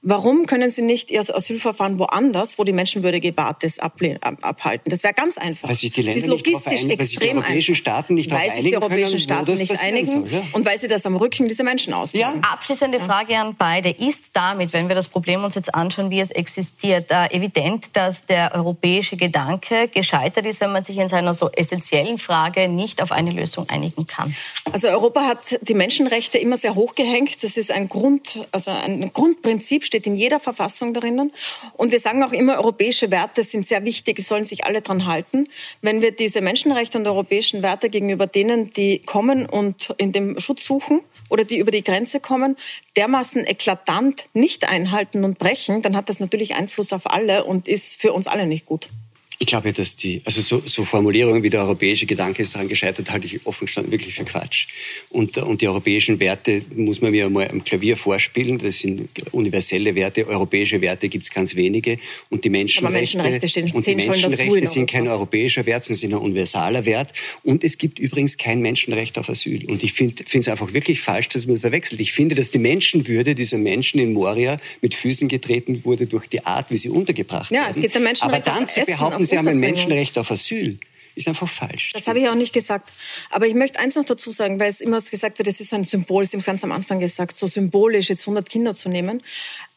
Warum 0.07 0.45
können 0.45 0.69
Sie 0.69 0.83
nicht 0.83 1.09
Ihr 1.09 1.21
Asylverfahren 1.21 1.97
woanders, 1.97 2.59
wo 2.59 2.63
die 2.63 2.73
Menschenwürde 2.73 3.19
gewahrt 3.19 3.63
ist, 3.63 3.81
abhalten? 3.81 4.91
Das 4.91 5.01
wäre 5.01 5.15
ganz 5.15 5.39
einfach. 5.39 5.67
Weil 5.67 5.75
sich 5.75 5.91
die 5.91 6.03
Länder 6.03 6.27
nicht 6.27 6.45
darauf 6.45 6.67
einigen, 6.67 6.99
weil 6.99 7.07
sich 7.07 7.17
die 7.17 7.33
europäischen 7.33 7.73
Staaten 7.73 8.13
nicht 8.13 8.31
darauf 8.31 8.43
einigen 8.43 8.67
die 8.67 8.75
europäischen 8.75 9.09
können, 9.09 9.19
Staaten 9.19 9.53
nicht 9.57 9.81
einigen 9.81 10.05
soll, 10.05 10.27
ja? 10.31 10.43
und 10.51 10.63
weil 10.63 10.77
sie 10.77 10.87
das 10.87 11.07
am 11.07 11.15
Rücken 11.15 11.47
dieser 11.47 11.63
Menschen 11.63 11.91
austragen. 11.91 12.39
Ja. 12.43 12.49
Abschließende 12.51 12.99
Frage 12.99 13.35
an 13.35 13.55
beide. 13.57 13.89
Ist 13.89 14.25
damit, 14.33 14.73
wenn 14.73 14.89
wir 14.89 14.95
das 14.95 15.07
Problem 15.07 15.43
uns 15.43 15.55
jetzt 15.55 15.73
anschauen, 15.73 16.11
wie 16.11 16.19
es 16.19 16.29
existiert, 16.29 17.09
äh, 17.09 17.35
evident, 17.35 17.95
dass 17.95 18.27
der 18.27 18.53
europäische 18.53 19.17
Gedanke 19.17 19.87
gescheitert 19.87 20.45
ist, 20.45 20.61
wenn 20.61 20.71
man 20.71 20.83
sich 20.83 20.99
in 20.99 21.07
seiner 21.07 21.33
so 21.33 21.49
essentiellen 21.49 22.19
Frage 22.19 22.69
nicht 22.69 23.01
auf 23.01 23.11
eine 23.11 23.31
Lösung 23.31 23.67
einigen 23.71 24.05
kann? 24.05 24.35
Also 24.71 24.87
Europa 24.87 25.21
hat 25.21 25.39
die 25.61 25.73
Menschenrechte 25.73 26.37
immer 26.37 26.57
sehr 26.57 26.75
hochgehängt. 26.75 27.43
Das 27.43 27.57
ist 27.57 27.71
ein 27.71 27.89
Grund, 27.89 28.47
also 28.51 28.69
ein 28.69 29.11
Grundprinzip, 29.11 29.83
steht 29.95 30.07
in 30.07 30.15
jeder 30.15 30.41
Verfassung 30.41 30.93
drinnen. 30.93 31.31
Und 31.73 31.93
wir 31.93 32.01
sagen 32.01 32.21
auch 32.21 32.33
immer, 32.33 32.57
europäische 32.57 33.11
Werte 33.11 33.43
sind 33.43 33.65
sehr 33.65 33.85
wichtig, 33.85 34.19
sollen 34.19 34.43
sich 34.43 34.65
alle 34.65 34.81
dran 34.81 35.05
halten. 35.05 35.47
Wenn 35.81 36.01
wir 36.01 36.11
diese 36.11 36.41
Menschenrechte 36.41 36.97
und 36.97 37.07
europäischen 37.07 37.63
Werte 37.63 37.89
gegenüber 37.89 38.27
denen, 38.27 38.73
die 38.73 38.99
kommen 38.99 39.45
und 39.45 39.95
in 39.97 40.11
dem 40.11 40.37
Schutz 40.37 40.65
suchen 40.65 40.99
oder 41.29 41.45
die 41.45 41.59
über 41.59 41.71
die 41.71 41.83
Grenze 41.83 42.19
kommen, 42.19 42.57
dermaßen 42.97 43.47
eklatant 43.47 44.25
nicht 44.33 44.67
einhalten 44.67 45.23
und 45.23 45.39
brechen, 45.39 45.81
dann 45.81 45.95
hat 45.95 46.09
das 46.09 46.19
natürlich 46.19 46.55
Einfluss 46.55 46.91
auf 46.91 47.09
alle 47.09 47.45
und 47.45 47.69
ist 47.69 48.01
für 48.01 48.11
uns 48.11 48.27
alle 48.27 48.47
nicht 48.47 48.65
gut. 48.65 48.89
Ich 49.37 49.47
glaube, 49.47 49.73
dass 49.73 49.95
die, 49.95 50.21
also 50.23 50.41
so, 50.41 50.61
so 50.65 50.85
Formulierungen 50.85 51.43
wie 51.43 51.49
der 51.49 51.61
europäische 51.61 52.05
Gedanke 52.05 52.41
ist 52.41 52.55
daran 52.55 52.69
gescheitert, 52.69 53.11
halte 53.11 53.27
ich 53.27 53.45
offen 53.45 53.65
gestanden 53.65 53.91
wirklich 53.91 54.15
für 54.15 54.23
Quatsch. 54.23 54.67
Und, 55.09 55.37
und 55.37 55.61
die 55.61 55.67
europäischen 55.67 56.19
Werte 56.19 56.61
muss 56.75 57.01
man 57.01 57.11
mir 57.11 57.29
mal 57.29 57.49
am 57.49 57.63
Klavier 57.63 57.97
vorspielen. 57.97 58.57
Das 58.59 58.79
sind 58.79 59.09
universelle 59.31 59.93
Werte. 59.95 60.27
Europäische 60.27 60.79
Werte 60.79 61.09
gibt 61.09 61.25
es 61.25 61.31
ganz 61.31 61.55
wenige. 61.55 61.97
Und 62.29 62.45
die 62.45 62.49
Menschenrechte, 62.49 63.17
Menschenrechte 63.17 63.49
stehen 63.49 63.71
und 63.71 63.85
die 63.85 63.95
Menschenrechte 63.95 64.67
sind 64.67 64.89
kein 64.89 65.07
europäischer 65.07 65.65
Wert, 65.65 65.83
sondern 65.83 65.99
sind 65.99 66.13
ein 66.13 66.19
universaler 66.19 66.85
Wert. 66.85 67.11
Und 67.43 67.63
es 67.63 67.77
gibt 67.77 67.99
übrigens 67.99 68.37
kein 68.37 68.61
Menschenrecht 68.61 69.17
auf 69.17 69.29
Asyl. 69.29 69.65
Und 69.65 69.83
ich 69.83 69.93
finde 69.93 70.23
es 70.31 70.47
einfach 70.47 70.71
wirklich 70.73 71.01
falsch, 71.01 71.27
dass 71.29 71.45
man 71.45 71.59
verwechselt. 71.59 71.99
Ich 71.99 72.13
finde, 72.13 72.35
dass 72.35 72.51
die 72.51 72.59
Menschenwürde 72.59 73.35
dieser 73.35 73.57
Menschen 73.57 73.99
in 73.99 74.13
Moria 74.13 74.57
mit 74.81 74.95
Füßen 74.95 75.27
getreten 75.27 75.83
wurde 75.83 76.05
durch 76.05 76.27
die 76.27 76.45
Art, 76.45 76.71
wie 76.71 76.77
sie 76.77 76.89
untergebracht 76.89 77.51
ja, 77.51 77.61
werden. 77.61 77.71
Es 77.75 77.81
gibt 77.81 77.95
ein 77.95 78.03
Menschenrecht 78.03 78.47
Aber 78.47 78.59
dann 78.59 78.67
zu 78.67 78.81
behaupten, 78.85 79.24
Sie 79.25 79.37
haben 79.37 79.47
ein 79.47 79.59
Menschenrecht 79.59 80.17
auf 80.17 80.31
Asyl 80.31 80.79
ist 81.15 81.27
einfach 81.27 81.47
falsch. 81.47 81.91
Das 81.93 82.07
habe 82.07 82.19
ich 82.19 82.27
auch 82.27 82.35
nicht 82.35 82.53
gesagt. 82.53 82.91
Aber 83.31 83.47
ich 83.47 83.53
möchte 83.53 83.79
eins 83.79 83.95
noch 83.95 84.03
dazu 84.03 84.31
sagen, 84.31 84.59
weil 84.59 84.69
es 84.69 84.81
immer 84.81 84.99
gesagt 84.99 85.37
wird, 85.37 85.47
es 85.47 85.59
ist 85.59 85.69
so 85.69 85.77
ein 85.77 85.85
Symbol, 85.85 86.25
Sie 86.25 86.33
haben 86.33 86.41
es 86.41 86.45
ganz 86.45 86.63
am 86.63 86.71
Anfang 86.71 86.99
gesagt, 86.99 87.35
so 87.35 87.47
symbolisch 87.47 88.09
jetzt 88.09 88.23
100 88.23 88.49
Kinder 88.49 88.75
zu 88.75 88.89
nehmen. 88.89 89.23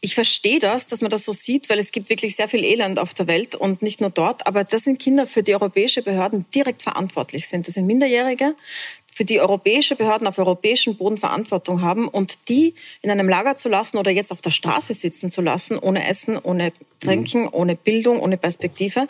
Ich 0.00 0.14
verstehe 0.14 0.58
das, 0.58 0.88
dass 0.88 1.00
man 1.00 1.10
das 1.10 1.24
so 1.24 1.32
sieht, 1.32 1.70
weil 1.70 1.78
es 1.78 1.92
gibt 1.92 2.10
wirklich 2.10 2.36
sehr 2.36 2.48
viel 2.48 2.64
Elend 2.64 2.98
auf 2.98 3.14
der 3.14 3.28
Welt 3.28 3.54
und 3.54 3.82
nicht 3.82 4.00
nur 4.00 4.10
dort. 4.10 4.46
Aber 4.46 4.64
das 4.64 4.84
sind 4.84 4.98
Kinder, 4.98 5.26
für 5.26 5.42
die 5.42 5.54
europäische 5.54 6.02
Behörden 6.02 6.44
direkt 6.54 6.82
verantwortlich 6.82 7.48
sind. 7.48 7.66
Das 7.66 7.74
sind 7.74 7.86
Minderjährige, 7.86 8.54
für 9.18 9.24
die 9.24 9.40
europäische 9.40 9.96
Behörden 9.96 10.28
auf 10.28 10.38
europäischem 10.38 10.94
Boden 10.94 11.16
Verantwortung 11.16 11.82
haben 11.82 12.06
und 12.06 12.48
die 12.48 12.74
in 13.02 13.10
einem 13.10 13.28
Lager 13.28 13.56
zu 13.56 13.68
lassen 13.68 13.96
oder 13.96 14.12
jetzt 14.12 14.30
auf 14.30 14.40
der 14.40 14.52
Straße 14.52 14.94
sitzen 14.94 15.28
zu 15.28 15.40
lassen, 15.40 15.76
ohne 15.76 16.06
Essen, 16.06 16.38
ohne 16.38 16.72
Trinken, 17.00 17.42
mhm. 17.42 17.48
ohne 17.50 17.74
Bildung, 17.74 18.20
ohne 18.20 18.36
Perspektive, 18.36 19.08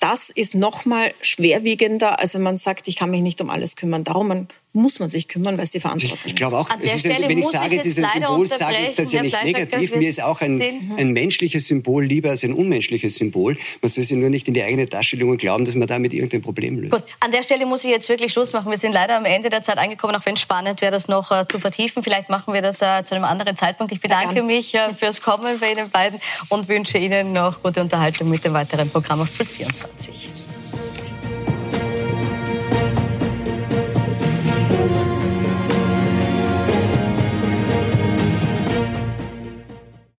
das 0.00 0.30
ist 0.30 0.54
noch 0.54 0.86
mal 0.86 1.12
schwerwiegender, 1.20 2.20
als 2.20 2.32
wenn 2.32 2.40
man 2.40 2.56
sagt, 2.56 2.88
ich 2.88 2.96
kann 2.96 3.10
mich 3.10 3.20
nicht 3.20 3.42
um 3.42 3.50
alles 3.50 3.76
kümmern. 3.76 4.02
Darum 4.02 4.48
muss 4.72 5.00
man 5.00 5.08
sich 5.08 5.26
kümmern, 5.26 5.56
weil 5.56 5.64
es 5.64 5.70
die 5.70 5.80
Verantwortung 5.80 6.18
ist. 6.18 6.26
Ich 6.26 6.36
glaube 6.36 6.58
auch, 6.58 6.68
ist 6.80 7.06
ein, 7.06 7.28
wenn 7.28 7.38
ich 7.38 7.48
sage, 7.48 7.76
es 7.76 7.86
ist 7.86 7.98
ein 7.98 8.08
Symbol, 8.12 8.46
sage 8.46 8.76
ich 8.90 8.94
das 8.94 9.12
ja 9.12 9.22
nicht 9.22 9.42
negativ. 9.42 9.96
Mir 9.96 10.08
ist 10.08 10.22
auch 10.22 10.40
ein, 10.40 10.60
ein 10.96 11.10
menschliches 11.12 11.66
Symbol 11.66 12.04
lieber 12.04 12.30
als 12.30 12.44
ein 12.44 12.52
unmenschliches 12.52 13.16
Symbol. 13.16 13.56
Man 13.82 13.90
soll 13.90 14.04
sich 14.04 14.16
nur 14.16 14.30
nicht 14.30 14.46
in 14.48 14.54
die 14.54 14.62
eigene 14.62 14.88
Tasche 14.88 15.16
legen 15.16 15.30
und 15.30 15.38
glauben, 15.38 15.64
dass 15.64 15.74
man 15.74 15.88
damit 15.88 16.12
irgendein 16.12 16.40
Problem 16.40 16.78
löst. 16.78 16.92
Gut, 16.92 17.04
an 17.20 17.32
der 17.32 17.42
Stelle 17.42 17.66
muss 17.66 17.84
ich 17.84 17.90
jetzt 17.90 18.08
wirklich 18.08 18.32
Schluss 18.32 18.52
machen. 18.52 18.70
Wir 18.70 18.78
sind 18.78 18.92
leider 18.92 19.16
am 19.16 19.24
Ende 19.24 19.48
der 19.48 19.62
Zeit 19.62 19.78
angekommen, 19.78 20.14
auch 20.14 20.24
wenn 20.24 20.34
es 20.34 20.40
spannend 20.40 20.80
wäre, 20.80 20.92
das 20.92 21.08
noch 21.08 21.30
äh, 21.32 21.46
zu 21.48 21.58
vertiefen. 21.58 22.02
Vielleicht 22.02 22.28
machen 22.28 22.54
wir 22.54 22.62
das 22.62 22.80
äh, 22.80 23.04
zu 23.04 23.14
einem 23.14 23.24
anderen 23.24 23.56
Zeitpunkt. 23.56 23.92
Ich 23.92 24.00
bedanke 24.00 24.36
ja, 24.36 24.42
mich 24.42 24.74
äh, 24.74 24.94
fürs 24.94 25.20
Kommen 25.20 25.58
bei 25.58 25.72
Ihnen 25.72 25.90
beiden 25.90 26.20
und 26.48 26.68
wünsche 26.68 26.98
Ihnen 26.98 27.32
noch 27.32 27.62
gute 27.62 27.80
Unterhaltung 27.80 28.28
mit 28.30 28.44
dem 28.44 28.52
weiteren 28.52 28.88
Programm 28.88 29.20
auf 29.20 29.34
Plus 29.34 29.52
24. 29.52 30.49